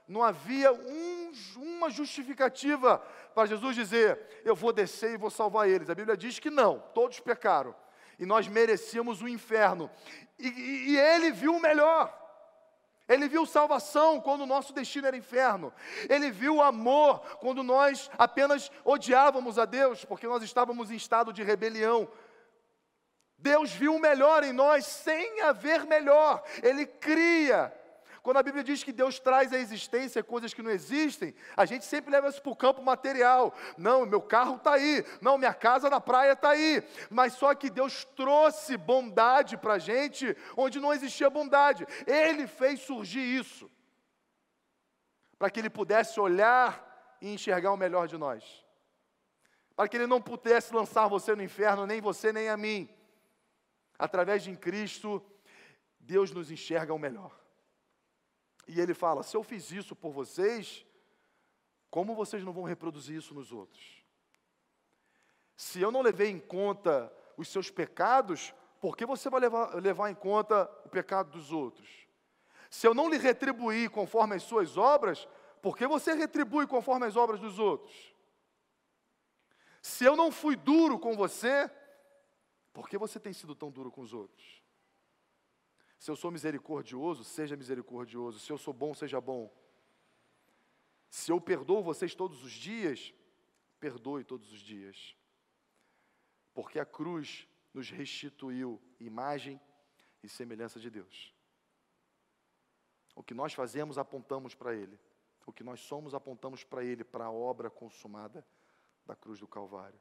Não 0.06 0.22
havia 0.22 0.72
um, 0.72 1.32
uma 1.56 1.90
justificativa 1.90 2.98
para 3.34 3.46
Jesus 3.46 3.74
dizer: 3.74 4.42
Eu 4.44 4.54
vou 4.54 4.72
descer 4.72 5.12
e 5.12 5.18
vou 5.18 5.30
salvar 5.30 5.68
eles. 5.68 5.90
A 5.90 5.94
Bíblia 5.94 6.16
diz 6.16 6.38
que 6.38 6.50
não, 6.50 6.80
todos 6.94 7.20
pecaram. 7.20 7.74
E 8.18 8.26
nós 8.26 8.48
merecíamos 8.48 9.22
o 9.22 9.28
inferno. 9.28 9.90
E, 10.38 10.48
e, 10.48 10.90
e 10.90 10.98
ele 10.98 11.30
viu 11.30 11.54
o 11.54 11.60
melhor. 11.60 12.17
Ele 13.09 13.26
viu 13.26 13.46
salvação 13.46 14.20
quando 14.20 14.42
o 14.42 14.46
nosso 14.46 14.72
destino 14.72 15.06
era 15.06 15.16
inferno. 15.16 15.72
Ele 16.09 16.30
viu 16.30 16.61
amor 16.61 17.20
quando 17.38 17.62
nós 17.62 18.11
apenas 18.18 18.70
odiávamos 18.84 19.59
a 19.59 19.64
Deus, 19.64 20.04
porque 20.04 20.26
nós 20.26 20.42
estávamos 20.42 20.90
em 20.90 20.96
estado 20.96 21.32
de 21.32 21.42
rebelião. 21.42 22.06
Deus 23.38 23.70
viu 23.70 23.94
o 23.94 24.00
melhor 24.00 24.42
em 24.42 24.52
nós 24.52 24.84
sem 24.84 25.40
haver 25.40 25.86
melhor. 25.86 26.42
Ele 26.62 26.84
cria 26.84 27.72
quando 28.22 28.38
a 28.38 28.42
Bíblia 28.42 28.64
diz 28.64 28.82
que 28.82 28.92
Deus 28.92 29.18
traz 29.18 29.52
à 29.52 29.58
existência 29.58 30.22
coisas 30.22 30.52
que 30.52 30.62
não 30.62 30.70
existem, 30.70 31.34
a 31.56 31.64
gente 31.64 31.84
sempre 31.84 32.10
leva 32.10 32.28
isso 32.28 32.42
para 32.42 32.52
o 32.52 32.56
campo 32.56 32.82
material. 32.82 33.54
Não, 33.76 34.04
meu 34.04 34.20
carro 34.20 34.56
está 34.56 34.74
aí. 34.74 35.04
Não, 35.20 35.38
minha 35.38 35.54
casa 35.54 35.88
na 35.88 36.00
praia 36.00 36.32
está 36.32 36.50
aí. 36.50 36.82
Mas 37.10 37.34
só 37.34 37.54
que 37.54 37.70
Deus 37.70 38.04
trouxe 38.04 38.76
bondade 38.76 39.56
para 39.56 39.74
a 39.74 39.78
gente 39.78 40.36
onde 40.56 40.80
não 40.80 40.92
existia 40.92 41.30
bondade. 41.30 41.86
Ele 42.06 42.46
fez 42.46 42.80
surgir 42.80 43.20
isso. 43.20 43.70
Para 45.38 45.50
que 45.50 45.60
Ele 45.60 45.70
pudesse 45.70 46.18
olhar 46.18 47.16
e 47.20 47.32
enxergar 47.32 47.72
o 47.72 47.76
melhor 47.76 48.08
de 48.08 48.18
nós. 48.18 48.64
Para 49.76 49.88
que 49.88 49.96
Ele 49.96 50.08
não 50.08 50.20
pudesse 50.20 50.74
lançar 50.74 51.06
você 51.06 51.36
no 51.36 51.42
inferno, 51.42 51.86
nem 51.86 52.00
você 52.00 52.32
nem 52.32 52.48
a 52.48 52.56
mim. 52.56 52.88
Através 53.96 54.42
de 54.42 54.56
Cristo, 54.56 55.24
Deus 56.00 56.32
nos 56.32 56.50
enxerga 56.50 56.92
o 56.92 56.98
melhor. 56.98 57.47
E 58.68 58.78
ele 58.78 58.92
fala: 58.92 59.22
se 59.22 59.36
eu 59.36 59.42
fiz 59.42 59.72
isso 59.72 59.96
por 59.96 60.12
vocês, 60.12 60.86
como 61.90 62.14
vocês 62.14 62.44
não 62.44 62.52
vão 62.52 62.64
reproduzir 62.64 63.16
isso 63.16 63.34
nos 63.34 63.50
outros? 63.50 64.04
Se 65.56 65.80
eu 65.80 65.90
não 65.90 66.02
levei 66.02 66.28
em 66.28 66.38
conta 66.38 67.12
os 67.36 67.48
seus 67.48 67.70
pecados, 67.70 68.54
por 68.80 68.96
que 68.96 69.06
você 69.06 69.30
vai 69.30 69.40
levar, 69.40 69.74
levar 69.82 70.10
em 70.10 70.14
conta 70.14 70.70
o 70.84 70.88
pecado 70.88 71.30
dos 71.30 71.50
outros? 71.50 71.88
Se 72.70 72.86
eu 72.86 72.94
não 72.94 73.08
lhe 73.08 73.16
retribuir 73.16 73.90
conforme 73.90 74.36
as 74.36 74.42
suas 74.42 74.76
obras, 74.76 75.26
por 75.62 75.76
que 75.76 75.86
você 75.86 76.12
retribui 76.12 76.66
conforme 76.66 77.06
as 77.06 77.16
obras 77.16 77.40
dos 77.40 77.58
outros? 77.58 78.14
Se 79.80 80.04
eu 80.04 80.14
não 80.14 80.30
fui 80.30 80.54
duro 80.54 80.98
com 80.98 81.16
você, 81.16 81.70
por 82.72 82.88
que 82.88 82.98
você 82.98 83.18
tem 83.18 83.32
sido 83.32 83.54
tão 83.54 83.70
duro 83.70 83.90
com 83.90 84.02
os 84.02 84.12
outros? 84.12 84.62
Se 85.99 86.11
eu 86.11 86.16
sou 86.16 86.30
misericordioso, 86.30 87.24
seja 87.24 87.57
misericordioso. 87.57 88.38
Se 88.38 88.51
eu 88.53 88.59
sou 88.59 88.72
bom, 88.72 88.94
seja 88.94 89.20
bom. 89.20 89.53
Se 91.11 91.32
eu 91.32 91.40
perdoo 91.40 91.82
vocês 91.82 92.14
todos 92.14 92.44
os 92.44 92.53
dias, 92.53 93.12
perdoe 93.80 94.24
todos 94.24 94.53
os 94.53 94.61
dias. 94.61 95.16
Porque 96.55 96.78
a 96.78 96.86
cruz 96.86 97.49
nos 97.74 97.90
restituiu 97.90 98.80
imagem 99.01 99.61
e 100.22 100.28
semelhança 100.28 100.78
de 100.78 100.90
Deus. 100.90 101.34
O 103.14 103.22
que 103.22 103.34
nós 103.34 103.53
fazemos, 103.53 103.99
apontamos 103.99 104.55
para 104.55 104.74
Ele. 104.74 104.99
O 105.46 105.53
que 105.53 105.64
nós 105.64 105.80
somos, 105.80 106.14
apontamos 106.14 106.62
para 106.62 106.84
Ele, 106.84 107.03
para 107.03 107.24
a 107.24 107.30
obra 107.30 107.70
consumada 107.70 108.46
da 109.05 109.16
cruz 109.16 109.40
do 109.40 109.49
Calvário. 109.49 109.99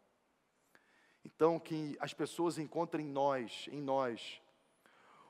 Então, 1.23 1.59
que 1.59 1.97
as 1.99 2.13
pessoas 2.13 2.57
encontrem 2.57 3.07
em 3.07 3.09
nós, 3.09 3.67
em 3.71 3.81
nós, 3.81 4.41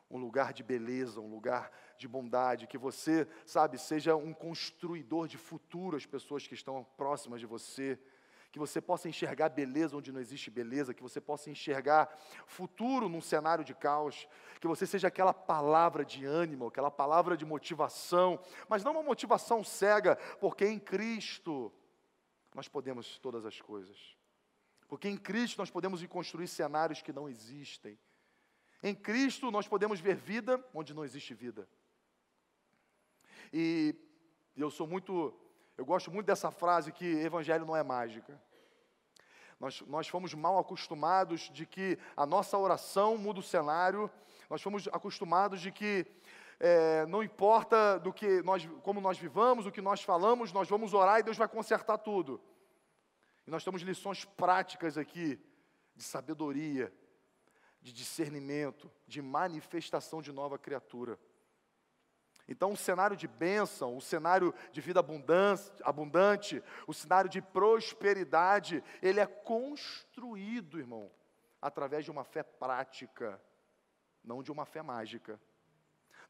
um 0.09 0.17
lugar 0.17 0.53
de 0.53 0.63
beleza, 0.63 1.19
um 1.19 1.29
lugar 1.29 1.71
de 1.97 2.07
bondade, 2.07 2.67
que 2.67 2.77
você, 2.77 3.27
sabe, 3.45 3.77
seja 3.77 4.15
um 4.15 4.33
construidor 4.33 5.27
de 5.27 5.37
futuro 5.37 5.97
às 5.97 6.05
pessoas 6.05 6.47
que 6.47 6.53
estão 6.53 6.85
próximas 6.95 7.39
de 7.39 7.45
você, 7.45 7.99
que 8.51 8.59
você 8.59 8.79
possa 8.79 9.09
enxergar 9.09 9.49
beleza 9.49 9.97
onde 9.97 10.11
não 10.11 10.21
existe 10.21 10.49
beleza, 10.49 10.93
que 10.93 11.03
você 11.03 11.19
possa 11.19 11.49
enxergar 11.49 12.09
futuro 12.45 13.09
num 13.09 13.21
cenário 13.21 13.63
de 13.63 13.73
caos, 13.73 14.27
que 14.61 14.67
você 14.67 14.85
seja 14.85 15.09
aquela 15.09 15.33
palavra 15.33 16.05
de 16.05 16.25
ânimo, 16.25 16.67
aquela 16.67 16.89
palavra 16.89 17.35
de 17.35 17.45
motivação, 17.45 18.39
mas 18.69 18.83
não 18.83 18.93
uma 18.93 19.03
motivação 19.03 19.63
cega, 19.63 20.15
porque 20.39 20.65
em 20.65 20.79
Cristo 20.79 21.71
nós 22.55 22.67
podemos 22.67 23.19
todas 23.19 23.45
as 23.45 23.59
coisas. 23.61 24.17
Porque 24.87 25.09
em 25.09 25.17
Cristo 25.17 25.57
nós 25.57 25.69
podemos 25.69 26.05
construir 26.07 26.47
cenários 26.47 27.01
que 27.01 27.11
não 27.11 27.27
existem. 27.27 27.99
Em 28.83 28.93
Cristo 28.93 29.49
nós 29.49 29.67
podemos 29.67 29.99
ver 29.99 30.15
vida 30.15 30.63
onde 30.73 30.93
não 30.93 31.03
existe 31.03 31.33
vida. 31.33 31.67
E 33.51 33.95
eu 34.55 34.69
sou 34.69 34.87
muito, 34.87 35.33
eu 35.77 35.85
gosto 35.85 36.11
muito 36.11 36.27
dessa 36.27 36.51
frase 36.51 36.91
que 36.91 37.05
evangelho 37.05 37.65
não 37.65 37.75
é 37.75 37.83
mágica. 37.83 38.39
Nós, 39.59 39.81
nós 39.81 40.07
fomos 40.07 40.33
mal 40.33 40.59
acostumados 40.59 41.49
de 41.51 41.65
que 41.65 41.97
a 42.15 42.25
nossa 42.25 42.57
oração 42.57 43.17
muda 43.17 43.39
o 43.39 43.43
cenário, 43.43 44.09
nós 44.49 44.61
fomos 44.61 44.87
acostumados 44.89 45.59
de 45.59 45.71
que 45.71 46.05
é, 46.59 47.05
não 47.07 47.23
importa 47.23 47.99
do 47.99 48.13
que 48.13 48.41
nós, 48.43 48.67
como 48.83 49.01
nós 49.01 49.17
vivamos, 49.17 49.65
o 49.65 49.71
que 49.71 49.81
nós 49.81 50.03
falamos, 50.03 50.51
nós 50.51 50.69
vamos 50.69 50.93
orar 50.93 51.19
e 51.19 51.23
Deus 51.23 51.37
vai 51.37 51.47
consertar 51.47 51.97
tudo. 51.97 52.39
E 53.45 53.51
nós 53.51 53.63
temos 53.63 53.81
lições 53.81 54.25
práticas 54.25 54.97
aqui 54.97 55.39
de 55.95 56.03
sabedoria, 56.03 56.93
de 57.81 57.93
discernimento, 57.93 58.91
de 59.07 59.21
manifestação 59.21 60.21
de 60.21 60.31
nova 60.31 60.57
criatura. 60.57 61.19
Então, 62.47 62.71
o 62.71 62.77
cenário 62.77 63.17
de 63.17 63.27
bênção, 63.27 63.97
o 63.97 64.01
cenário 64.01 64.53
de 64.71 64.79
vida 64.79 65.03
abundante, 65.83 66.63
o 66.87 66.93
cenário 66.93 67.29
de 67.29 67.41
prosperidade, 67.41 68.83
ele 69.01 69.19
é 69.19 69.25
construído, 69.25 70.79
irmão, 70.79 71.11
através 71.61 72.05
de 72.05 72.11
uma 72.11 72.23
fé 72.23 72.43
prática, 72.43 73.41
não 74.23 74.41
de 74.41 74.51
uma 74.51 74.65
fé 74.65 74.81
mágica. 74.81 75.39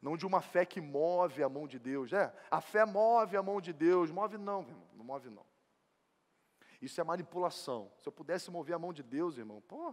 Não 0.00 0.16
de 0.16 0.24
uma 0.24 0.40
fé 0.40 0.64
que 0.64 0.80
move 0.80 1.42
a 1.42 1.48
mão 1.48 1.66
de 1.66 1.76
Deus. 1.76 2.12
É, 2.12 2.32
a 2.48 2.60
fé 2.60 2.84
move 2.84 3.36
a 3.36 3.42
mão 3.42 3.60
de 3.60 3.72
Deus. 3.72 4.12
Move 4.12 4.38
não, 4.38 4.62
irmão, 4.62 4.88
não 4.94 5.04
move 5.04 5.28
não. 5.28 5.44
Isso 6.80 7.00
é 7.00 7.04
manipulação. 7.04 7.90
Se 7.98 8.08
eu 8.08 8.12
pudesse 8.12 8.48
mover 8.50 8.76
a 8.76 8.78
mão 8.78 8.92
de 8.92 9.02
Deus, 9.02 9.36
irmão, 9.36 9.60
pô, 9.62 9.92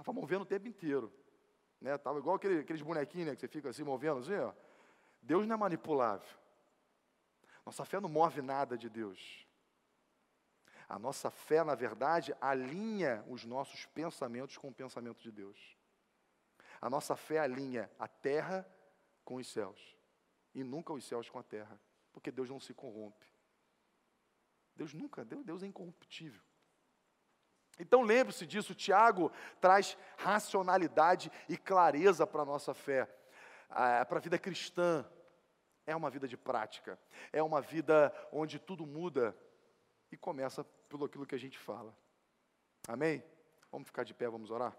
estava 0.00 0.12
movendo 0.12 0.42
o 0.42 0.46
tempo 0.46 0.68
inteiro. 0.68 1.12
Né? 1.80 1.96
Tava 1.96 2.18
igual 2.18 2.36
aquele, 2.36 2.60
aqueles 2.60 2.82
bonequinhos 2.82 3.28
né, 3.28 3.34
que 3.34 3.40
você 3.40 3.48
fica 3.48 3.70
assim 3.70 3.82
movendo, 3.82 4.20
assim, 4.20 4.36
ó. 4.36 4.52
Deus 5.22 5.46
não 5.46 5.54
é 5.54 5.58
manipulável. 5.58 6.28
Nossa 7.64 7.84
fé 7.84 7.98
não 7.98 8.08
move 8.08 8.42
nada 8.42 8.78
de 8.78 8.88
Deus. 8.88 9.46
A 10.88 10.98
nossa 10.98 11.30
fé, 11.30 11.64
na 11.64 11.74
verdade, 11.74 12.34
alinha 12.40 13.24
os 13.28 13.44
nossos 13.44 13.86
pensamentos 13.86 14.56
com 14.56 14.68
o 14.68 14.74
pensamento 14.74 15.20
de 15.20 15.32
Deus. 15.32 15.76
A 16.80 16.88
nossa 16.88 17.16
fé 17.16 17.38
alinha 17.38 17.90
a 17.98 18.06
terra 18.06 18.64
com 19.24 19.36
os 19.36 19.48
céus 19.48 19.96
e 20.54 20.62
nunca 20.62 20.92
os 20.92 21.04
céus 21.04 21.28
com 21.28 21.40
a 21.40 21.42
terra, 21.42 21.80
porque 22.12 22.30
Deus 22.30 22.48
não 22.48 22.60
se 22.60 22.72
corrompe. 22.72 23.26
Deus 24.76 24.94
nunca, 24.94 25.24
Deus, 25.24 25.44
Deus 25.44 25.62
é 25.62 25.66
incorruptível. 25.66 26.45
Então 27.78 28.02
lembre-se 28.02 28.46
disso, 28.46 28.74
Tiago 28.74 29.30
traz 29.60 29.96
racionalidade 30.16 31.30
e 31.48 31.56
clareza 31.56 32.26
para 32.26 32.42
a 32.42 32.46
nossa 32.46 32.72
fé, 32.72 33.08
para 33.68 34.18
a 34.18 34.20
vida 34.20 34.38
cristã. 34.38 35.04
É 35.86 35.94
uma 35.94 36.10
vida 36.10 36.26
de 36.26 36.36
prática, 36.36 36.98
é 37.32 37.40
uma 37.40 37.60
vida 37.60 38.12
onde 38.32 38.58
tudo 38.58 38.84
muda 38.84 39.36
e 40.10 40.16
começa 40.16 40.64
pelo 40.88 41.04
aquilo 41.04 41.26
que 41.26 41.34
a 41.34 41.38
gente 41.38 41.58
fala. 41.58 41.96
Amém? 42.88 43.22
Vamos 43.70 43.86
ficar 43.86 44.02
de 44.02 44.12
pé, 44.12 44.28
vamos 44.28 44.50
orar? 44.50 44.76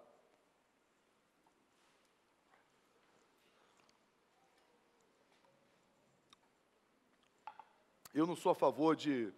Eu 8.13 8.25
não 8.25 8.35
sou 8.35 8.51
a 8.51 8.55
favor 8.55 8.95
de, 8.95 9.31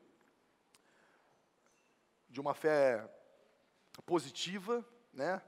de 2.30 2.40
uma 2.40 2.54
fé 2.54 3.08
positiva, 4.02 4.86
né? 5.14 5.42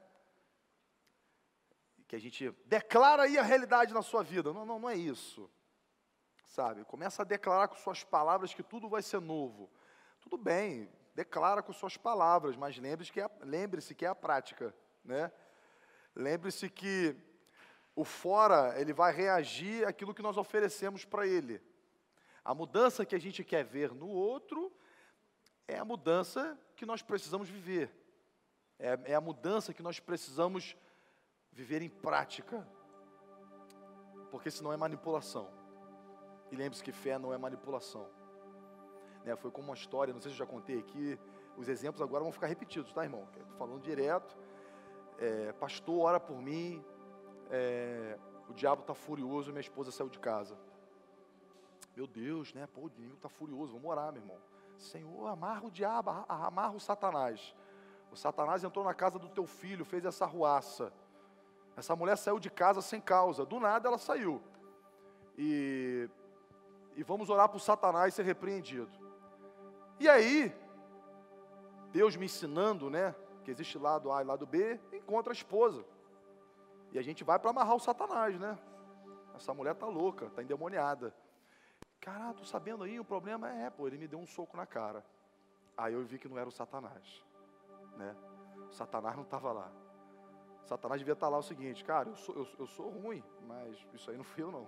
Que 2.07 2.15
a 2.15 2.19
gente 2.19 2.51
declara 2.65 3.23
aí 3.23 3.37
a 3.37 3.43
realidade 3.43 3.93
na 3.93 4.01
sua 4.01 4.23
vida. 4.23 4.51
Não, 4.53 4.65
não, 4.65 4.79
não 4.79 4.89
é 4.89 4.95
isso. 4.95 5.49
Sabe? 6.47 6.83
Começa 6.83 7.21
a 7.21 7.25
declarar 7.25 7.69
com 7.69 7.75
suas 7.75 8.03
palavras 8.03 8.53
que 8.53 8.63
tudo 8.63 8.89
vai 8.89 9.01
ser 9.01 9.21
novo. 9.21 9.71
Tudo 10.19 10.37
bem, 10.37 10.91
declara 11.15 11.63
com 11.63 11.71
suas 11.71 11.97
palavras, 11.97 12.55
mas 12.55 12.77
lembre-se 12.77 13.11
que, 13.11 13.21
é, 13.21 13.29
lembre 13.41 13.81
que 13.81 14.05
é 14.05 14.09
a 14.09 14.15
prática, 14.15 14.75
né? 15.03 15.31
Lembre-se 16.13 16.69
que 16.69 17.15
o 17.95 18.03
fora, 18.03 18.79
ele 18.79 18.93
vai 18.93 19.13
reagir 19.13 19.87
àquilo 19.87 20.13
que 20.13 20.21
nós 20.21 20.37
oferecemos 20.37 21.05
para 21.05 21.25
ele. 21.25 21.61
A 22.43 22.53
mudança 22.53 23.05
que 23.05 23.15
a 23.15 23.19
gente 23.19 23.43
quer 23.43 23.63
ver 23.63 23.93
no 23.93 24.07
outro 24.07 24.71
é 25.67 25.77
a 25.77 25.85
mudança 25.85 26.59
que 26.75 26.85
nós 26.85 27.01
precisamos 27.01 27.49
viver. 27.49 28.00
É, 28.81 29.11
é 29.11 29.15
a 29.15 29.21
mudança 29.21 29.73
que 29.73 29.83
nós 29.83 29.99
precisamos 29.99 30.75
viver 31.51 31.83
em 31.83 31.89
prática. 31.89 32.67
Porque 34.31 34.49
senão 34.49 34.73
é 34.73 34.77
manipulação. 34.77 35.47
E 36.51 36.55
lembre-se 36.55 36.83
que 36.83 36.91
fé 36.91 37.19
não 37.19 37.31
é 37.31 37.37
manipulação. 37.37 38.09
Né, 39.23 39.35
foi 39.35 39.51
como 39.51 39.67
uma 39.67 39.75
história, 39.75 40.11
não 40.13 40.19
sei 40.19 40.31
se 40.31 40.35
eu 40.35 40.45
já 40.45 40.51
contei 40.51 40.79
aqui, 40.79 41.19
os 41.55 41.69
exemplos 41.69 42.01
agora 42.01 42.23
vão 42.23 42.31
ficar 42.31 42.47
repetidos, 42.47 42.91
tá, 42.91 43.03
irmão? 43.03 43.27
Estou 43.31 43.55
falando 43.57 43.81
direto. 43.81 44.35
É, 45.19 45.53
pastor, 45.53 45.99
ora 45.99 46.19
por 46.19 46.41
mim. 46.41 46.83
É, 47.51 48.17
o 48.49 48.53
diabo 48.53 48.81
está 48.81 48.95
furioso 48.95 49.49
e 49.49 49.53
minha 49.53 49.61
esposa 49.61 49.91
saiu 49.91 50.09
de 50.09 50.17
casa. 50.17 50.57
Meu 51.95 52.07
Deus, 52.07 52.51
né? 52.53 52.67
Pô, 52.73 52.81
o 52.81 52.87
inimigo 52.87 53.15
está 53.17 53.29
furioso, 53.29 53.73
vamos 53.73 53.89
orar, 53.89 54.11
meu 54.11 54.21
irmão. 54.23 54.37
Senhor, 54.77 55.27
amarra 55.27 55.67
o 55.67 55.71
diabo, 55.71 56.09
amarra 56.27 56.73
o 56.73 56.79
Satanás. 56.79 57.53
O 58.11 58.15
Satanás 58.17 58.63
entrou 58.63 58.83
na 58.83 58.93
casa 58.93 59.17
do 59.17 59.29
teu 59.29 59.47
filho, 59.47 59.85
fez 59.85 60.03
essa 60.03 60.25
ruaça. 60.25 60.91
Essa 61.77 61.95
mulher 61.95 62.17
saiu 62.17 62.39
de 62.39 62.49
casa 62.49 62.81
sem 62.81 62.99
causa, 62.99 63.45
do 63.45 63.59
nada 63.59 63.87
ela 63.87 63.97
saiu. 63.97 64.41
E, 65.37 66.09
e 66.95 67.03
vamos 67.03 67.29
orar 67.29 67.47
para 67.47 67.55
o 67.55 67.59
Satanás 67.59 68.13
ser 68.13 68.23
repreendido. 68.23 68.91
E 69.97 70.09
aí, 70.09 70.53
Deus 71.93 72.17
me 72.17 72.25
ensinando, 72.25 72.89
né? 72.89 73.15
Que 73.45 73.51
existe 73.51 73.77
lado 73.77 74.11
A 74.11 74.21
e 74.21 74.25
lado 74.25 74.45
B, 74.45 74.77
encontra 74.91 75.31
a 75.31 75.33
esposa. 75.33 75.85
E 76.91 76.99
a 76.99 77.01
gente 77.01 77.23
vai 77.23 77.39
para 77.39 77.51
amarrar 77.51 77.75
o 77.75 77.79
Satanás, 77.79 78.37
né? 78.37 78.59
Essa 79.33 79.53
mulher 79.53 79.73
tá 79.75 79.87
louca, 79.87 80.29
tá 80.31 80.43
endemoniada. 80.43 81.15
Cara, 82.01 82.33
tô 82.33 82.43
sabendo 82.43 82.83
aí, 82.83 82.99
o 82.99 83.05
problema 83.05 83.49
é, 83.49 83.69
pô, 83.69 83.87
ele 83.87 83.97
me 83.97 84.07
deu 84.07 84.19
um 84.19 84.27
soco 84.27 84.57
na 84.57 84.65
cara. 84.65 85.05
Aí 85.77 85.93
eu 85.93 86.03
vi 86.03 86.19
que 86.19 86.27
não 86.27 86.37
era 86.37 86.49
o 86.49 86.51
Satanás 86.51 87.30
né? 87.97 88.15
Satanás 88.71 89.15
não 89.15 89.23
estava 89.23 89.51
lá. 89.51 89.71
Satanás 90.65 90.99
devia 90.99 91.13
estar 91.13 91.27
tá 91.27 91.31
lá 91.31 91.37
o 91.37 91.43
seguinte, 91.43 91.83
cara, 91.83 92.09
eu 92.09 92.15
sou, 92.15 92.35
eu, 92.35 92.47
eu 92.59 92.67
sou 92.67 92.89
ruim, 92.89 93.23
mas 93.47 93.77
isso 93.93 94.09
aí 94.09 94.17
não 94.17 94.23
fui 94.23 94.43
eu 94.43 94.51
não. 94.51 94.67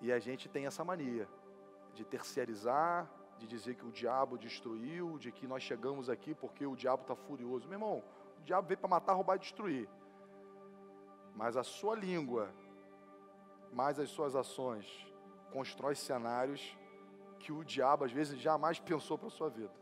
E 0.00 0.12
a 0.12 0.18
gente 0.18 0.48
tem 0.48 0.66
essa 0.66 0.84
mania 0.84 1.28
de 1.94 2.04
terceirizar, 2.04 3.10
de 3.38 3.46
dizer 3.46 3.74
que 3.76 3.86
o 3.86 3.90
diabo 3.90 4.38
destruiu, 4.38 5.18
de 5.18 5.30
que 5.30 5.46
nós 5.46 5.62
chegamos 5.62 6.08
aqui 6.08 6.34
porque 6.34 6.66
o 6.66 6.76
diabo 6.76 7.02
está 7.02 7.14
furioso. 7.14 7.68
Meu 7.68 7.76
irmão, 7.76 8.02
o 8.38 8.42
diabo 8.42 8.68
veio 8.68 8.78
para 8.78 8.88
matar, 8.88 9.14
roubar 9.14 9.36
e 9.36 9.40
destruir. 9.40 9.88
Mas 11.34 11.56
a 11.56 11.62
sua 11.62 11.94
língua, 11.94 12.52
mais 13.72 13.98
as 13.98 14.08
suas 14.10 14.34
ações, 14.34 14.86
constrói 15.52 15.94
cenários 15.94 16.76
que 17.38 17.52
o 17.52 17.64
diabo 17.64 18.04
às 18.04 18.12
vezes 18.12 18.38
jamais 18.38 18.78
pensou 18.80 19.16
para 19.16 19.28
a 19.28 19.30
sua 19.30 19.48
vida. 19.48 19.72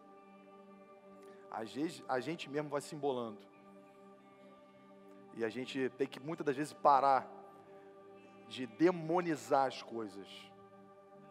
Às 1.57 1.73
vezes 1.73 2.05
a 2.07 2.21
gente 2.21 2.51
mesmo 2.51 2.69
vai 2.69 2.83
se 2.83 2.95
embolando. 2.95 3.39
E 5.33 5.43
a 5.43 5.49
gente 5.49 5.89
tem 5.97 6.07
que 6.07 6.21
muitas 6.21 6.45
das 6.45 6.55
vezes 6.55 6.75
parar 6.75 7.27
de 8.47 8.67
demonizar 8.67 9.67
as 9.67 9.83
coisas. 9.83 10.29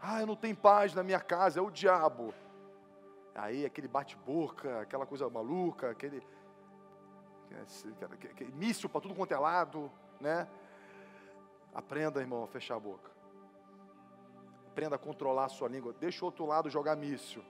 Ah, 0.02 0.22
eu 0.22 0.26
não 0.26 0.36
tenho 0.36 0.56
paz 0.56 0.96
na 0.96 1.04
minha 1.04 1.20
casa, 1.20 1.60
é 1.60 1.62
o 1.62 1.70
diabo. 1.70 2.34
Aí 3.36 3.68
aquele 3.68 3.88
bate-boca, 3.88 4.82
aquela 4.82 5.06
coisa 5.06 5.30
maluca, 5.30 5.92
aquele, 5.92 6.26
aquele, 8.32 8.52
míssil 8.52 8.90
para 8.90 9.02
tudo 9.02 9.14
quanto 9.14 9.32
é 9.32 9.38
lado, 9.38 9.92
né? 10.20 10.48
Aprenda, 11.72 12.20
irmão, 12.20 12.44
a 12.44 12.48
fechar 12.48 12.78
a 12.78 12.80
boca. 12.80 13.12
Aprenda 14.72 14.96
a 14.96 15.00
controlar 15.00 15.46
a 15.46 15.50
sua 15.50 15.70
língua. 15.70 15.94
Deixa 15.94 16.26
o 16.26 16.26
outro 16.26 16.48
lado 16.48 16.68
jogar 16.68 16.96
míssil. 16.96 17.44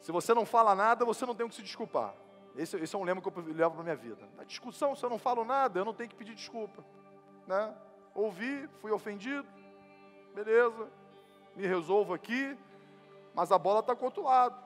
Se 0.00 0.10
você 0.10 0.32
não 0.32 0.46
fala 0.46 0.74
nada, 0.74 1.04
você 1.04 1.26
não 1.26 1.34
tem 1.34 1.46
o 1.46 1.48
que 1.48 1.54
se 1.54 1.62
desculpar. 1.62 2.14
Esse, 2.56 2.76
esse 2.76 2.94
é 2.94 2.98
um 2.98 3.04
lema 3.04 3.20
que 3.20 3.28
eu 3.28 3.44
levo 3.54 3.74
para 3.74 3.84
minha 3.84 3.96
vida. 3.96 4.28
Na 4.36 4.44
discussão, 4.44 4.96
se 4.96 5.04
eu 5.04 5.10
não 5.10 5.18
falo 5.18 5.44
nada, 5.44 5.78
eu 5.78 5.84
não 5.84 5.94
tenho 5.94 6.08
que 6.08 6.16
pedir 6.16 6.34
desculpa. 6.34 6.84
Né? 7.46 7.74
Ouvi, 8.14 8.68
fui 8.80 8.90
ofendido, 8.90 9.46
beleza, 10.34 10.88
me 11.54 11.66
resolvo 11.66 12.14
aqui, 12.14 12.56
mas 13.34 13.52
a 13.52 13.58
bola 13.58 13.80
está 13.80 13.94
com 13.94 14.06
outro 14.06 14.24
lado. 14.24 14.56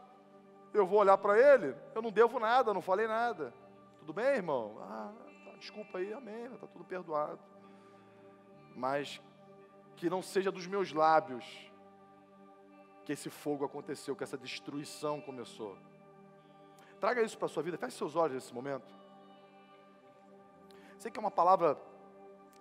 Eu 0.72 0.87
vou 0.87 1.01
olhar 1.01 1.18
para 1.18 1.39
ele, 1.39 1.74
eu 1.95 2.03
não 2.03 2.11
devo 2.11 2.39
nada, 2.39 2.72
não 2.72 2.80
falei 2.80 3.07
nada. 3.07 3.53
Tudo 3.99 4.12
bem, 4.12 4.37
irmão? 4.37 4.78
Ah, 4.82 5.12
tá, 5.45 5.57
desculpa 5.57 5.99
aí, 5.99 6.12
amém, 6.12 6.47
está 6.47 6.66
tudo 6.66 6.85
perdoado. 6.85 7.39
Mas 8.74 9.20
que 9.97 10.11
não 10.11 10.22
seja 10.22 10.51
dos 10.51 10.66
meus 10.66 10.93
lábios 10.93 11.45
que 13.05 13.12
esse 13.12 13.28
fogo 13.28 13.64
aconteceu, 13.64 14.16
que 14.16 14.24
essa 14.24 14.38
destruição 14.38 15.20
começou. 15.20 15.76
Traga 16.98 17.22
isso 17.22 17.36
para 17.36 17.46
a 17.46 17.48
sua 17.48 17.62
vida, 17.62 17.76
feche 17.76 17.96
seus 17.96 18.16
olhos 18.16 18.34
nesse 18.34 18.55
momento. 18.55 18.94
Sei 20.98 21.11
que 21.11 21.18
é 21.18 21.20
uma 21.20 21.30
palavra 21.30 21.78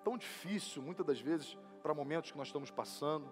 tão 0.03 0.17
difícil, 0.17 0.81
muitas 0.81 1.05
das 1.05 1.19
vezes, 1.19 1.57
para 1.81 1.93
momentos 1.93 2.31
que 2.31 2.37
nós 2.37 2.47
estamos 2.47 2.69
passando. 2.69 3.25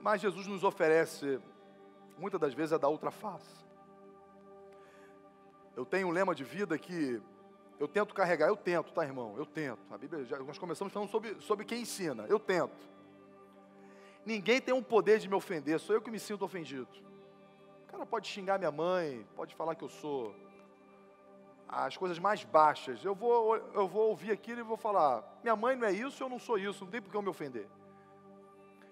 Mas 0.00 0.22
Jesus 0.22 0.46
nos 0.46 0.64
oferece, 0.64 1.38
muitas 2.16 2.40
das 2.40 2.54
vezes, 2.54 2.72
a 2.72 2.78
da 2.78 2.88
outra 2.88 3.10
face. 3.10 3.66
Eu 5.76 5.84
tenho 5.84 6.08
um 6.08 6.10
lema 6.10 6.34
de 6.34 6.44
vida 6.44 6.78
que 6.78 7.22
eu 7.78 7.86
tento 7.86 8.14
carregar, 8.14 8.48
eu 8.48 8.56
tento, 8.56 8.92
tá, 8.92 9.04
irmão? 9.04 9.34
Eu 9.36 9.44
tento. 9.44 9.80
A 9.92 9.98
Bíblia, 9.98 10.24
já, 10.24 10.38
nós 10.38 10.58
começamos 10.58 10.92
falando 10.92 11.10
sobre, 11.10 11.40
sobre 11.40 11.64
quem 11.64 11.82
ensina, 11.82 12.24
eu 12.26 12.40
tento. 12.40 12.97
Ninguém 14.28 14.60
tem 14.60 14.74
um 14.74 14.82
poder 14.82 15.18
de 15.18 15.26
me 15.26 15.34
ofender, 15.34 15.80
sou 15.80 15.94
eu 15.96 16.02
que 16.02 16.10
me 16.10 16.20
sinto 16.20 16.44
ofendido. 16.44 16.86
O 17.84 17.86
cara 17.90 18.04
pode 18.04 18.28
xingar 18.28 18.58
minha 18.58 18.70
mãe, 18.70 19.26
pode 19.34 19.54
falar 19.54 19.74
que 19.74 19.82
eu 19.82 19.88
sou 19.88 20.34
as 21.66 21.96
coisas 21.96 22.18
mais 22.18 22.44
baixas. 22.44 23.02
Eu 23.02 23.14
vou, 23.14 23.56
eu 23.56 23.88
vou 23.88 24.10
ouvir 24.10 24.30
aquilo 24.30 24.60
e 24.60 24.62
vou 24.62 24.76
falar: 24.76 25.24
minha 25.42 25.56
mãe 25.56 25.74
não 25.74 25.88
é 25.88 25.92
isso, 25.92 26.22
eu 26.22 26.28
não 26.28 26.38
sou 26.38 26.58
isso, 26.58 26.84
não 26.84 26.90
tem 26.90 27.00
por 27.00 27.10
que 27.10 27.16
eu 27.16 27.22
me 27.22 27.30
ofender. 27.30 27.66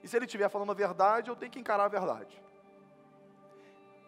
E 0.03 0.09
se 0.09 0.17
ele 0.17 0.25
estiver 0.25 0.49
falando 0.49 0.71
a 0.71 0.75
verdade, 0.75 1.29
eu 1.29 1.37
tenho 1.37 1.53
que 1.53 1.61
encarar 1.61 1.85
a 1.85 1.89
verdade. 1.89 2.43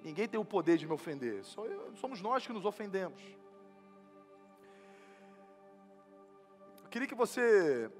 Ninguém 0.02 0.26
tem 0.26 0.40
o 0.40 0.46
poder 0.46 0.78
de 0.78 0.86
me 0.86 0.94
ofender, 0.94 1.44
somos 1.44 2.22
nós 2.22 2.46
que 2.46 2.54
nos 2.54 2.64
ofendemos. 2.64 3.22
Eu 6.84 6.88
queria 6.88 7.06
que 7.06 7.14
você 7.14 7.90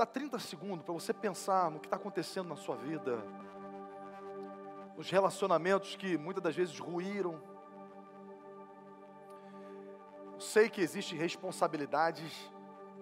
dá 0.00 0.06
30 0.06 0.38
segundos 0.38 0.82
para 0.82 0.94
você 0.94 1.12
pensar 1.12 1.70
no 1.70 1.78
que 1.78 1.86
está 1.86 1.96
acontecendo 1.96 2.48
na 2.48 2.56
sua 2.56 2.74
vida, 2.74 3.22
nos 4.96 5.10
relacionamentos 5.10 5.94
que 5.94 6.16
muitas 6.16 6.42
das 6.42 6.56
vezes 6.56 6.78
ruíram. 6.78 7.38
Sei 10.38 10.70
que 10.70 10.80
existem 10.80 11.18
responsabilidades 11.18 12.50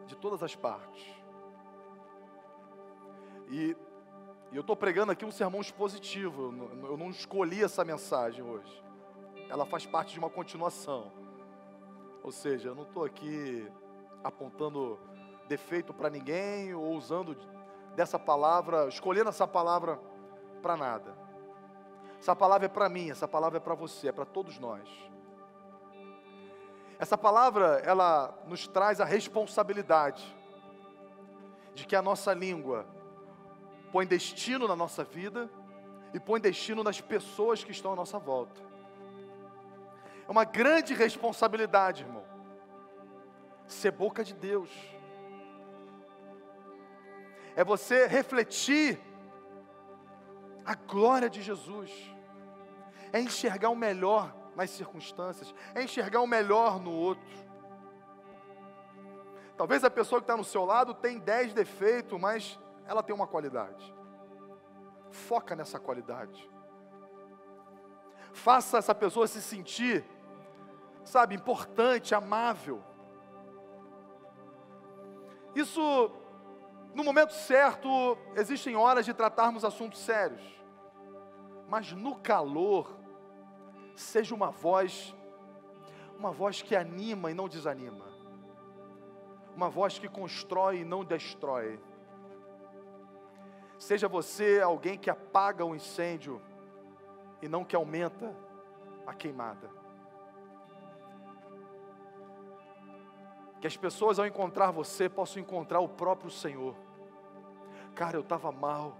de 0.06 0.16
todas 0.16 0.42
as 0.42 0.56
partes. 0.56 1.06
E, 3.48 3.76
e 4.50 4.56
eu 4.56 4.62
estou 4.62 4.74
pregando 4.74 5.12
aqui 5.12 5.24
um 5.24 5.30
sermão 5.30 5.60
expositivo, 5.60 6.52
eu 6.52 6.90
eu 6.90 6.96
não 6.96 7.10
escolhi 7.10 7.62
essa 7.62 7.84
mensagem 7.84 8.42
hoje. 8.42 8.82
Ela 9.48 9.64
faz 9.64 9.86
parte 9.86 10.14
de 10.14 10.18
uma 10.18 10.28
continuação. 10.28 11.12
Ou 12.24 12.32
seja, 12.32 12.70
eu 12.70 12.74
não 12.74 12.82
estou 12.82 13.04
aqui 13.04 13.70
apontando 14.24 14.98
defeito 15.48 15.92
para 15.92 16.10
ninguém 16.10 16.74
ou 16.74 16.92
usando 16.92 17.36
dessa 17.96 18.18
palavra, 18.18 18.86
escolhendo 18.86 19.30
essa 19.30 19.46
palavra 19.46 19.98
para 20.62 20.76
nada. 20.76 21.16
Essa 22.20 22.36
palavra 22.36 22.66
é 22.66 22.68
para 22.68 22.88
mim, 22.88 23.10
essa 23.10 23.26
palavra 23.26 23.56
é 23.58 23.60
para 23.60 23.74
você, 23.74 24.08
é 24.08 24.12
para 24.12 24.24
todos 24.24 24.58
nós. 24.58 24.88
Essa 26.98 27.16
palavra, 27.16 27.80
ela 27.84 28.36
nos 28.46 28.66
traz 28.66 29.00
a 29.00 29.04
responsabilidade 29.04 30.36
de 31.74 31.86
que 31.86 31.96
a 31.96 32.02
nossa 32.02 32.34
língua 32.34 32.86
põe 33.92 34.06
destino 34.06 34.66
na 34.66 34.76
nossa 34.76 35.04
vida 35.04 35.48
e 36.12 36.18
põe 36.18 36.40
destino 36.40 36.82
nas 36.82 37.00
pessoas 37.00 37.62
que 37.62 37.70
estão 37.70 37.92
à 37.92 37.96
nossa 37.96 38.18
volta. 38.18 38.60
É 40.26 40.30
uma 40.30 40.44
grande 40.44 40.92
responsabilidade, 40.92 42.02
irmão. 42.02 42.24
Ser 43.66 43.92
boca 43.92 44.24
de 44.24 44.34
Deus 44.34 44.70
é 47.58 47.64
você 47.64 48.06
refletir 48.06 49.00
a 50.64 50.76
glória 50.76 51.28
de 51.28 51.42
Jesus, 51.42 51.90
é 53.12 53.18
enxergar 53.18 53.70
o 53.70 53.74
melhor 53.74 54.32
nas 54.54 54.70
circunstâncias, 54.70 55.52
é 55.74 55.82
enxergar 55.82 56.20
o 56.20 56.26
melhor 56.26 56.78
no 56.78 56.92
outro. 56.92 57.28
Talvez 59.56 59.82
a 59.82 59.90
pessoa 59.90 60.20
que 60.20 60.22
está 60.22 60.36
no 60.36 60.44
seu 60.44 60.64
lado 60.64 60.94
tem 60.94 61.18
dez 61.18 61.52
defeitos, 61.52 62.16
mas 62.20 62.56
ela 62.86 63.02
tem 63.02 63.12
uma 63.12 63.26
qualidade. 63.26 63.92
Foca 65.10 65.56
nessa 65.56 65.80
qualidade. 65.80 66.48
Faça 68.32 68.78
essa 68.78 68.94
pessoa 68.94 69.26
se 69.26 69.42
sentir, 69.42 70.04
sabe, 71.02 71.34
importante, 71.34 72.14
amável. 72.14 72.80
Isso 75.56 76.12
no 76.94 77.04
momento 77.04 77.32
certo, 77.32 78.16
existem 78.34 78.76
horas 78.76 79.04
de 79.04 79.14
tratarmos 79.14 79.64
assuntos 79.64 80.00
sérios, 80.00 80.42
mas 81.68 81.92
no 81.92 82.16
calor, 82.16 82.98
seja 83.94 84.34
uma 84.34 84.50
voz, 84.50 85.14
uma 86.18 86.30
voz 86.30 86.62
que 86.62 86.74
anima 86.74 87.30
e 87.30 87.34
não 87.34 87.48
desanima, 87.48 88.06
uma 89.54 89.68
voz 89.68 89.98
que 89.98 90.08
constrói 90.08 90.80
e 90.80 90.84
não 90.84 91.04
destrói. 91.04 91.80
Seja 93.78 94.08
você 94.08 94.60
alguém 94.60 94.98
que 94.98 95.10
apaga 95.10 95.64
o 95.64 95.74
incêndio 95.74 96.42
e 97.40 97.48
não 97.48 97.64
que 97.64 97.76
aumenta 97.76 98.34
a 99.06 99.14
queimada. 99.14 99.77
Que 103.60 103.66
as 103.66 103.76
pessoas, 103.76 104.18
ao 104.18 104.26
encontrar 104.26 104.70
você, 104.70 105.08
possam 105.08 105.42
encontrar 105.42 105.80
o 105.80 105.88
próprio 105.88 106.30
Senhor. 106.30 106.74
Cara, 107.94 108.16
eu 108.16 108.20
estava 108.20 108.52
mal. 108.52 108.96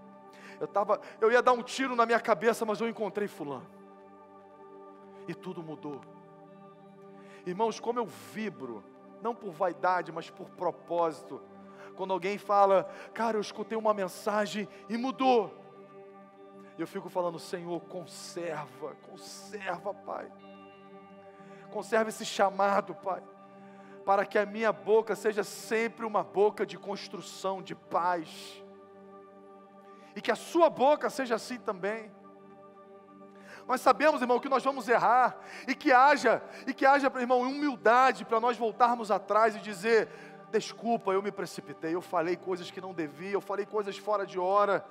Eu, 0.59 0.67
tava, 0.67 0.99
eu 1.21 1.31
ia 1.31 1.41
dar 1.41 1.53
um 1.53 1.63
tiro 1.63 1.95
na 1.95 2.05
minha 2.05 2.19
cabeça, 2.19 2.65
mas 2.65 2.81
eu 2.81 2.89
encontrei 2.89 3.27
Fulano. 3.27 3.67
E 5.27 5.33
tudo 5.33 5.63
mudou. 5.63 6.01
Irmãos, 7.45 7.79
como 7.79 7.99
eu 7.99 8.05
vibro, 8.05 8.83
não 9.21 9.33
por 9.33 9.51
vaidade, 9.51 10.11
mas 10.11 10.29
por 10.29 10.49
propósito. 10.49 11.41
Quando 11.95 12.11
alguém 12.11 12.37
fala, 12.37 12.83
cara, 13.13 13.37
eu 13.37 13.41
escutei 13.41 13.77
uma 13.77 13.93
mensagem 13.93 14.67
e 14.89 14.97
mudou. 14.97 15.55
Eu 16.77 16.87
fico 16.87 17.09
falando, 17.09 17.39
Senhor, 17.39 17.79
conserva, 17.81 18.95
conserva, 19.03 19.93
Pai. 19.93 20.29
Conserva 21.71 22.09
esse 22.09 22.25
chamado, 22.25 22.95
Pai 22.95 23.23
para 24.09 24.25
que 24.25 24.39
a 24.39 24.45
minha 24.45 24.73
boca 24.73 25.15
seja 25.15 25.43
sempre 25.43 26.03
uma 26.03 26.23
boca 26.23 26.65
de 26.65 26.79
construção, 26.79 27.61
de 27.61 27.75
paz. 27.75 28.59
E 30.15 30.19
que 30.19 30.31
a 30.31 30.35
sua 30.35 30.67
boca 30.67 31.11
seja 31.11 31.35
assim 31.35 31.59
também. 31.59 32.11
Nós 33.67 33.81
sabemos, 33.81 34.19
irmão, 34.19 34.39
que 34.39 34.49
nós 34.49 34.63
vamos 34.63 34.89
errar 34.89 35.37
e 35.67 35.75
que 35.75 35.91
haja, 35.91 36.41
e 36.65 36.73
que 36.73 36.87
haja, 36.87 37.11
irmão, 37.19 37.41
humildade 37.41 38.25
para 38.25 38.39
nós 38.39 38.57
voltarmos 38.57 39.11
atrás 39.11 39.55
e 39.55 39.59
dizer: 39.59 40.09
desculpa, 40.49 41.11
eu 41.11 41.21
me 41.21 41.31
precipitei, 41.31 41.93
eu 41.93 42.01
falei 42.01 42.35
coisas 42.35 42.71
que 42.71 42.81
não 42.81 42.95
devia, 42.95 43.33
eu 43.33 43.41
falei 43.41 43.67
coisas 43.67 43.95
fora 43.95 44.25
de 44.25 44.39
hora, 44.39 44.83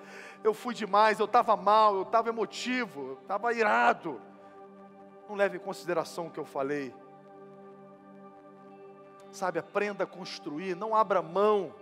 eu 0.45 0.55
fui 0.55 0.73
demais, 0.73 1.19
eu 1.19 1.27
estava 1.27 1.57
mal, 1.57 1.97
eu 1.97 2.03
estava 2.03 2.29
emotivo, 2.29 3.01
eu 3.01 3.19
estava 3.21 3.53
irado. 3.53 4.23
Não 5.29 5.35
leve 5.35 5.57
em 5.57 5.61
consideração 5.61 6.29
o 6.29 6.31
que 6.31 6.39
eu 6.39 6.45
falei. 6.45 6.95
Sabe, 9.31 9.59
aprenda 9.59 10.05
a 10.05 10.07
construir, 10.07 10.75
não 10.75 10.95
abra 10.95 11.23
mão 11.23 11.75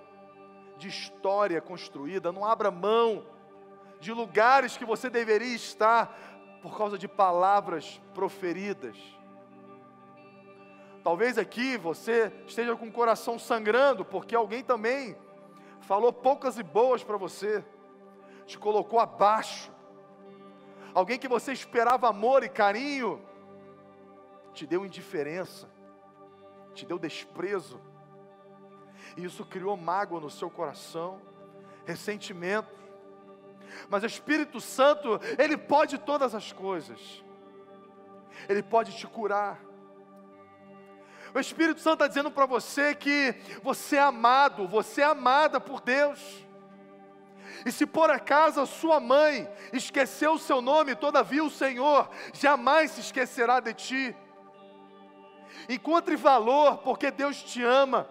de 0.76 0.88
história 0.88 1.60
construída, 1.60 2.32
não 2.32 2.44
abra 2.44 2.70
mão 2.70 3.24
de 4.00 4.12
lugares 4.12 4.76
que 4.76 4.84
você 4.84 5.08
deveria 5.08 5.54
estar 5.54 6.16
por 6.60 6.76
causa 6.76 6.98
de 6.98 7.08
palavras 7.08 8.00
proferidas. 8.12 8.96
Talvez 11.02 11.38
aqui 11.38 11.76
você 11.76 12.32
esteja 12.46 12.74
com 12.74 12.88
o 12.88 12.92
coração 12.92 13.38
sangrando, 13.38 14.04
porque 14.04 14.34
alguém 14.34 14.62
também 14.62 15.16
falou 15.80 16.12
poucas 16.12 16.58
e 16.58 16.62
boas 16.64 17.04
para 17.04 17.16
você, 17.16 17.64
te 18.44 18.58
colocou 18.58 18.98
abaixo. 18.98 19.70
Alguém 20.92 21.18
que 21.18 21.28
você 21.28 21.52
esperava 21.52 22.08
amor 22.08 22.42
e 22.42 22.48
carinho, 22.48 23.24
te 24.52 24.66
deu 24.66 24.84
indiferença 24.84 25.75
te 26.76 26.86
deu 26.86 26.98
desprezo, 26.98 27.80
e 29.16 29.24
isso 29.24 29.44
criou 29.44 29.76
mágoa 29.76 30.20
no 30.20 30.30
seu 30.30 30.50
coração, 30.50 31.20
ressentimento. 31.84 32.74
Mas 33.88 34.02
o 34.02 34.06
Espírito 34.06 34.60
Santo, 34.60 35.18
Ele 35.38 35.56
pode 35.56 35.98
todas 35.98 36.34
as 36.34 36.52
coisas, 36.52 37.24
Ele 38.48 38.62
pode 38.62 38.96
te 38.96 39.06
curar. 39.06 39.58
O 41.34 41.40
Espírito 41.40 41.80
Santo 41.80 41.94
está 41.94 42.06
dizendo 42.06 42.30
para 42.30 42.46
você 42.46 42.94
que 42.94 43.34
você 43.62 43.96
é 43.96 44.00
amado, 44.00 44.66
você 44.68 45.02
é 45.02 45.04
amada 45.04 45.60
por 45.60 45.80
Deus. 45.80 46.46
E 47.64 47.72
se 47.72 47.86
por 47.86 48.10
acaso 48.10 48.60
a 48.60 48.66
sua 48.66 49.00
mãe 49.00 49.48
esqueceu 49.72 50.34
o 50.34 50.38
seu 50.38 50.60
nome, 50.60 50.94
todavia 50.94 51.42
o 51.44 51.50
Senhor 51.50 52.08
jamais 52.32 52.92
se 52.92 53.00
esquecerá 53.00 53.60
de 53.60 53.74
ti. 53.74 54.16
Encontre 55.68 56.16
valor, 56.16 56.78
porque 56.78 57.10
Deus 57.10 57.42
te 57.42 57.62
ama. 57.62 58.08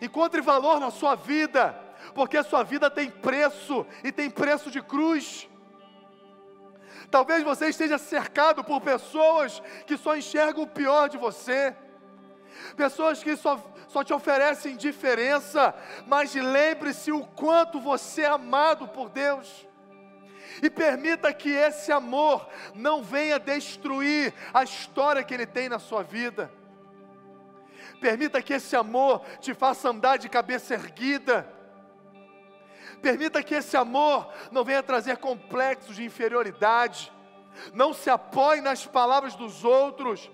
Encontre 0.00 0.40
valor 0.40 0.78
na 0.80 0.90
sua 0.90 1.14
vida, 1.14 1.78
porque 2.14 2.36
a 2.36 2.42
sua 2.42 2.62
vida 2.62 2.90
tem 2.90 3.10
preço 3.10 3.86
e 4.02 4.12
tem 4.12 4.30
preço 4.30 4.70
de 4.70 4.82
cruz. 4.82 5.48
Talvez 7.10 7.42
você 7.42 7.68
esteja 7.68 7.98
cercado 7.98 8.64
por 8.64 8.80
pessoas 8.80 9.62
que 9.86 9.96
só 9.96 10.16
enxergam 10.16 10.64
o 10.64 10.66
pior 10.66 11.08
de 11.08 11.16
você, 11.16 11.74
pessoas 12.76 13.22
que 13.22 13.36
só, 13.36 13.60
só 13.88 14.02
te 14.02 14.12
oferecem 14.12 14.74
indiferença, 14.74 15.74
mas 16.06 16.34
lembre-se 16.34 17.12
o 17.12 17.24
quanto 17.24 17.80
você 17.80 18.22
é 18.22 18.26
amado 18.26 18.88
por 18.88 19.08
Deus 19.10 19.66
e 20.62 20.70
permita 20.70 21.32
que 21.32 21.50
esse 21.50 21.90
amor 21.92 22.48
não 22.74 23.02
venha 23.02 23.38
destruir 23.38 24.32
a 24.52 24.62
história 24.62 25.22
que 25.22 25.34
ele 25.34 25.46
tem 25.46 25.68
na 25.68 25.78
sua 25.78 26.02
vida. 26.02 26.50
Permita 28.00 28.42
que 28.42 28.52
esse 28.52 28.76
amor 28.76 29.24
te 29.40 29.54
faça 29.54 29.88
andar 29.88 30.18
de 30.18 30.28
cabeça 30.28 30.74
erguida. 30.74 31.48
Permita 33.00 33.42
que 33.42 33.54
esse 33.54 33.76
amor 33.76 34.32
não 34.50 34.64
venha 34.64 34.82
trazer 34.82 35.18
complexos 35.18 35.96
de 35.96 36.04
inferioridade. 36.04 37.12
Não 37.72 37.92
se 37.92 38.10
apoie 38.10 38.60
nas 38.60 38.86
palavras 38.86 39.34
dos 39.34 39.64
outros. 39.64 40.30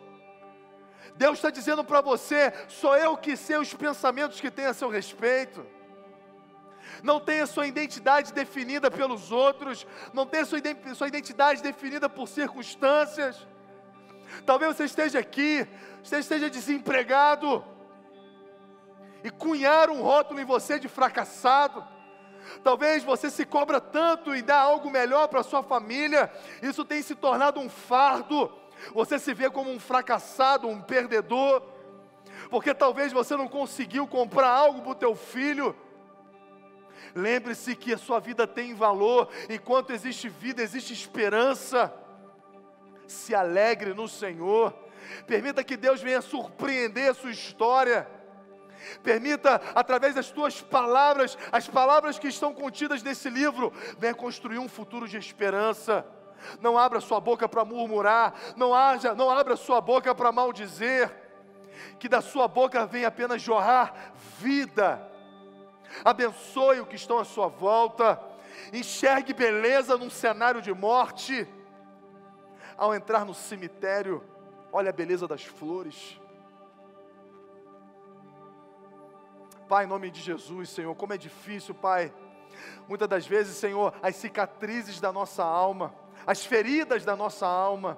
Deus 1.17 1.39
está 1.39 1.51
dizendo 1.51 1.85
para 1.85 2.01
você: 2.01 2.53
sou 2.69 2.97
eu 2.97 3.17
que 3.17 3.37
sei 3.37 3.57
os 3.57 3.75
pensamentos 3.75 4.41
que 4.41 4.51
tem 4.51 4.67
a 4.67 4.75
seu 4.75 4.89
respeito 4.89 5.80
não 7.03 7.21
tem 7.21 7.41
a 7.41 7.47
sua 7.47 7.67
identidade 7.67 8.33
definida 8.33 8.91
pelos 8.91 9.31
outros, 9.33 9.87
não 10.13 10.27
tem 10.27 10.41
a 10.41 10.45
sua, 10.45 11.09
identidade 11.09 11.63
definida 11.63 12.09
por 12.09 12.29
circunstâncias. 12.29 13.47
Talvez 14.47 14.77
você 14.77 14.85
esteja 14.85 15.19
aqui, 15.19 15.67
você 16.03 16.19
esteja 16.19 16.49
desempregado, 16.49 17.65
e 19.23 19.31
cunhar 19.31 19.91
um 19.91 20.03
rótulo 20.03 20.41
em 20.41 20.45
você 20.45 20.79
de 20.79 20.89
fracassado. 20.89 21.85
Talvez 22.65 23.05
você 23.05 23.31
se 23.31 23.45
cobra 23.45 23.81
tanto 23.81 24.35
e 24.35 24.43
dá 24.43 24.59
algo 24.59 24.91
melhor 24.91 25.29
para 25.29 25.43
sua 25.43 25.63
família, 25.63 26.33
isso 26.63 26.85
tem 26.85 27.03
se 27.03 27.15
tornado 27.15 27.61
um 27.61 27.69
fardo. 27.69 28.51
Você 28.95 29.19
se 29.19 29.35
vê 29.35 29.51
como 29.51 29.71
um 29.71 29.79
fracassado, 29.79 30.67
um 30.67 30.81
perdedor, 30.81 31.63
porque 32.49 32.73
talvez 32.73 33.13
você 33.13 33.37
não 33.37 33.47
conseguiu 33.47 34.07
comprar 34.07 34.49
algo 34.49 34.81
para 34.81 34.93
o 34.93 34.95
teu 34.95 35.15
filho. 35.15 35.77
Lembre-se 37.15 37.75
que 37.75 37.93
a 37.93 37.99
sua 37.99 38.21
vida 38.21 38.47
tem 38.47 38.75
valor, 38.75 39.29
enquanto 39.49 39.93
existe 39.93 40.29
vida, 40.29 40.63
existe 40.63 40.93
esperança. 40.93 41.93
Se 43.07 43.35
alegre 43.35 43.93
no 43.93 44.07
Senhor, 44.07 44.73
permita 45.27 45.65
que 45.65 45.77
Deus 45.77 46.01
venha 46.01 46.21
surpreender 46.21 47.11
a 47.11 47.15
sua 47.15 47.31
história. 47.31 48.09
Permita, 49.03 49.61
através 49.75 50.15
das 50.15 50.31
tuas 50.31 50.61
palavras, 50.61 51.37
as 51.53 51.69
palavras 51.69 52.19
que 52.19 52.29
estão 52.29 52.55
contidas 52.55 53.03
nesse 53.03 53.29
livro, 53.29 53.73
venha 53.99 54.15
construir 54.15 54.59
um 54.59 54.69
futuro 54.69 55.07
de 55.07 55.17
esperança. 55.17 56.07
Não 56.61 56.79
abra 56.79 57.01
sua 57.01 57.21
boca 57.21 57.49
para 57.49 57.65
murmurar, 57.65 58.35
não 58.57 58.75
haja, 58.75 59.15
não 59.15 59.31
abra 59.31 59.57
sua 59.57 59.81
boca 59.81 60.15
para 60.15 60.33
maldizer. 60.33 61.11
Que 61.99 62.09
da 62.09 62.21
sua 62.21 62.49
boca 62.49 62.87
venha 62.87 63.09
apenas 63.09 63.43
jorrar 63.43 64.13
vida. 64.39 65.10
Abençoe 66.05 66.81
o 66.81 66.87
que 66.87 66.97
estão 66.97 67.19
à 67.19 67.25
sua 67.25 67.49
volta. 67.49 68.21
Enxergue 68.73 69.33
beleza 69.33 69.97
num 69.97 70.11
cenário 70.11 70.63
de 70.63 70.73
morte. 70.73 71.47
Ao 72.77 72.95
entrar 72.95 73.25
no 73.25 73.35
cemitério, 73.35 74.25
olhe 74.73 74.89
a 74.89 74.93
beleza 74.93 75.27
das 75.29 75.45
flores. 75.45 76.21
Pai, 79.69 79.85
em 79.85 79.89
nome 79.89 80.11
de 80.11 80.21
Jesus, 80.21 80.71
Senhor, 80.71 80.95
como 80.97 81.13
é 81.13 81.17
difícil, 81.17 81.75
Pai. 81.75 82.13
Muitas 82.89 83.09
das 83.09 83.27
vezes, 83.27 83.57
Senhor, 83.57 83.95
as 84.03 84.17
cicatrizes 84.17 85.01
da 85.01 85.13
nossa 85.13 85.45
alma, 85.45 85.95
as 86.27 86.45
feridas 86.45 87.05
da 87.05 87.15
nossa 87.15 87.47
alma. 87.47 87.97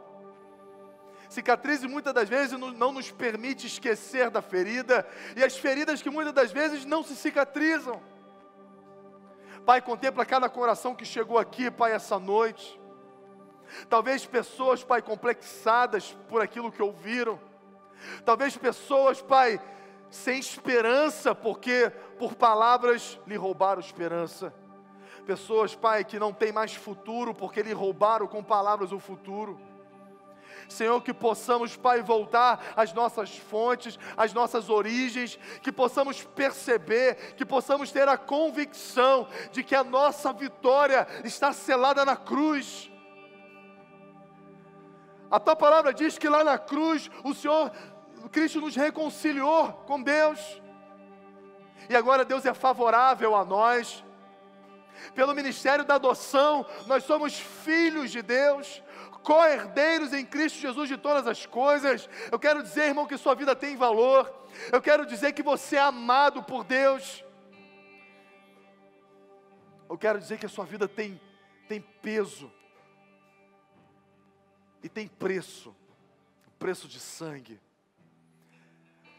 Cicatrizes 1.32 1.88
muitas 1.90 2.12
das 2.12 2.28
vezes 2.28 2.58
não 2.58 2.92
nos 2.92 3.10
permite 3.10 3.66
esquecer 3.66 4.28
da 4.28 4.42
ferida, 4.42 5.06
e 5.34 5.42
as 5.42 5.56
feridas 5.56 6.02
que 6.02 6.10
muitas 6.10 6.34
das 6.34 6.52
vezes 6.52 6.84
não 6.84 7.02
se 7.02 7.16
cicatrizam. 7.16 8.02
Pai, 9.64 9.80
contempla 9.80 10.26
cada 10.26 10.46
coração 10.50 10.94
que 10.94 11.06
chegou 11.06 11.38
aqui, 11.38 11.70
Pai, 11.70 11.92
essa 11.92 12.18
noite. 12.18 12.78
Talvez 13.88 14.26
pessoas, 14.26 14.84
Pai, 14.84 15.00
complexadas 15.00 16.14
por 16.28 16.42
aquilo 16.42 16.70
que 16.70 16.82
ouviram. 16.82 17.40
Talvez 18.26 18.54
pessoas, 18.54 19.22
Pai, 19.22 19.58
sem 20.10 20.38
esperança, 20.38 21.34
porque 21.34 21.90
por 22.18 22.34
palavras 22.34 23.18
lhe 23.26 23.36
roubaram 23.36 23.80
esperança. 23.80 24.52
Pessoas, 25.24 25.74
Pai, 25.74 26.04
que 26.04 26.18
não 26.18 26.30
têm 26.30 26.52
mais 26.52 26.74
futuro, 26.74 27.34
porque 27.34 27.62
lhe 27.62 27.72
roubaram 27.72 28.26
com 28.26 28.44
palavras 28.44 28.92
o 28.92 28.98
futuro. 28.98 29.71
Senhor, 30.72 31.00
que 31.02 31.14
possamos, 31.14 31.76
Pai, 31.76 32.02
voltar 32.02 32.72
às 32.76 32.92
nossas 32.92 33.36
fontes, 33.36 33.98
às 34.16 34.32
nossas 34.32 34.68
origens, 34.68 35.38
que 35.62 35.70
possamos 35.70 36.22
perceber, 36.22 37.34
que 37.36 37.44
possamos 37.44 37.92
ter 37.92 38.08
a 38.08 38.16
convicção 38.16 39.28
de 39.52 39.62
que 39.62 39.74
a 39.74 39.84
nossa 39.84 40.32
vitória 40.32 41.06
está 41.24 41.52
selada 41.52 42.04
na 42.04 42.16
cruz. 42.16 42.90
A 45.30 45.40
tua 45.40 45.56
palavra 45.56 45.94
diz 45.94 46.18
que 46.18 46.28
lá 46.28 46.44
na 46.44 46.58
cruz 46.58 47.10
o 47.24 47.32
Senhor 47.32 47.70
Cristo 48.30 48.60
nos 48.60 48.76
reconciliou 48.76 49.72
com 49.86 50.02
Deus. 50.02 50.60
E 51.88 51.96
agora 51.96 52.24
Deus 52.24 52.44
é 52.46 52.54
favorável 52.54 53.34
a 53.34 53.44
nós. 53.44 54.04
Pelo 55.14 55.34
ministério 55.34 55.84
da 55.84 55.94
adoção, 55.96 56.66
nós 56.86 57.05
somos 57.05 57.38
filhos 57.38 58.11
de 58.11 58.22
Deus, 58.22 58.82
co-herdeiros 59.22 60.12
em 60.12 60.24
Cristo 60.24 60.59
Jesus 60.59 60.88
de 60.88 60.96
todas 60.96 61.26
as 61.26 61.46
coisas. 61.46 62.09
Eu 62.30 62.38
quero 62.38 62.62
dizer, 62.62 62.86
irmão, 62.86 63.07
que 63.07 63.16
sua 63.16 63.34
vida 63.34 63.55
tem 63.55 63.76
valor. 63.76 64.32
Eu 64.72 64.80
quero 64.80 65.07
dizer 65.07 65.32
que 65.32 65.42
você 65.42 65.76
é 65.76 65.80
amado 65.80 66.42
por 66.42 66.64
Deus. 66.64 67.24
Eu 69.88 69.98
quero 69.98 70.18
dizer 70.18 70.38
que 70.38 70.46
a 70.46 70.48
sua 70.48 70.64
vida 70.64 70.88
tem, 70.88 71.20
tem 71.68 71.80
peso 71.80 72.50
e 74.82 74.88
tem 74.88 75.07
preço 75.07 75.74
preço 76.62 76.86
de 76.86 77.00
sangue. 77.00 77.59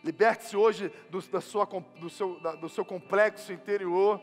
Liberte-se 0.02 0.56
hoje 0.56 0.90
do, 1.10 1.22
da 1.24 1.42
sua, 1.42 1.66
do, 2.00 2.10
seu, 2.10 2.40
da, 2.40 2.56
do 2.56 2.70
seu 2.70 2.86
complexo 2.86 3.52
interior. 3.52 4.22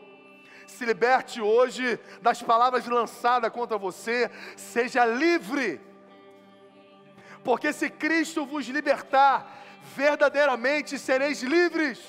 Se 0.71 0.85
liberte 0.85 1.41
hoje 1.41 1.99
das 2.21 2.41
palavras 2.41 2.87
lançadas 2.87 3.51
contra 3.51 3.77
você. 3.77 4.31
Seja 4.55 5.05
livre. 5.05 5.81
Porque 7.43 7.73
se 7.73 7.89
Cristo 7.89 8.45
vos 8.45 8.65
libertar, 8.67 9.61
verdadeiramente 9.95 10.97
sereis 10.97 11.41
livres. 11.41 11.99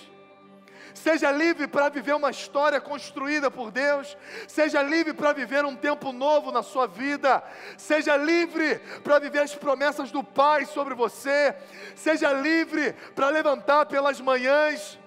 Seja 0.95 1.31
livre 1.33 1.67
para 1.67 1.89
viver 1.89 2.15
uma 2.15 2.31
história 2.31 2.81
construída 2.81 3.51
por 3.51 3.73
Deus. 3.73 4.17
Seja 4.47 4.81
livre 4.81 5.13
para 5.13 5.33
viver 5.33 5.65
um 5.65 5.75
tempo 5.75 6.13
novo 6.13 6.53
na 6.53 6.63
sua 6.63 6.87
vida. 6.87 7.43
Seja 7.77 8.17
livre 8.17 8.79
para 9.03 9.19
viver 9.19 9.41
as 9.41 9.55
promessas 9.55 10.13
do 10.13 10.23
Pai 10.23 10.67
sobre 10.67 10.95
você. 10.95 11.55
Seja 11.97 12.33
livre 12.33 12.93
para 13.15 13.29
levantar 13.29 13.87
pelas 13.87 14.21
manhãs, 14.21 14.99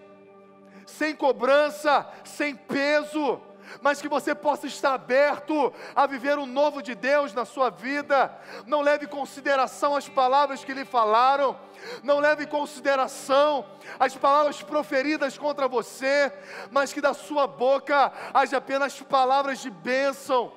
sem 0.85 1.15
cobrança, 1.15 2.07
sem 2.23 2.55
peso 2.55 3.41
mas 3.81 4.01
que 4.01 4.07
você 4.07 4.33
possa 4.33 4.67
estar 4.67 4.93
aberto 4.93 5.73
a 5.95 6.05
viver 6.05 6.37
o 6.37 6.45
novo 6.45 6.81
de 6.81 6.95
Deus 6.95 7.33
na 7.33 7.45
sua 7.45 7.69
vida. 7.69 8.31
Não 8.65 8.81
leve 8.81 9.05
em 9.05 9.09
consideração 9.09 9.95
as 9.95 10.07
palavras 10.07 10.63
que 10.63 10.73
lhe 10.73 10.85
falaram, 10.85 11.59
não 12.03 12.19
leve 12.19 12.43
em 12.43 12.47
consideração 12.47 13.65
as 13.99 14.15
palavras 14.15 14.61
proferidas 14.61 15.37
contra 15.37 15.67
você, 15.67 16.31
mas 16.71 16.93
que 16.93 17.01
da 17.01 17.13
sua 17.13 17.47
boca 17.47 18.11
haja 18.33 18.57
apenas 18.57 19.01
palavras 19.01 19.59
de 19.59 19.69
bênção 19.69 20.51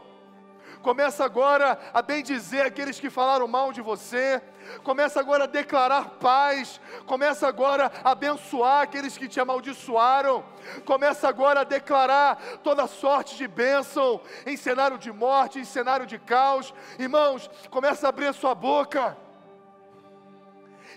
Começa 0.82 1.24
agora 1.24 1.78
a 1.92 2.00
bendizer 2.00 2.64
aqueles 2.64 3.00
que 3.00 3.10
falaram 3.10 3.48
mal 3.48 3.72
de 3.72 3.80
você. 3.80 4.40
Começa 4.82 5.20
agora 5.20 5.44
a 5.44 5.46
declarar 5.46 6.10
paz. 6.20 6.80
Começa 7.06 7.46
agora 7.46 7.90
a 8.04 8.12
abençoar 8.12 8.82
aqueles 8.82 9.16
que 9.16 9.28
te 9.28 9.40
amaldiçoaram. 9.40 10.44
Começa 10.84 11.28
agora 11.28 11.60
a 11.60 11.64
declarar 11.64 12.36
toda 12.62 12.86
sorte 12.86 13.36
de 13.36 13.46
bênção 13.46 14.20
em 14.46 14.56
cenário 14.56 14.98
de 14.98 15.12
morte, 15.12 15.58
em 15.58 15.64
cenário 15.64 16.06
de 16.06 16.18
caos. 16.18 16.72
Irmãos, 16.98 17.50
começa 17.70 18.06
a 18.06 18.10
abrir 18.10 18.26
a 18.26 18.32
sua 18.32 18.54
boca. 18.54 19.16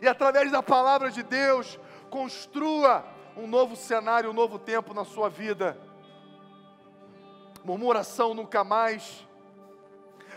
E 0.02 0.08
através 0.08 0.52
da 0.52 0.64
palavra 0.64 1.12
de 1.12 1.24
Deus, 1.24 1.80
construa 2.10 3.06
um 3.38 3.48
novo 3.48 3.76
cenário, 3.76 4.30
um 4.30 4.34
novo 4.34 4.58
tempo 4.58 4.94
na 4.94 5.06
sua 5.06 5.30
vida. 5.30 5.78
Murmuração 7.64 8.34
nunca 8.34 8.64
mais 8.64 9.26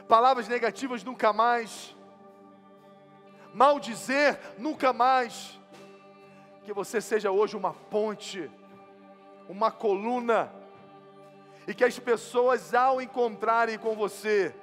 palavras 0.08 0.48
negativas 0.48 1.02
nunca 1.02 1.32
mais, 1.32 1.93
maldizer 3.54 4.38
nunca 4.58 4.92
mais. 4.92 5.58
Que 6.64 6.72
você 6.72 7.00
seja 7.00 7.30
hoje 7.30 7.56
uma 7.56 7.72
ponte, 7.72 8.50
uma 9.48 9.70
coluna, 9.70 10.52
e 11.66 11.74
que 11.74 11.84
as 11.84 11.98
pessoas, 11.98 12.74
ao 12.74 13.00
encontrarem 13.00 13.78
com 13.78 13.94
você, 13.94 14.54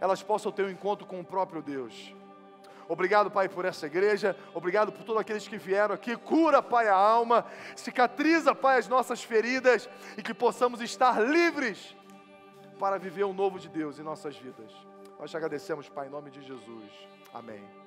elas 0.00 0.22
possam 0.22 0.52
ter 0.52 0.64
um 0.64 0.70
encontro 0.70 1.06
com 1.06 1.18
o 1.18 1.24
próprio 1.24 1.62
Deus. 1.62 2.14
Obrigado, 2.88 3.30
Pai, 3.30 3.48
por 3.48 3.64
essa 3.64 3.86
igreja. 3.86 4.36
Obrigado 4.52 4.92
por 4.92 5.04
todos 5.04 5.20
aqueles 5.20 5.48
que 5.48 5.56
vieram 5.56 5.94
aqui. 5.94 6.16
Cura, 6.16 6.62
Pai, 6.62 6.88
a 6.88 6.94
alma. 6.94 7.46
Cicatriza, 7.74 8.54
Pai, 8.54 8.78
as 8.78 8.88
nossas 8.88 9.22
feridas. 9.22 9.88
E 10.18 10.22
que 10.22 10.34
possamos 10.34 10.80
estar 10.82 11.20
livres 11.20 11.96
para 12.78 12.98
viver 12.98 13.24
o 13.24 13.32
novo 13.32 13.58
de 13.58 13.68
Deus 13.68 13.98
em 13.98 14.02
nossas 14.02 14.36
vidas. 14.36 14.70
Nós 15.18 15.30
te 15.30 15.36
agradecemos, 15.36 15.88
Pai, 15.88 16.08
em 16.08 16.10
nome 16.10 16.30
de 16.30 16.42
Jesus. 16.42 16.90
Amém. 17.32 17.83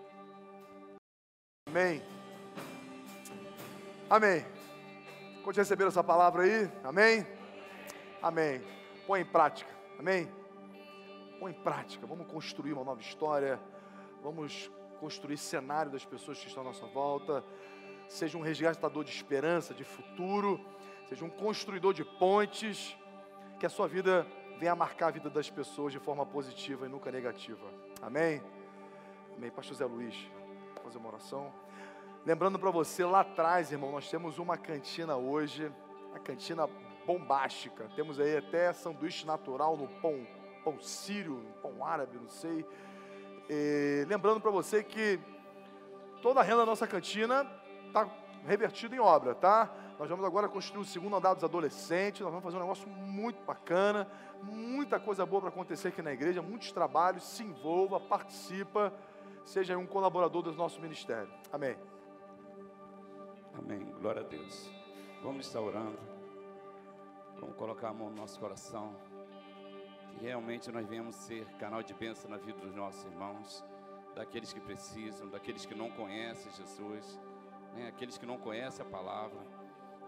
Amém. 1.67 2.01
Amém. 4.09 4.45
Quando 5.43 5.57
receber 5.57 5.85
essa 5.85 6.03
palavra 6.03 6.43
aí, 6.43 6.71
amém? 6.81 7.27
Amém. 8.21 8.61
Põe 9.05 9.21
em 9.21 9.25
prática, 9.25 9.69
amém? 9.99 10.31
Põe 11.39 11.51
em 11.51 11.53
prática. 11.53 12.07
Vamos 12.07 12.25
construir 12.27 12.71
uma 12.71 12.85
nova 12.85 13.01
história. 13.01 13.59
Vamos 14.23 14.71
construir 15.01 15.37
cenário 15.37 15.91
das 15.91 16.05
pessoas 16.05 16.39
que 16.39 16.47
estão 16.47 16.63
à 16.63 16.67
nossa 16.67 16.85
volta. 16.87 17.43
Seja 18.07 18.37
um 18.37 18.41
resgatador 18.41 19.03
de 19.03 19.11
esperança, 19.11 19.73
de 19.73 19.83
futuro. 19.83 20.59
Seja 21.09 21.25
um 21.25 21.29
construidor 21.29 21.93
de 21.93 22.05
pontes. 22.05 22.97
Que 23.59 23.65
a 23.65 23.69
sua 23.69 23.89
vida 23.89 24.25
venha 24.57 24.75
marcar 24.75 25.07
a 25.07 25.11
vida 25.11 25.29
das 25.29 25.49
pessoas 25.49 25.91
de 25.91 25.99
forma 25.99 26.25
positiva 26.25 26.85
e 26.85 26.89
nunca 26.89 27.11
negativa. 27.11 27.67
Amém? 28.01 28.41
Amém. 29.35 29.51
Pastor 29.51 29.75
Zé 29.75 29.85
Luiz, 29.85 30.15
fazer 30.79 30.97
uma 30.97 31.09
oração. 31.09 31.51
Lembrando 32.25 32.59
para 32.59 32.71
você, 32.71 33.05
lá 33.05 33.21
atrás, 33.21 33.71
irmão, 33.71 33.91
nós 33.91 34.09
temos 34.09 34.37
uma 34.37 34.57
cantina 34.57 35.15
hoje, 35.15 35.71
a 36.13 36.19
cantina 36.19 36.67
bombástica. 37.05 37.89
Temos 37.95 38.19
aí 38.19 38.37
até 38.37 38.73
sanduíche 38.73 39.25
natural 39.25 39.77
no 39.77 39.87
pão, 40.01 40.27
pão 40.63 40.79
sírio, 40.81 41.45
pão 41.61 41.85
árabe, 41.85 42.17
não 42.17 42.27
sei. 42.27 42.65
E, 43.49 44.05
lembrando 44.09 44.41
para 44.41 44.51
você 44.51 44.83
que 44.83 45.19
toda 46.21 46.41
a 46.41 46.43
renda 46.43 46.57
da 46.57 46.65
nossa 46.65 46.85
cantina 46.85 47.49
está 47.87 48.09
revertida 48.45 48.95
em 48.95 48.99
obra, 48.99 49.33
tá? 49.33 49.73
Nós 49.97 50.09
vamos 50.09 50.25
agora 50.25 50.47
construir 50.47 50.81
o 50.81 50.85
segundo 50.85 51.15
andar 51.15 51.33
dos 51.33 51.43
adolescentes. 51.43 52.21
Nós 52.21 52.29
vamos 52.29 52.43
fazer 52.43 52.57
um 52.57 52.61
negócio 52.61 52.87
muito 52.87 53.41
bacana, 53.43 54.07
muita 54.43 54.99
coisa 54.99 55.25
boa 55.25 55.41
para 55.41 55.49
acontecer 55.49 55.87
aqui 55.87 56.01
na 56.01 56.11
igreja, 56.11 56.41
muitos 56.41 56.71
trabalhos. 56.71 57.23
Se 57.23 57.43
envolva, 57.43 57.99
participa, 57.99 58.93
seja 59.47 59.77
um 59.77 59.87
colaborador 59.87 60.41
do 60.41 60.51
nosso 60.53 60.79
ministério. 60.81 61.31
Amém. 61.53 61.77
Amém. 63.57 63.79
Glória 64.01 64.21
a 64.21 64.25
Deus. 64.25 64.69
Vamos 65.23 65.47
estar 65.47 65.61
orando. 65.61 65.97
Vamos 67.39 67.55
colocar 67.55 67.89
a 67.89 67.93
mão 67.93 68.09
no 68.09 68.17
nosso 68.17 68.37
coração. 68.39 68.93
Que 70.09 70.25
realmente 70.25 70.69
nós 70.69 70.85
venhamos 70.85 71.15
ser 71.15 71.45
canal 71.59 71.81
de 71.81 71.93
bênção 71.93 72.29
na 72.29 72.35
vida 72.35 72.59
dos 72.59 72.75
nossos 72.75 73.05
irmãos, 73.05 73.63
daqueles 74.15 74.51
que 74.51 74.59
precisam, 74.59 75.29
daqueles 75.29 75.65
que 75.65 75.73
não 75.73 75.89
conhecem 75.91 76.51
Jesus, 76.51 77.17
né? 77.73 77.87
aqueles 77.87 78.17
que 78.17 78.25
não 78.25 78.37
conhecem 78.37 78.85
a 78.85 78.89
palavra. 78.89 79.39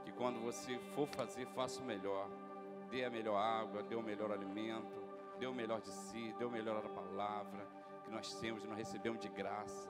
Que 0.03 0.11
quando 0.11 0.41
você 0.41 0.77
for 0.93 1.07
fazer, 1.07 1.47
faça 1.55 1.79
o 1.81 1.85
melhor. 1.85 2.27
Dê 2.91 3.05
a 3.05 3.09
melhor 3.09 3.37
água, 3.37 3.83
dê 3.83 3.95
o 3.95 4.03
melhor 4.03 4.33
alimento, 4.33 5.01
dê 5.39 5.47
o 5.47 5.53
melhor 5.53 5.79
de 5.79 5.91
si, 5.91 6.35
dê 6.37 6.43
o 6.43 6.51
melhor 6.51 6.81
da 6.81 6.89
palavra 6.89 7.78
que 8.09 8.15
nós 8.15 8.33
temos, 8.35 8.63
nós 8.65 8.77
recebemos 8.77 9.19
de 9.19 9.29
graça. 9.29 9.89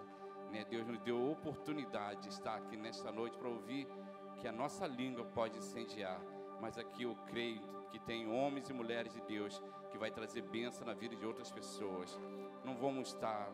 Né? 0.51 0.65
Deus 0.69 0.85
nos 0.85 0.99
deu 0.99 1.31
oportunidade 1.31 2.23
de 2.23 2.29
estar 2.29 2.55
aqui 2.55 2.75
nesta 2.75 3.11
noite 3.11 3.37
para 3.37 3.47
ouvir 3.47 3.87
que 4.37 4.47
a 4.47 4.51
nossa 4.51 4.85
língua 4.85 5.25
pode 5.25 5.57
incendiar, 5.57 6.21
mas 6.61 6.77
aqui 6.77 7.03
eu 7.03 7.15
creio 7.27 7.61
que 7.89 7.99
tem 7.99 8.29
homens 8.31 8.69
e 8.69 8.73
mulheres 8.73 9.13
de 9.13 9.21
Deus 9.21 9.61
que 9.89 9.97
vai 9.97 10.11
trazer 10.11 10.41
bênção 10.41 10.85
na 10.85 10.93
vida 10.93 11.15
de 11.15 11.25
outras 11.25 11.51
pessoas. 11.51 12.19
Não 12.63 12.75
vamos 12.75 13.09
estar 13.09 13.51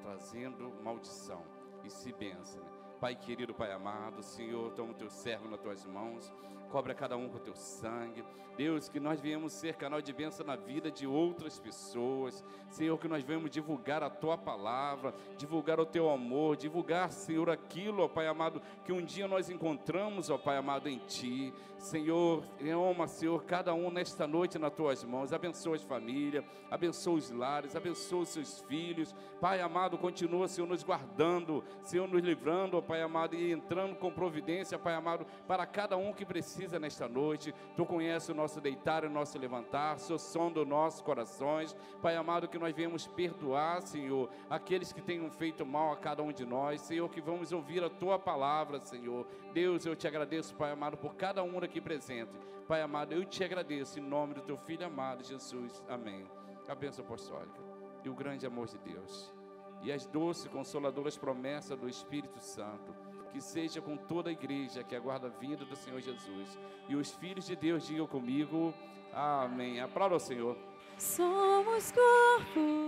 trazendo 0.00 0.70
maldição, 0.82 1.42
e 1.84 1.90
se 1.90 2.12
bênção. 2.12 2.62
Né? 2.62 2.70
Pai 3.00 3.14
querido, 3.14 3.54
Pai 3.54 3.72
amado, 3.72 4.22
Senhor, 4.22 4.72
toma 4.72 4.92
o 4.92 4.94
teu 4.94 5.08
servo 5.08 5.48
nas 5.48 5.60
tuas 5.60 5.84
mãos, 5.86 6.32
cobre 6.66 6.94
cada 6.94 7.16
um 7.16 7.28
com 7.28 7.36
o 7.36 7.40
teu 7.40 7.54
sangue. 7.54 8.24
Deus, 8.56 8.88
que 8.88 8.98
nós 8.98 9.20
viemos 9.20 9.52
ser 9.52 9.74
canal 9.74 10.00
de 10.00 10.12
bênção 10.12 10.44
na 10.46 10.56
vida 10.56 10.90
de 10.90 11.06
outras 11.06 11.58
pessoas. 11.58 12.42
Senhor, 12.70 12.98
que 12.98 13.06
nós 13.06 13.22
venhamos 13.22 13.50
divulgar 13.50 14.02
a 14.02 14.08
tua 14.08 14.38
palavra, 14.38 15.14
divulgar 15.36 15.78
o 15.78 15.84
teu 15.84 16.10
amor, 16.10 16.56
divulgar, 16.56 17.12
Senhor, 17.12 17.50
aquilo, 17.50 18.02
ó 18.02 18.08
Pai 18.08 18.26
amado, 18.26 18.62
que 18.84 18.92
um 18.92 19.04
dia 19.04 19.28
nós 19.28 19.50
encontramos, 19.50 20.30
ó 20.30 20.38
Pai 20.38 20.56
amado, 20.56 20.88
em 20.88 20.98
ti. 20.98 21.52
Senhor, 21.78 22.42
ama, 22.60 23.06
Senhor, 23.06 23.44
cada 23.44 23.74
um 23.74 23.90
nesta 23.90 24.26
noite 24.26 24.58
nas 24.58 24.72
tuas 24.72 25.04
mãos. 25.04 25.32
Abençoa 25.32 25.76
as 25.76 25.82
famílias, 25.82 26.44
abençoa 26.70 27.14
os 27.14 27.30
lares, 27.30 27.76
abençoa 27.76 28.22
os 28.22 28.30
seus 28.30 28.60
filhos. 28.60 29.14
Pai 29.40 29.60
amado, 29.60 29.98
continua, 29.98 30.48
Senhor, 30.48 30.66
nos 30.66 30.82
guardando, 30.82 31.62
Senhor, 31.82 32.08
nos 32.08 32.22
livrando, 32.22 32.78
ó 32.78 32.80
Pai 32.80 33.02
amado, 33.02 33.36
e 33.36 33.52
entrando 33.52 33.94
com 33.96 34.10
providência, 34.10 34.78
Pai 34.78 34.94
amado, 34.94 35.26
para 35.46 35.66
cada 35.66 35.96
um 35.98 36.14
que 36.14 36.24
precisa 36.24 36.55
nesta 36.80 37.08
noite. 37.08 37.54
Tu 37.76 37.84
conheces 37.84 38.28
o 38.28 38.34
nosso 38.34 38.60
deitar 38.60 39.04
e 39.04 39.06
o 39.06 39.10
nosso 39.10 39.38
levantar, 39.38 39.98
Senhor, 39.98 40.18
som 40.18 40.50
dos 40.50 40.66
nossos 40.66 41.00
corações. 41.02 41.76
Pai 42.02 42.16
amado, 42.16 42.48
que 42.48 42.58
nós 42.58 42.74
venhamos 42.74 43.06
perdoar, 43.06 43.82
Senhor, 43.82 44.30
aqueles 44.48 44.92
que 44.92 45.00
tenham 45.00 45.30
feito 45.30 45.64
mal 45.64 45.92
a 45.92 45.96
cada 45.96 46.22
um 46.22 46.32
de 46.32 46.44
nós. 46.44 46.80
Senhor, 46.80 47.08
que 47.08 47.20
vamos 47.20 47.52
ouvir 47.52 47.82
a 47.84 47.90
tua 47.90 48.18
palavra, 48.18 48.80
Senhor. 48.80 49.26
Deus, 49.52 49.84
eu 49.84 49.94
te 49.94 50.06
agradeço, 50.06 50.54
Pai 50.54 50.72
amado, 50.72 50.96
por 50.96 51.14
cada 51.14 51.42
um 51.42 51.58
aqui 51.58 51.80
presente. 51.80 52.30
Pai 52.66 52.82
amado, 52.82 53.12
eu 53.12 53.24
te 53.24 53.44
agradeço 53.44 53.98
em 53.98 54.02
nome 54.02 54.34
do 54.34 54.42
teu 54.42 54.56
filho 54.56 54.86
amado, 54.86 55.22
Jesus. 55.22 55.82
Amém. 55.88 56.26
A 56.68 56.74
bênção 56.74 57.04
apostólica 57.04 57.60
e 58.04 58.08
o 58.08 58.14
grande 58.14 58.44
amor 58.46 58.66
de 58.66 58.78
Deus 58.78 59.36
e 59.82 59.92
as 59.92 60.06
doces 60.06 60.48
consoladoras 60.48 61.16
promessas 61.16 61.78
do 61.78 61.88
Espírito 61.88 62.40
Santo, 62.40 62.94
que 63.36 63.42
seja 63.42 63.82
com 63.82 63.98
toda 63.98 64.30
a 64.30 64.32
igreja 64.32 64.82
que 64.82 64.96
aguarda 64.96 65.26
a 65.26 65.30
vinda 65.30 65.62
do 65.62 65.76
Senhor 65.76 66.00
Jesus. 66.00 66.58
E 66.88 66.96
os 66.96 67.10
filhos 67.10 67.46
de 67.46 67.54
Deus 67.54 67.86
digam 67.86 68.06
comigo, 68.06 68.72
amém. 69.12 69.78
Aplauda 69.78 70.14
o 70.14 70.18
Senhor. 70.18 70.56
Somos 70.96 71.92
corpo 71.92 72.85